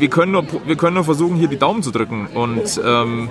Wir 0.03 0.11
können 0.11 0.33
nur, 0.33 0.45
wir 0.67 0.77
können 0.77 0.95
nur 0.95 1.05
versuchen, 1.05 1.37
hier 1.37 1.47
die 1.47 1.59
Daumen 1.59 1.81
zu 1.81 1.93
drücken. 1.93 2.27
Und, 2.27 2.81
ähm, 2.85 3.31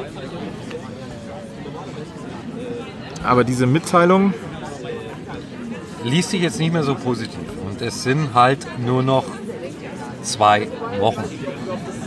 aber 3.23 3.43
diese 3.43 3.65
Mitteilung, 3.65 4.33
Liest 6.03 6.31
sich 6.31 6.41
jetzt 6.41 6.59
nicht 6.59 6.73
mehr 6.73 6.83
so 6.83 6.95
positiv. 6.95 7.39
Und 7.69 7.81
es 7.81 8.03
sind 8.03 8.33
halt 8.33 8.65
nur 8.79 9.03
noch 9.03 9.25
zwei 10.23 10.67
Wochen 10.99 11.23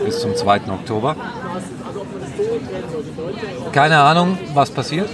bis 0.05 0.21
zum 0.21 0.35
2. 0.35 0.63
Oktober. 0.69 1.15
Keine 3.73 3.99
Ahnung, 4.01 4.39
was 4.53 4.71
passiert, 4.71 5.09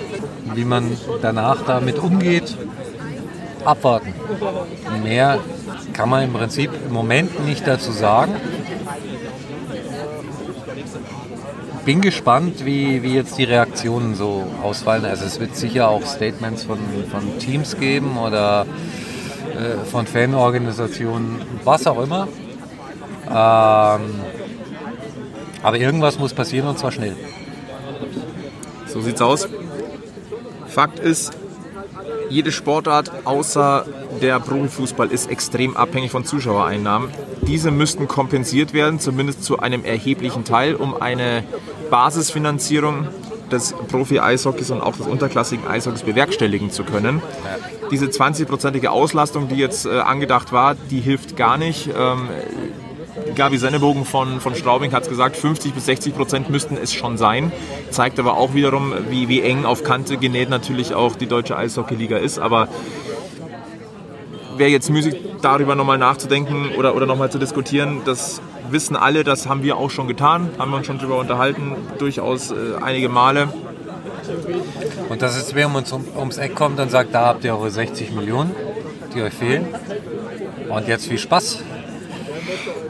wie 0.55 0.65
man 0.65 0.97
danach 1.21 1.63
damit 1.67 1.99
umgeht. 1.99 2.57
Abwarten. 3.65 4.15
Mehr 5.03 5.39
kann 5.93 6.09
man 6.09 6.23
im 6.23 6.33
Prinzip 6.33 6.71
im 6.87 6.95
Moment 6.95 7.45
nicht 7.45 7.67
dazu 7.67 7.93
sagen. 7.93 8.37
Bin 11.85 12.01
gespannt, 12.03 12.65
wie, 12.65 13.03
wie 13.03 13.15
jetzt 13.15 13.39
die 13.39 13.45
Reaktionen 13.45 14.15
so 14.15 14.47
ausfallen. 14.63 15.05
Also 15.05 15.25
es 15.25 15.41
wird 15.41 15.57
sicher 15.57 15.89
auch 15.89 16.05
Statements 16.05 16.65
von, 16.65 16.79
von 17.11 17.39
Teams 17.39 17.79
geben 17.79 18.19
oder 18.19 18.67
äh, 19.55 19.85
von 19.85 20.07
Fanorganisationen, 20.07 21.41
was 21.65 21.87
auch 21.87 22.03
immer. 22.03 22.29
Ähm, 23.29 24.01
aber 25.63 25.79
irgendwas 25.79 26.19
muss 26.19 26.35
passieren 26.35 26.69
und 26.69 26.79
zwar 26.79 26.93
schnell. 26.93 27.17
so 28.87 29.01
sieht's 29.01 29.23
aus. 29.23 29.49
Fakt 30.67 30.99
ist, 30.99 31.33
jede 32.29 32.53
Sportart 32.53 33.11
außer 33.25 33.87
der 34.23 34.39
Profifußball 34.39 35.11
ist 35.11 35.31
extrem 35.31 35.77
abhängig 35.77 36.11
von 36.11 36.25
Zuschauereinnahmen. 36.25 37.11
Diese 37.43 37.71
müssten 37.71 38.07
kompensiert 38.07 38.73
werden, 38.73 39.01
zumindest 39.01 39.45
zu 39.45 39.59
einem 39.59 39.85
erheblichen 39.85 40.45
Teil, 40.45 40.75
um 40.75 41.01
eine 41.01 41.43
Basisfinanzierung 41.91 43.09
des 43.51 43.75
Profi-Eishockeys 43.89 44.71
und 44.71 44.81
auch 44.81 44.97
des 44.97 45.07
unterklassigen 45.07 45.67
Eishockeys 45.67 46.03
bewerkstelligen 46.03 46.71
zu 46.71 46.85
können. 46.85 47.21
Diese 47.91 48.07
20-prozentige 48.07 48.89
Auslastung, 48.89 49.49
die 49.49 49.57
jetzt 49.57 49.87
äh, 49.87 49.99
angedacht 49.99 50.53
war, 50.53 50.75
die 50.75 51.01
hilft 51.01 51.37
gar 51.37 51.59
nicht. 51.59 51.89
Ähm, 51.89 52.29
Gabi 53.35 53.59
Sennebogen 53.59 54.05
von, 54.05 54.41
von 54.41 54.55
Straubing 54.55 54.93
hat 54.93 55.05
es 55.05 55.09
gesagt, 55.09 55.37
50 55.37 55.75
bis 55.75 55.87
60 55.87 56.15
Prozent 56.15 56.51
müssten 56.51 56.77
es 56.77 56.93
schon 56.93 57.19
sein. 57.19 57.53
Zeigt 57.91 58.19
aber 58.19 58.37
auch 58.37 58.55
wiederum, 58.55 58.93
wie, 59.09 59.29
wie 59.29 59.43
eng 59.43 59.65
auf 59.65 59.83
Kante 59.83 60.17
genäht 60.17 60.49
natürlich 60.49 60.95
auch 60.95 61.17
die 61.17 61.27
deutsche 61.27 61.57
Eishockeyliga 61.57 62.17
ist. 62.19 62.39
Aber 62.39 62.69
wäre 64.57 64.71
jetzt 64.71 64.91
müßig, 64.91 65.17
darüber 65.43 65.75
nochmal 65.75 65.99
nachzudenken 65.99 66.71
oder, 66.77 66.95
oder 66.95 67.07
nochmal 67.07 67.31
zu 67.31 67.39
diskutieren, 67.39 68.03
das 68.05 68.41
wissen 68.73 68.97
alle, 68.97 69.25
das 69.25 69.49
haben 69.49 69.63
wir 69.63 69.77
auch 69.77 69.91
schon 69.91 70.09
getan, 70.09 70.51
haben 70.59 70.71
wir 70.71 70.79
uns 70.79 70.87
schon 70.87 70.99
darüber 70.99 71.19
unterhalten, 71.19 71.77
durchaus 71.99 72.51
äh, 72.51 72.55
einige 72.83 73.09
Male. 73.09 73.49
Und 75.09 75.23
dass 75.23 75.37
jetzt 75.37 75.55
wer 75.55 75.67
um 75.67 75.75
uns 75.75 75.93
um, 75.93 76.05
ums 76.17 76.39
Eck 76.39 76.55
kommt 76.55 76.79
und 76.79 76.91
sagt, 76.91 77.15
da 77.15 77.27
habt 77.27 77.45
ihr 77.45 77.55
eure 77.55 77.71
60 77.71 78.13
Millionen, 78.13 78.55
die 79.15 79.23
euch 79.23 79.35
fehlen. 79.35 79.67
Und 80.69 80.87
jetzt 80.87 81.07
viel 81.07 81.19
Spaß. 81.19 81.63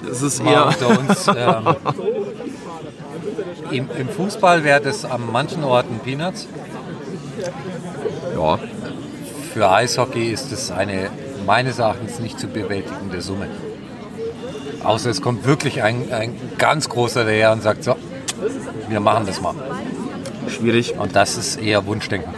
Das 0.07 0.23
ist 0.23 0.43
mal 0.43 0.53
eher, 0.53 0.67
unter 0.67 0.89
uns. 0.99 1.27
Ähm, 1.37 1.77
im, 3.71 3.89
Im 3.97 4.09
Fußball 4.09 4.65
wäre 4.65 4.81
das 4.81 5.05
an 5.05 5.23
manchen 5.31 5.63
Orten 5.63 6.01
Peanuts. 6.01 6.49
ja, 8.35 8.59
Für 9.55 9.71
Eishockey 9.71 10.33
ist 10.33 10.51
es 10.51 10.71
eine 10.73 11.11
meines 11.47 11.79
Erachtens 11.79 12.19
nicht 12.19 12.39
zu 12.39 12.49
bewältigende 12.49 13.21
Summe. 13.21 13.47
Außer 14.83 15.11
es 15.11 15.21
kommt 15.21 15.47
wirklich 15.47 15.83
ein, 15.83 16.13
ein 16.13 16.35
ganz 16.59 16.89
großer 16.89 17.25
daher 17.25 17.53
und 17.53 17.63
sagt, 17.63 17.85
so, 17.85 17.97
wir 18.89 19.01
machen 19.01 19.27
das 19.27 19.41
mal. 19.41 19.55
schwierig. 20.49 20.99
Und 20.99 21.15
das 21.17 21.37
ist 21.37 21.57
eher 21.57 21.87
Wunschdenken. 21.87 22.33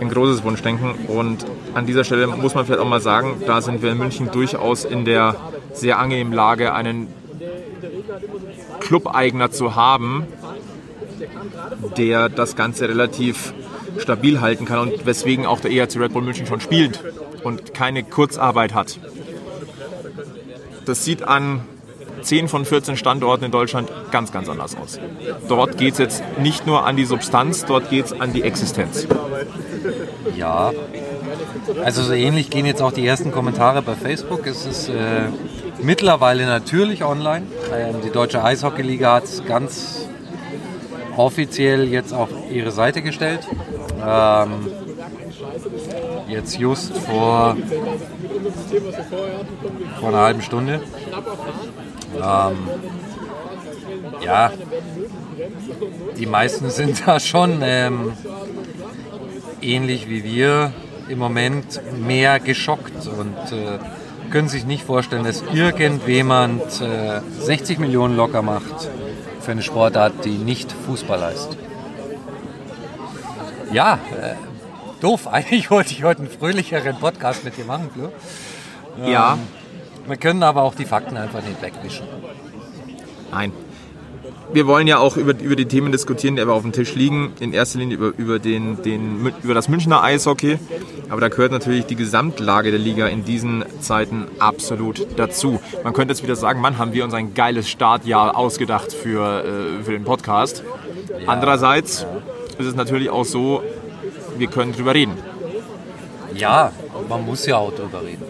ein 0.00 0.08
großes 0.08 0.44
Wunschdenken. 0.44 0.92
Und 1.08 1.46
an 1.74 1.86
dieser 1.86 2.04
Stelle 2.04 2.26
muss 2.26 2.54
man 2.54 2.66
vielleicht 2.66 2.80
auch 2.80 2.88
mal 2.88 3.00
sagen, 3.00 3.42
da 3.46 3.60
sind 3.60 3.82
wir 3.82 3.92
in 3.92 3.98
München 3.98 4.30
durchaus 4.30 4.84
in 4.84 5.04
der 5.04 5.36
sehr 5.72 5.98
angenehmen 5.98 6.32
Lage, 6.32 6.74
einen 6.74 7.08
Club-Eigner 8.80 9.50
zu 9.50 9.74
haben, 9.74 10.26
der 11.96 12.28
das 12.28 12.54
Ganze 12.54 12.88
relativ 12.88 13.54
stabil 13.98 14.40
halten 14.40 14.64
kann 14.64 14.78
und 14.78 15.06
weswegen 15.06 15.46
auch 15.46 15.60
der 15.60 15.70
EHC 15.70 15.96
Red 15.98 16.12
Bull 16.12 16.22
München 16.22 16.46
schon 16.46 16.60
spielt 16.60 17.00
und 17.42 17.74
keine 17.74 18.02
Kurzarbeit 18.02 18.74
hat. 18.74 18.98
Das 20.84 21.04
sieht 21.04 21.22
an 21.22 21.62
10 22.22 22.48
von 22.48 22.64
14 22.64 22.96
Standorten 22.96 23.44
in 23.44 23.50
Deutschland 23.50 23.90
ganz, 24.10 24.32
ganz 24.32 24.48
anders 24.48 24.76
aus. 24.76 24.98
Dort 25.48 25.76
geht 25.76 25.94
es 25.94 25.98
jetzt 25.98 26.22
nicht 26.38 26.66
nur 26.66 26.86
an 26.86 26.96
die 26.96 27.04
Substanz, 27.04 27.64
dort 27.64 27.90
geht 27.90 28.06
es 28.06 28.20
an 28.20 28.32
die 28.32 28.42
Existenz. 28.42 29.06
Ja. 30.36 30.72
Also 31.82 32.02
so 32.02 32.12
ähnlich 32.12 32.50
gehen 32.50 32.66
jetzt 32.66 32.82
auch 32.82 32.92
die 32.92 33.06
ersten 33.06 33.30
Kommentare 33.30 33.82
bei 33.82 33.94
Facebook. 33.94 34.46
Es 34.46 34.66
ist 34.66 34.88
äh, 34.88 35.28
mittlerweile 35.82 36.46
natürlich 36.46 37.04
online. 37.04 37.46
Ähm, 37.72 37.96
die 38.04 38.10
Deutsche 38.10 38.42
Eishockeyliga 38.42 39.14
hat 39.14 39.24
es 39.24 39.44
ganz 39.44 40.08
offiziell 41.16 41.88
jetzt 41.88 42.12
auf 42.12 42.28
ihre 42.50 42.70
Seite 42.70 43.02
gestellt. 43.02 43.46
Ähm, 44.04 44.50
jetzt 46.28 46.58
just 46.58 46.96
vor, 46.98 47.56
vor 50.00 50.08
einer 50.08 50.18
halben 50.18 50.42
Stunde. 50.42 50.80
Ähm, 52.16 52.56
ja, 54.24 54.52
die 56.18 56.26
meisten 56.26 56.70
sind 56.70 57.02
da 57.06 57.20
schon 57.20 57.60
ähm, 57.62 58.12
ähnlich 59.60 60.08
wie 60.08 60.24
wir 60.24 60.72
im 61.08 61.18
Moment 61.18 61.80
mehr 62.00 62.40
geschockt 62.40 63.06
und 63.06 63.36
äh, 63.52 63.78
können 64.30 64.48
sich 64.48 64.64
nicht 64.64 64.84
vorstellen, 64.84 65.24
dass 65.24 65.42
irgendjemand 65.52 66.80
äh, 66.80 67.20
60 67.40 67.78
Millionen 67.78 68.16
locker 68.16 68.42
macht 68.42 68.88
für 69.40 69.52
eine 69.52 69.62
Sportart, 69.62 70.24
die 70.24 70.38
nicht 70.38 70.72
Fußball 70.72 71.22
heißt. 71.22 71.56
Ja, 73.72 73.98
äh, 74.18 74.34
doof. 75.04 75.28
Eigentlich 75.30 75.70
wollte 75.70 75.92
ich 75.92 76.02
heute 76.02 76.22
einen 76.22 76.30
fröhlicheren 76.30 76.98
Podcast 76.98 77.44
mit 77.44 77.56
dir 77.56 77.64
machen, 77.64 77.90
Flo. 77.92 78.10
Ähm, 78.98 79.12
Ja. 79.12 79.38
Wir 80.06 80.16
können 80.18 80.42
aber 80.42 80.62
auch 80.62 80.74
die 80.74 80.84
Fakten 80.84 81.16
einfach 81.16 81.42
nicht 81.42 81.62
wegwischen. 81.62 82.06
Nein. 83.30 83.52
Wir 84.52 84.66
wollen 84.66 84.86
ja 84.86 84.98
auch 84.98 85.16
über, 85.16 85.32
über 85.40 85.56
die 85.56 85.64
Themen 85.64 85.90
diskutieren, 85.90 86.36
die 86.36 86.42
aber 86.42 86.52
auf 86.52 86.62
dem 86.62 86.72
Tisch 86.72 86.94
liegen. 86.94 87.32
In 87.40 87.54
erster 87.54 87.78
Linie 87.78 87.96
über, 87.96 88.12
über, 88.18 88.38
den, 88.38 88.82
den, 88.82 89.32
über 89.42 89.54
das 89.54 89.68
Münchner 89.68 90.02
Eishockey. 90.02 90.58
Aber 91.08 91.22
da 91.22 91.28
gehört 91.28 91.52
natürlich 91.52 91.86
die 91.86 91.96
Gesamtlage 91.96 92.70
der 92.70 92.78
Liga 92.78 93.06
in 93.06 93.24
diesen 93.24 93.64
Zeiten 93.80 94.26
absolut 94.38 95.06
dazu. 95.16 95.60
Man 95.82 95.94
könnte 95.94 96.12
jetzt 96.12 96.22
wieder 96.22 96.36
sagen, 96.36 96.60
Mann, 96.60 96.76
haben 96.76 96.92
wir 96.92 97.04
uns 97.04 97.14
ein 97.14 97.32
geiles 97.32 97.68
Startjahr 97.68 98.36
ausgedacht 98.36 98.92
für, 98.92 99.42
äh, 99.42 99.82
für 99.82 99.92
den 99.92 100.04
Podcast. 100.04 100.62
Andererseits 101.26 102.06
ist 102.58 102.66
es 102.66 102.74
natürlich 102.74 103.08
auch 103.08 103.24
so, 103.24 103.62
wir 104.38 104.46
können 104.48 104.72
drüber 104.72 104.94
reden. 104.94 105.16
Ja, 106.34 106.72
man 107.08 107.24
muss 107.24 107.46
ja 107.46 107.56
auch 107.56 107.72
drüber 107.72 108.02
reden. 108.02 108.24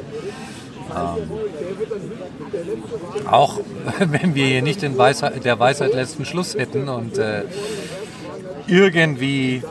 Ähm, 0.95 1.31
auch 3.31 3.61
wenn 3.99 4.35
wir 4.35 4.47
hier 4.47 4.63
nicht 4.63 4.83
den 4.83 4.97
Weisheit, 4.99 5.45
der 5.45 5.59
Weisheit 5.59 5.95
letzten 5.95 6.25
Schluss 6.25 6.55
hätten 6.55 6.89
und 6.89 7.19
äh, 7.19 7.43
irgendwie 8.67 9.63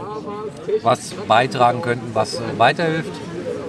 was 0.82 1.14
beitragen 1.28 1.82
könnten, 1.82 2.14
was 2.14 2.42
weiterhilft. 2.58 3.12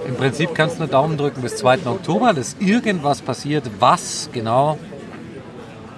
Im 0.07 0.15
Prinzip 0.15 0.53
kannst 0.53 0.75
du 0.75 0.81
nur 0.81 0.87
Daumen 0.87 1.17
drücken 1.17 1.41
bis 1.41 1.57
2. 1.57 1.79
Oktober, 1.85 2.33
dass 2.33 2.55
irgendwas 2.59 3.21
passiert. 3.21 3.69
Was 3.79 4.29
genau? 4.31 4.77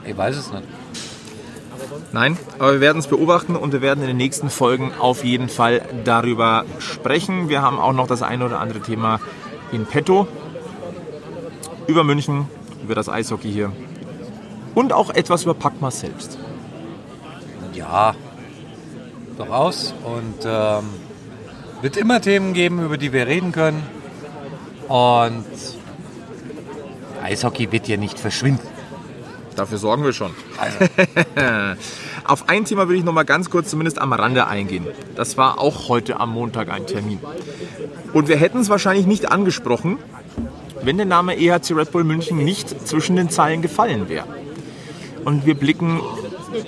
Ich 0.05 0.15
weiß 0.15 0.37
es 0.37 0.53
nicht. 0.53 0.63
Nein, 2.13 2.37
aber 2.57 2.73
wir 2.73 2.81
werden 2.81 2.99
es 2.99 3.07
beobachten 3.07 3.55
und 3.55 3.73
wir 3.73 3.81
werden 3.81 4.01
in 4.01 4.07
den 4.07 4.17
nächsten 4.17 4.49
Folgen 4.49 4.93
auf 4.97 5.23
jeden 5.23 5.49
Fall 5.49 5.81
darüber 6.05 6.63
sprechen. 6.79 7.49
Wir 7.49 7.61
haben 7.61 7.79
auch 7.79 7.91
noch 7.91 8.07
das 8.07 8.21
eine 8.21 8.45
oder 8.45 8.59
andere 8.59 8.79
Thema 8.79 9.19
in 9.71 9.85
petto. 9.85 10.27
Über 11.85 12.03
München, 12.03 12.47
über 12.83 12.95
das 12.95 13.09
Eishockey 13.09 13.51
hier. 13.51 13.71
Und 14.73 14.93
auch 14.93 15.09
etwas 15.09 15.43
über 15.43 15.53
Packma 15.53 15.91
selbst. 15.91 16.37
Ja, 17.73 18.15
durchaus. 19.37 19.93
Und 20.03 20.45
ähm, 20.45 20.85
wird 21.81 21.97
immer 21.97 22.21
Themen 22.21 22.53
geben, 22.53 22.83
über 22.83 22.97
die 22.97 23.11
wir 23.11 23.27
reden 23.27 23.51
können. 23.51 23.83
Und 24.87 25.45
Eishockey 27.21 27.71
wird 27.71 27.87
ja 27.87 27.97
nicht 27.97 28.19
verschwinden. 28.19 28.76
Dafür 29.57 29.79
sorgen 29.79 30.03
wir 30.03 30.13
schon. 30.13 30.31
Auf 32.23 32.47
ein 32.47 32.63
Thema 32.63 32.87
will 32.87 32.95
ich 32.95 33.03
noch 33.03 33.11
mal 33.11 33.23
ganz 33.23 33.49
kurz 33.49 33.69
zumindest 33.71 33.99
am 33.99 34.13
Rande 34.13 34.45
eingehen. 34.47 34.85
Das 35.15 35.35
war 35.35 35.59
auch 35.59 35.89
heute 35.89 36.19
am 36.19 36.31
Montag 36.31 36.69
ein 36.69 36.85
Termin. 36.85 37.19
Und 38.13 38.27
wir 38.27 38.37
hätten 38.37 38.59
es 38.59 38.69
wahrscheinlich 38.69 39.07
nicht 39.07 39.31
angesprochen, 39.31 39.97
wenn 40.83 40.97
der 40.97 41.07
Name 41.07 41.35
EHC 41.37 41.71
Red 41.73 41.91
Bull 41.91 42.03
München 42.03 42.37
nicht 42.45 42.87
zwischen 42.87 43.15
den 43.15 43.31
Zeilen 43.31 43.63
gefallen 43.63 44.09
wäre. 44.09 44.27
Und 45.25 45.47
wir 45.47 45.55
blicken 45.55 46.01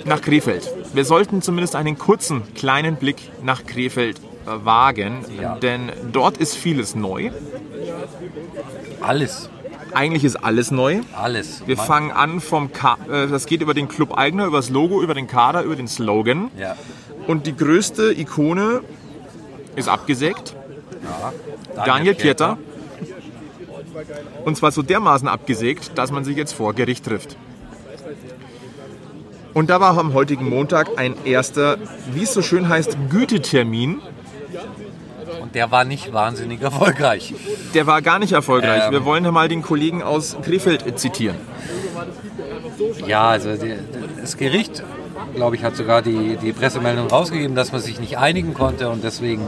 nach 0.04 0.20
Krefeld. 0.20 0.68
Wir 0.92 1.04
sollten 1.04 1.42
zumindest 1.42 1.76
einen 1.76 1.96
kurzen, 1.96 2.42
kleinen 2.54 2.96
Blick 2.96 3.30
nach 3.42 3.64
Krefeld 3.64 4.20
wagen, 4.44 5.24
Ja. 5.40 5.54
denn 5.56 5.92
dort 6.12 6.38
ist 6.38 6.56
vieles 6.56 6.96
neu. 6.96 7.30
Alles, 9.00 9.48
Eigentlich 9.94 10.24
ist 10.24 10.36
alles 10.36 10.70
neu. 10.70 11.00
alles. 11.14 11.62
Wir 11.66 11.76
fangen 11.76 12.10
an 12.12 12.40
vom, 12.40 12.72
Ka 12.72 12.96
äh, 13.10 13.26
das 13.28 13.46
geht 13.46 13.60
über 13.62 13.74
den 13.74 13.88
Club 13.88 14.16
eigener, 14.16 14.46
über 14.46 14.58
das 14.58 14.70
Logo, 14.70 15.02
über 15.02 15.14
den 15.14 15.26
Kader, 15.26 15.62
über 15.62 15.76
den 15.76 15.88
Slogan. 15.88 16.50
Ja, 16.58 16.76
Und 17.26 17.46
die 17.46 17.56
größte 17.56 18.12
Ikone 18.18 18.82
ist 19.76 19.88
abgesägt. 19.88 20.54
ja. 21.76 21.84
Daniel 21.84 22.14
Pieter. 22.14 22.58
Und 24.44 24.56
zwar 24.56 24.70
so 24.72 24.82
dermaßen 24.82 25.28
abgesägt, 25.28 25.92
dass 25.96 26.10
man 26.10 26.24
sich 26.24 26.36
jetzt 26.36 26.52
vor 26.52 26.74
Gericht 26.74 27.04
trifft. 27.04 27.36
Und 29.52 29.68
da 29.68 29.80
war 29.80 29.98
am 29.98 30.14
heutigen 30.14 30.48
Montag 30.48 30.88
ein 30.96 31.14
erster, 31.24 31.76
wie 32.14 32.22
es 32.22 32.32
so 32.32 32.40
schön 32.42 32.68
heißt, 32.68 32.96
Gütetermin. 33.10 34.00
Der 35.54 35.70
war 35.70 35.84
nicht 35.84 36.12
wahnsinnig 36.12 36.62
erfolgreich. 36.62 37.34
Der 37.74 37.86
war 37.86 38.02
gar 38.02 38.18
nicht 38.18 38.32
erfolgreich. 38.32 38.84
Ähm. 38.86 38.92
Wir 38.92 39.04
wollen 39.04 39.24
ja 39.24 39.32
mal 39.32 39.48
den 39.48 39.62
Kollegen 39.62 40.02
aus 40.02 40.36
Krefeld 40.42 40.98
zitieren. 40.98 41.36
Ja, 43.06 43.28
also 43.28 43.50
das 44.20 44.36
Gericht, 44.36 44.82
glaube 45.34 45.56
ich, 45.56 45.64
hat 45.64 45.76
sogar 45.76 46.02
die, 46.02 46.36
die 46.36 46.52
Pressemeldung 46.52 47.08
rausgegeben, 47.08 47.54
dass 47.56 47.72
man 47.72 47.80
sich 47.80 48.00
nicht 48.00 48.18
einigen 48.18 48.54
konnte 48.54 48.88
und 48.88 49.04
deswegen 49.04 49.42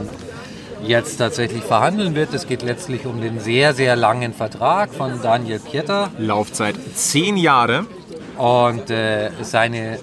jetzt 0.85 1.17
tatsächlich 1.17 1.63
verhandeln 1.63 2.15
wird. 2.15 2.33
Es 2.33 2.47
geht 2.47 2.61
letztlich 2.61 3.05
um 3.05 3.21
den 3.21 3.39
sehr, 3.39 3.73
sehr 3.73 3.95
langen 3.95 4.33
Vertrag 4.33 4.93
von 4.93 5.21
Daniel 5.21 5.59
Pieter 5.59 6.11
Laufzeit 6.17 6.75
zehn 6.95 7.37
Jahre. 7.37 7.85
und 8.37 8.89
äh, 8.89 9.29
seine 9.41 9.99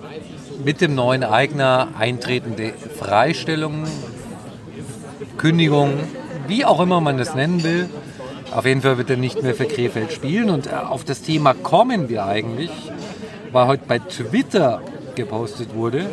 mit 0.64 0.80
dem 0.80 0.94
neuen 0.94 1.24
Eigner 1.24 1.88
eintretende 1.98 2.72
Freistellung, 2.98 3.84
Kündigung, 5.40 5.94
wie 6.48 6.66
auch 6.66 6.80
immer 6.80 7.00
man 7.00 7.16
das 7.16 7.34
nennen 7.34 7.64
will. 7.64 7.88
Auf 8.54 8.66
jeden 8.66 8.82
Fall 8.82 8.98
wird 8.98 9.08
er 9.08 9.16
nicht 9.16 9.42
mehr 9.42 9.54
für 9.54 9.64
Krefeld 9.64 10.12
spielen. 10.12 10.50
Und 10.50 10.66
äh, 10.66 10.70
auf 10.70 11.02
das 11.02 11.22
Thema 11.22 11.54
kommen 11.54 12.10
wir 12.10 12.26
eigentlich, 12.26 12.70
weil 13.50 13.66
heute 13.66 13.84
bei 13.88 14.00
Twitter 14.00 14.82
gepostet 15.14 15.74
wurde, 15.74 16.10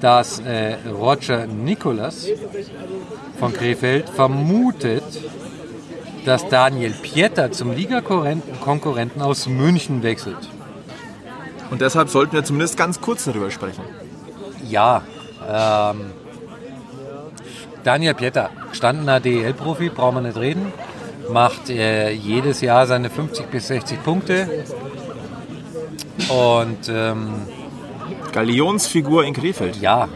dass 0.00 0.40
äh, 0.40 0.74
Roger 0.90 1.46
Nicolas 1.46 2.26
von 3.38 3.52
Krefeld 3.52 4.08
vermutet, 4.08 5.04
dass 6.24 6.48
Daniel 6.48 6.94
Pieter 7.00 7.52
zum 7.52 7.70
Ligakonkurrenten 7.70 9.22
aus 9.22 9.46
München 9.46 10.02
wechselt. 10.02 10.48
Und 11.70 11.80
deshalb 11.80 12.08
sollten 12.08 12.32
wir 12.32 12.42
zumindest 12.42 12.76
ganz 12.76 13.00
kurz 13.00 13.24
darüber 13.24 13.52
sprechen. 13.52 13.84
Ja, 14.68 15.02
ähm, 15.48 16.06
Daniel 17.86 18.14
Pieter, 18.14 18.50
gestandener 18.70 19.20
DEL-Profi, 19.20 19.90
brauchen 19.90 20.16
wir 20.16 20.22
nicht 20.22 20.36
reden, 20.36 20.72
macht 21.30 21.70
äh, 21.70 22.10
jedes 22.10 22.60
Jahr 22.60 22.84
seine 22.88 23.10
50 23.10 23.46
bis 23.46 23.68
60 23.68 24.02
Punkte 24.02 24.64
und 26.28 26.88
ähm, 26.88 27.28
Galionsfigur 28.32 29.24
in 29.24 29.34
Krefeld. 29.34 29.80
ja, 29.80 30.08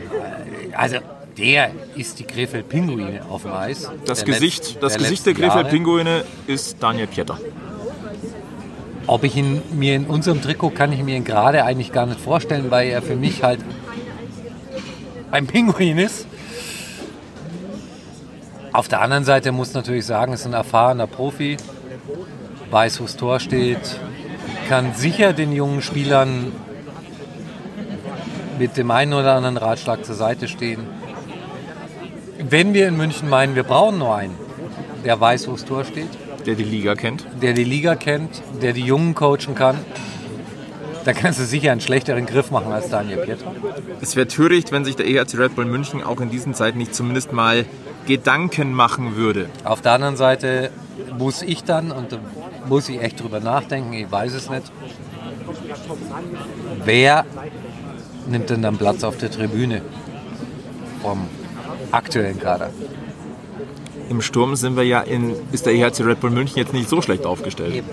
also 0.77 0.97
der 1.39 1.71
ist 1.95 2.18
die 2.18 2.25
Krefeld-Pinguine 2.25 3.23
auf 3.31 3.43
dem 3.43 3.53
Eis. 3.53 3.89
Das 4.05 4.25
der 4.25 4.35
Gesicht, 4.35 4.64
letzt- 4.64 4.83
das 4.83 4.99
Gesicht 4.99 5.27
der 5.27 5.33
letzten 5.35 5.43
Jahre. 5.47 5.55
Krefeld-Pinguine 5.62 6.25
ist 6.49 6.83
Daniel 6.83 7.07
Pieter. 7.07 7.39
Ob 9.07 9.23
ich 9.23 9.37
ihn 9.37 9.62
mir 9.73 9.95
in 9.95 10.07
unserem 10.07 10.43
Trikot 10.43 10.71
kann 10.71 10.93
ich 10.93 11.03
mir 11.05 11.16
ihn 11.16 11.25
gerade 11.25 11.64
eigentlich 11.64 11.93
gar 11.93 12.07
nicht 12.07 12.21
vorstellen, 12.21 12.66
weil 12.71 12.89
er 12.91 13.01
für 13.01 13.14
mich 13.16 13.45
halt 13.45 13.61
ein 15.31 15.47
Pinguin 15.47 15.99
ist. 15.99 16.27
Auf 18.73 18.87
der 18.89 19.01
anderen 19.01 19.25
Seite 19.25 19.51
muss 19.51 19.75
natürlich 19.75 20.07
sagen, 20.07 20.33
ist 20.33 20.47
ein 20.47 20.53
erfahrener 20.53 21.07
Profi, 21.09 21.57
weiß, 22.71 23.01
wo 23.01 23.05
das 23.05 23.16
Tor 23.16 23.41
steht, 23.41 23.99
kann 24.68 24.95
sicher 24.95 25.33
den 25.33 25.53
jungen 25.53 25.83
Spielern 25.83 26.53
mit 28.59 28.77
dem 28.77 28.91
einen 28.93 29.12
oder 29.12 29.35
anderen 29.35 29.57
Ratschlag 29.57 30.05
zur 30.05 30.14
Seite 30.14 30.47
stehen. 30.47 30.87
Wenn 32.39 32.73
wir 32.73 32.87
in 32.87 32.97
München 32.97 33.29
meinen, 33.29 33.57
wir 33.57 33.64
brauchen 33.64 33.99
nur 33.99 34.14
einen, 34.14 34.35
der 35.05 35.21
weiß, 35.21 35.49
wo 35.49 35.53
das 35.53 35.64
Tor 35.64 35.85
steht, 35.85 36.11
Der 36.47 36.55
die 36.55 36.64
Liga 36.64 36.95
kennt. 36.95 37.27
der 37.43 37.53
die 37.55 37.64
Liga 37.64 37.97
kennt, 37.97 38.41
der 38.62 38.73
die 38.73 38.83
Jungen 38.83 39.14
coachen 39.14 39.55
kann, 39.57 39.79
da 41.05 41.12
kannst 41.12 41.40
du 41.40 41.44
sicher 41.44 41.72
einen 41.72 41.80
schlechteren 41.80 42.26
Griff 42.26 42.51
machen 42.51 42.72
als 42.72 42.88
Daniel 42.88 43.18
Pieter. 43.18 43.53
Es 44.01 44.16
wäre 44.16 44.26
töricht, 44.26 44.72
wenn 44.72 44.84
sich 44.84 44.96
der 44.96 45.07
EHC 45.07 45.38
Red 45.38 45.55
Bull 45.55 45.64
München 45.64 46.03
auch 46.03 46.20
in 46.20 46.30
diesen 46.30 46.55
Zeiten 46.55 46.78
nicht 46.78 46.94
zumindest 46.94 47.32
mal 47.32 47.64
Gedanken 48.07 48.72
machen 48.72 49.16
würde. 49.16 49.48
Auf 49.64 49.80
der 49.80 49.92
anderen 49.92 50.16
Seite 50.16 50.70
muss 51.18 51.42
ich 51.42 51.64
dann, 51.64 51.92
und 51.92 52.12
da 52.12 52.18
muss 52.68 52.88
ich 52.88 53.01
echt 53.01 53.22
drüber 53.22 53.40
nachdenken, 53.40 53.92
ich 53.92 54.11
weiß 54.11 54.34
es 54.34 54.51
nicht, 54.51 54.70
wer 56.84 57.24
nimmt 58.28 58.51
denn 58.51 58.62
dann 58.62 58.76
Platz 58.76 59.05
auf 59.05 59.16
der 59.16 59.30
Tribüne 59.30 59.82
vom 61.03 61.26
aktuellen 61.92 62.38
Kader? 62.38 62.70
Im 64.09 64.22
Sturm 64.22 64.57
sind 64.57 64.76
wir 64.76 64.82
ja 64.82 65.01
in, 65.01 65.36
ist 65.53 65.66
der 65.66 65.74
EHC 65.74 66.01
Red 66.01 66.20
Bull 66.20 66.30
München 66.30 66.59
jetzt 66.59 66.72
nicht 66.72 66.88
so 66.88 67.01
schlecht 67.01 67.24
aufgestellt. 67.26 67.84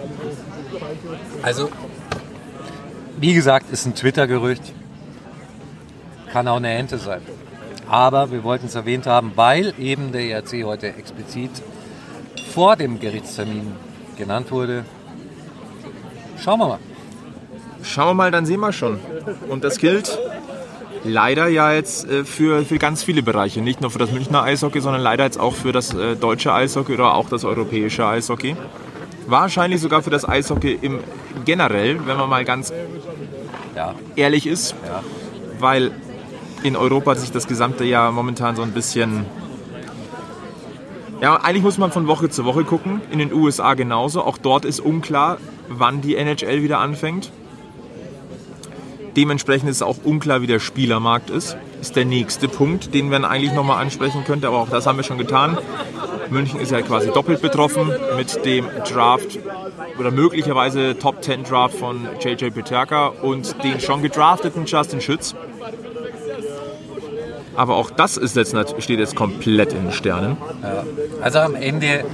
Also, 1.44 1.70
wie 3.18 3.34
gesagt, 3.34 3.72
ist 3.72 3.86
ein 3.86 3.96
Twitter-Gerücht. 3.96 4.74
Kann 6.32 6.48
auch 6.48 6.58
eine 6.58 6.74
Ente 6.74 6.98
sein. 6.98 7.22
Aber 7.90 8.32
wir 8.32 8.44
wollten 8.44 8.68
es 8.68 8.76
erwähnt 8.76 9.08
haben, 9.08 9.32
weil 9.36 9.74
eben 9.80 10.12
der 10.12 10.22
ERC 10.22 10.64
heute 10.64 10.88
explizit 10.88 11.52
vor 12.54 12.76
dem 12.76 13.00
Gerichtstermin 13.00 13.74
genannt 14.18 14.52
wurde. 14.52 14.86
Schauen 16.44 16.60
wir 16.60 16.68
mal. 16.68 16.80
Schauen 17.84 18.10
wir 18.10 18.14
mal, 18.14 18.32
dann 18.32 18.46
sehen 18.46 18.60
wir 18.60 18.74
schon. 18.74 19.00
Und 19.50 19.64
das 19.64 19.78
gilt 19.78 20.18
leider 21.04 21.48
ja 21.48 21.72
jetzt 21.72 22.10
äh, 22.10 22.26
für, 22.26 22.66
für 22.66 22.78
ganz 22.78 23.04
viele 23.04 23.24
Bereiche. 23.24 23.62
Nicht 23.62 23.82
nur 23.82 23.92
für 23.92 24.00
das 24.00 24.12
Münchner 24.12 24.44
Eishockey, 24.44 24.82
sondern 24.82 25.02
leider 25.02 25.24
jetzt 25.24 25.40
auch 25.40 25.56
für 25.56 25.72
das 25.72 25.94
äh, 25.94 26.16
deutsche 26.16 26.54
Eishockey 26.54 26.94
oder 26.94 27.16
auch 27.16 27.30
das 27.30 27.46
europäische 27.46 28.06
Eishockey. 28.06 28.56
Wahrscheinlich 29.28 29.82
sogar 29.82 30.02
für 30.04 30.10
das 30.10 30.28
Eishockey 30.28 30.78
im 30.82 31.00
generell, 31.46 32.06
wenn 32.06 32.18
man 32.18 32.30
mal 32.30 32.46
ganz 32.46 32.74
Ja, 33.76 33.96
ehrlich 34.16 34.48
ist. 34.48 34.76
ja. 34.86 35.04
Weil 35.60 35.92
in 36.64 36.76
Europa 36.76 37.16
sich 37.16 37.32
das 37.32 37.48
gesamte 37.48 37.84
Jahr 37.84 38.12
momentan 38.12 38.56
so 38.56 38.62
ein 38.62 38.72
bisschen. 38.72 39.26
Ja, 41.22 41.38
eigentlich 41.38 41.64
muss 41.64 41.78
man 41.78 41.92
von 41.92 42.08
Woche 42.08 42.30
zu 42.30 42.46
Woche 42.46 42.64
gucken. 42.64 43.02
In 43.12 43.20
den 43.20 43.34
USA 43.34 43.74
genauso. 43.74 44.22
Auch 44.24 44.38
dort 44.38 44.66
ist 44.66 44.80
unklar, 44.80 45.38
wann 45.68 46.02
die 46.02 46.16
NHL 46.16 46.62
wieder 46.62 46.80
anfängt. 46.80 47.32
Dementsprechend 49.16 49.70
ist 49.70 49.78
es 49.78 49.82
auch 49.82 49.98
unklar, 50.04 50.42
wie 50.44 50.48
der 50.48 50.60
Spielermarkt 50.60 51.32
ist. 51.32 51.58
Ist 51.82 51.96
der 51.96 52.06
nächste 52.06 52.48
Punkt, 52.48 52.94
den 52.94 53.10
man 53.10 53.26
eigentlich 53.26 53.54
nochmal 53.54 53.82
ansprechen 53.82 54.24
könnte. 54.26 54.48
Aber 54.48 54.60
auch 54.60 54.70
das 54.70 54.86
haben 54.86 54.98
wir 54.98 55.04
schon 55.04 55.18
getan. 55.18 55.58
München 56.30 56.60
ist 56.60 56.72
ja 56.72 56.82
quasi 56.82 57.12
doppelt 57.12 57.42
betroffen 57.42 57.92
mit 58.16 58.46
dem 58.46 58.66
Draft 58.90 59.40
oder 60.00 60.12
möglicherweise 60.12 60.98
Top 60.98 61.24
10 61.24 61.44
Draft 61.44 61.76
von 61.76 62.08
JJ 62.20 62.50
Peterka 62.52 63.08
und 63.08 63.64
den 63.64 63.80
schon 63.80 64.02
gedrafteten 64.02 64.66
Justin 64.66 65.02
Schütz. 65.02 65.36
Aber 67.56 67.76
auch 67.76 67.90
das 67.90 68.18
ist 68.18 68.36
jetzt, 68.36 68.56
steht 68.80 69.00
jetzt 69.00 69.16
komplett 69.16 69.74
in 69.74 69.86
den 69.86 69.92
Sternen. 69.92 70.38
Also 71.22 71.40
am 71.40 71.56
Ende 71.56 72.06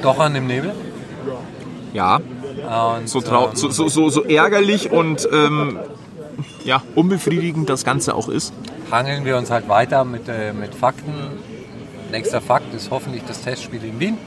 stochern 0.00 0.34
im 0.34 0.46
Nebel. 0.46 0.72
Ja, 1.94 2.20
Und, 2.96 3.08
so, 3.08 3.20
ähm, 3.20 3.50
so, 3.54 3.70
so, 3.70 3.88
so, 3.88 4.08
so 4.08 4.24
ärgerlich 4.24 4.90
und 4.90 5.28
ähm, 5.30 5.78
ja, 6.64 6.82
unbefriedigend 6.94 7.68
das 7.68 7.84
Ganze 7.84 8.14
auch 8.14 8.28
ist. 8.28 8.52
hangeln 8.90 9.24
wir 9.24 9.36
uns 9.36 9.50
halt 9.50 9.68
weiter 9.68 10.04
mit, 10.04 10.28
äh, 10.28 10.52
mit 10.52 10.74
Fakten. 10.74 11.12
Nächster 12.12 12.42
Fakt 12.42 12.72
ist 12.74 12.90
hoffentlich 12.90 13.22
das 13.26 13.40
Testspiel 13.40 13.82
in 13.84 13.98
Wien. 13.98 14.18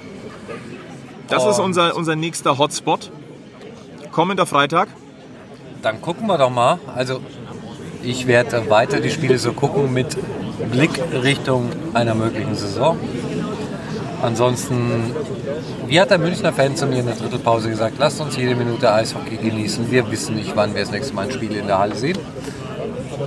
Das 1.30 1.46
ist 1.46 1.60
Und- 1.60 1.66
unser, 1.66 1.96
unser 1.96 2.16
nächster 2.16 2.58
Hotspot. 2.58 3.12
Kommender 4.12 4.48
Freitag. 4.48 4.88
Dann 5.84 6.02
gucken 6.02 6.26
wir 6.26 6.40
doch 6.40 6.50
mal. 6.50 6.80
Also 6.96 7.20
ich 8.04 8.26
werde 8.26 8.70
weiter 8.72 9.00
die 9.00 9.12
Spiele 9.12 9.38
so 9.38 9.54
gucken 9.54 9.94
mit 9.94 10.18
Blick 10.72 11.00
Richtung 11.22 11.70
einer 11.94 12.16
möglichen 12.16 12.56
Saison. 12.56 12.98
Ansonsten, 14.24 15.12
wie 15.86 16.02
hat 16.02 16.10
der 16.10 16.18
Münchner 16.18 16.54
Fan 16.54 16.76
zu 16.76 16.88
mir 16.88 17.00
in 17.02 17.06
der 17.06 17.16
Drittelpause 17.16 17.70
gesagt, 17.70 17.98
lasst 18.00 18.20
uns 18.20 18.36
jede 18.36 18.56
Minute 18.56 18.92
Eishockey 18.92 19.38
genießen. 19.38 19.92
Wir 19.92 20.10
wissen 20.10 20.36
nicht, 20.36 20.56
wann 20.56 20.74
wir 20.74 20.82
das 20.82 20.92
nächste 20.92 21.14
Mal 21.14 21.26
ein 21.26 21.32
Spiel 21.32 21.56
in 21.56 21.68
der 21.68 21.78
Halle 21.78 21.96
sehen. 21.96 22.18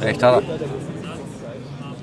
Recht 0.01 0.21
hat 0.25 0.43
er. 0.43 0.43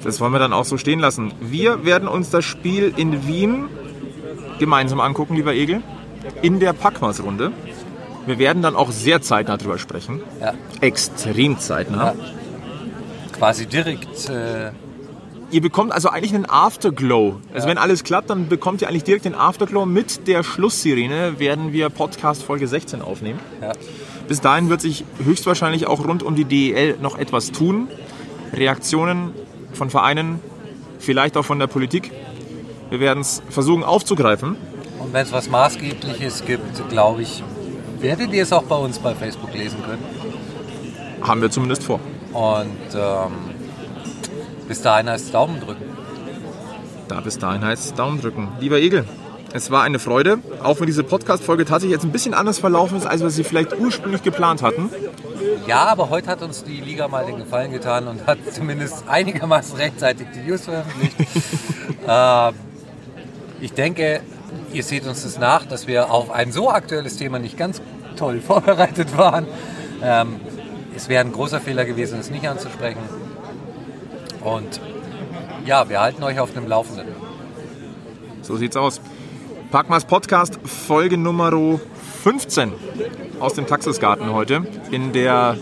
Das 0.06 0.22
wollen 0.22 0.32
wir 0.32 0.40
dann 0.40 0.54
auch 0.54 0.66
so 0.66 0.78
stehen 0.78 1.00
lassen. 1.00 1.34
Wir 1.42 1.84
werden 1.84 2.08
uns 2.08 2.30
das 2.30 2.46
Spiel 2.46 2.94
in 2.96 3.28
Wien 3.28 3.66
gemeinsam 4.60 5.00
angucken, 5.00 5.36
lieber 5.36 5.54
Egel, 5.54 5.82
in 6.44 6.60
der 6.60 6.74
Packmas-Runde. 6.74 7.52
Wir 8.28 8.38
werden 8.38 8.62
dann 8.62 8.76
auch 8.76 8.92
sehr 8.92 9.24
zeitnah 9.24 9.58
drüber 9.58 9.80
sprechen. 9.80 10.22
Ja. 10.40 10.54
Extrem 10.80 11.58
zeitnah. 11.58 12.14
Ja. 12.14 12.16
Quasi 13.34 13.66
direkt 13.66 14.30
äh, 14.30 14.72
Ihr 15.52 15.62
bekommt 15.62 15.92
also 15.92 16.10
eigentlich 16.10 16.34
einen 16.36 16.46
Afterglow. 16.46 17.40
Also 17.54 17.68
wenn 17.68 17.78
alles 17.78 18.04
klappt, 18.04 18.30
dann 18.30 18.48
bekommt 18.48 18.82
ihr 18.82 18.90
eigentlich 18.90 19.04
direkt 19.04 19.26
den 19.26 19.36
Afterglow. 19.36 19.86
Mit 19.86 20.28
der 20.28 20.44
Schlusssirene 20.44 21.40
werden 21.40 21.74
wir 21.74 21.90
Podcast 21.90 22.44
Folge 22.44 22.68
16 22.68 23.02
aufnehmen. 23.02 23.40
ja, 23.62 23.72
Bis 24.28 24.42
dahin 24.42 24.70
wird 24.70 24.82
sich 24.82 25.04
höchstwahrscheinlich 25.24 25.88
auch 25.88 26.06
rund 26.06 26.24
um 26.24 26.36
die 26.36 26.46
DEL 26.46 26.98
noch 27.02 27.18
etwas 27.18 27.52
tun. 27.52 27.88
Reaktionen 28.54 29.34
von 29.76 29.90
Vereinen, 29.90 30.40
vielleicht 31.00 31.38
auch 31.38 31.46
von 31.46 31.60
der 31.60 31.68
Politik. 31.68 32.12
Wir 32.90 33.00
werden 33.00 33.22
es 33.22 33.42
versuchen 33.50 33.84
aufzugreifen. 33.84 34.58
Und 35.00 35.14
wenn 35.14 35.24
es 35.24 35.32
was 35.32 35.50
Maßgebliches 35.50 36.46
gibt, 36.46 36.90
glaube 36.90 37.22
ich, 37.22 37.44
werdet 38.00 38.34
ihr 38.34 38.44
es 38.44 38.54
auch 38.54 38.64
bei 38.64 38.76
uns 38.76 39.00
bei 39.00 39.16
Facebook 39.16 39.54
lesen 39.54 39.82
können. 39.84 40.04
Haben 41.22 41.42
wir 41.42 41.50
zumindest 41.50 41.84
vor. 41.84 42.00
Und 42.34 42.96
ähm, 42.96 43.32
bis 44.68 44.82
dahin 44.82 45.10
heißt 45.10 45.26
es 45.26 45.32
Daumen 45.32 45.60
drücken. 45.60 45.84
Da 47.08 47.20
bis 47.22 47.38
dahin 47.38 47.64
heißt 47.64 47.86
es 47.86 47.94
Daumen 47.94 48.20
drücken. 48.20 48.50
Lieber 48.60 48.78
Egel, 48.78 49.06
es 49.56 49.72
war 49.72 49.84
eine 49.84 50.00
Freude, 50.00 50.40
auch 50.62 50.82
wenn 50.82 50.86
diese 50.86 51.06
Podcast-Folge 51.06 51.64
tatsächlich 51.64 51.94
jetzt 51.94 52.04
ein 52.04 52.12
bisschen 52.12 52.34
anders 52.34 52.60
verlaufen 52.60 52.98
ist, 52.98 53.06
als 53.06 53.22
wir 53.22 53.30
sie 53.30 53.46
vielleicht 53.46 53.80
ursprünglich 53.80 54.22
geplant 54.22 54.62
hatten. 54.62 54.90
Ja, 55.66 55.86
aber 55.86 56.10
heute 56.10 56.28
hat 56.28 56.42
uns 56.42 56.66
die 56.66 56.82
Liga 56.82 57.08
mal 57.08 57.26
den 57.26 57.38
Gefallen 57.38 57.72
getan 57.72 58.10
und 58.10 58.28
hat 58.28 58.38
zumindest 58.52 59.08
einigermaßen 59.08 59.78
rechtzeitig 59.78 60.28
die 60.36 60.50
News 60.50 60.66
veröffentlicht. 60.66 61.16
ähm, 62.08 62.54
ich 63.62 63.72
denke, 63.72 64.20
ihr 64.74 64.84
seht 64.84 65.08
uns 65.08 65.24
das 65.24 65.40
nach, 65.40 65.66
dass 65.66 65.88
wir 65.88 66.12
auf 66.12 66.32
ein 66.32 66.52
so 66.52 66.70
aktuelles 66.70 67.16
Thema 67.16 67.40
nicht 67.40 67.58
ganz 67.58 67.82
toll 68.18 68.42
vorbereitet 68.46 69.18
waren. 69.18 69.48
Ähm, 70.04 70.36
es 70.94 71.08
wäre 71.08 71.24
ein 71.24 71.32
großer 71.32 71.62
Fehler 71.62 71.86
gewesen, 71.86 72.20
es 72.20 72.30
nicht 72.30 72.46
anzusprechen. 72.46 73.02
Und 74.44 74.82
ja, 75.66 75.88
wir 75.88 76.02
halten 76.02 76.22
euch 76.24 76.42
auf 76.42 76.52
dem 76.52 76.68
Laufenden. 76.68 77.08
So 78.42 78.58
sieht's 78.58 78.76
aus. 78.76 79.00
Packmas 79.72 80.06
Podcast, 80.06 80.60
Folge 80.64 81.18
Nummer 81.18 81.52
15 82.24 82.72
aus 83.40 83.54
dem 83.54 83.68
Taxisgarten 83.68 84.34
heute. 84.34 84.66
In 84.92 85.14
der 85.14 85.58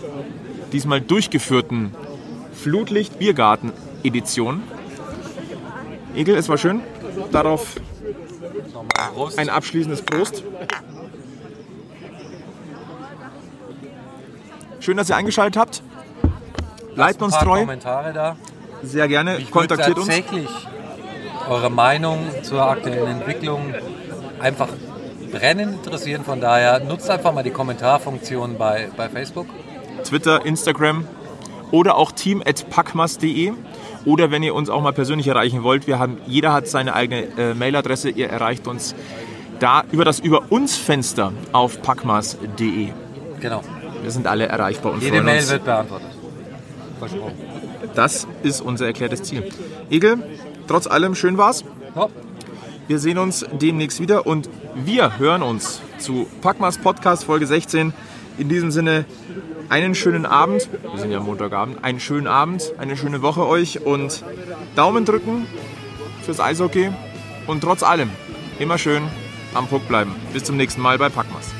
diesmal 0.72 1.00
durchgeführten 1.00 1.94
Flutlicht-Biergarten-Edition. 2.52 4.62
Egel, 6.14 6.36
es 6.36 6.48
war 6.48 6.58
schön. 6.58 6.80
Darauf 7.32 7.74
ein 9.36 9.48
abschließendes 9.48 10.02
Prost. 10.02 10.44
Schön, 14.80 14.96
dass 14.96 15.08
ihr 15.08 15.16
eingeschaltet 15.16 15.56
habt. 15.56 15.82
Bleibt 16.94 17.22
uns 17.22 17.36
treu. 17.38 17.60
Kommentare 17.60 18.12
da. 18.12 18.36
Sehr 18.82 19.08
gerne. 19.08 19.38
Ich 19.38 19.46
würde 19.46 19.68
Kontaktiert 19.68 19.96
uns. 19.96 20.06
tatsächlich 20.06 20.48
eure 21.48 21.70
Meinung 21.70 22.26
zur 22.42 22.62
aktuellen 22.62 23.20
Entwicklung 23.20 23.74
einfach 24.40 24.68
brennend 25.30 25.84
interessieren. 25.84 26.24
Von 26.24 26.40
daher 26.40 26.80
nutzt 26.80 27.10
einfach 27.10 27.32
mal 27.32 27.42
die 27.42 27.50
Kommentarfunktion 27.50 28.56
bei, 28.58 28.88
bei 28.96 29.08
Facebook. 29.08 29.46
Twitter, 30.04 30.44
Instagram 30.44 31.06
oder 31.70 31.96
auch 31.96 32.12
team.packmas.de. 32.12 33.52
Oder 34.04 34.30
wenn 34.30 34.42
ihr 34.42 34.54
uns 34.54 34.68
auch 34.68 34.82
mal 34.82 34.92
persönlich 34.92 35.28
erreichen 35.28 35.62
wollt, 35.62 35.86
wir 35.86 35.98
haben, 35.98 36.18
jeder 36.26 36.52
hat 36.52 36.68
seine 36.68 36.94
eigene 36.94 37.22
äh, 37.38 37.54
Mailadresse. 37.54 38.10
Ihr 38.10 38.28
erreicht 38.28 38.66
uns 38.66 38.94
da 39.60 39.82
über 39.92 40.04
das 40.04 40.20
Über 40.20 40.50
uns 40.50 40.76
Fenster 40.76 41.32
auf 41.52 41.80
packmas.de. 41.80 42.88
Genau. 43.40 43.62
Wir 44.02 44.10
sind 44.10 44.26
alle 44.26 44.46
erreichbar 44.46 44.92
und 44.92 45.02
Jede 45.02 45.14
freuen 45.16 45.24
Mail 45.24 45.38
uns. 45.38 45.50
wird 45.50 45.64
beantwortet. 45.64 46.08
Versprochen. 46.98 47.32
Das 47.94 48.26
ist 48.42 48.60
unser 48.60 48.86
erklärtes 48.86 49.22
Ziel. 49.22 49.50
Egel, 49.90 50.18
trotz 50.66 50.86
allem 50.86 51.14
schön 51.14 51.38
war's. 51.38 51.64
Ja. 51.94 52.08
Wir 52.86 52.98
sehen 52.98 53.18
uns 53.18 53.46
demnächst 53.52 54.00
wieder 54.00 54.26
und 54.26 54.48
wir 54.74 55.18
hören 55.18 55.42
uns 55.42 55.80
zu 55.98 56.26
Packmas 56.42 56.78
Podcast 56.78 57.24
Folge 57.24 57.46
16. 57.46 57.94
In 58.36 58.48
diesem 58.48 58.70
Sinne 58.70 59.06
einen 59.68 59.94
schönen 59.94 60.26
Abend. 60.26 60.68
Wir 60.82 60.98
sind 60.98 61.10
ja 61.10 61.20
Montagabend. 61.20 61.82
Einen 61.82 62.00
schönen 62.00 62.26
Abend, 62.26 62.72
eine 62.78 62.96
schöne 62.96 63.22
Woche 63.22 63.46
euch 63.46 63.80
und 63.86 64.22
Daumen 64.76 65.04
drücken 65.04 65.46
fürs 66.22 66.40
Eishockey 66.40 66.90
und 67.46 67.62
trotz 67.62 67.82
allem 67.82 68.10
immer 68.58 68.76
schön 68.76 69.04
am 69.54 69.66
Puck 69.66 69.88
bleiben. 69.88 70.14
Bis 70.32 70.44
zum 70.44 70.56
nächsten 70.56 70.82
Mal 70.82 70.98
bei 70.98 71.08
Packmas. 71.08 71.54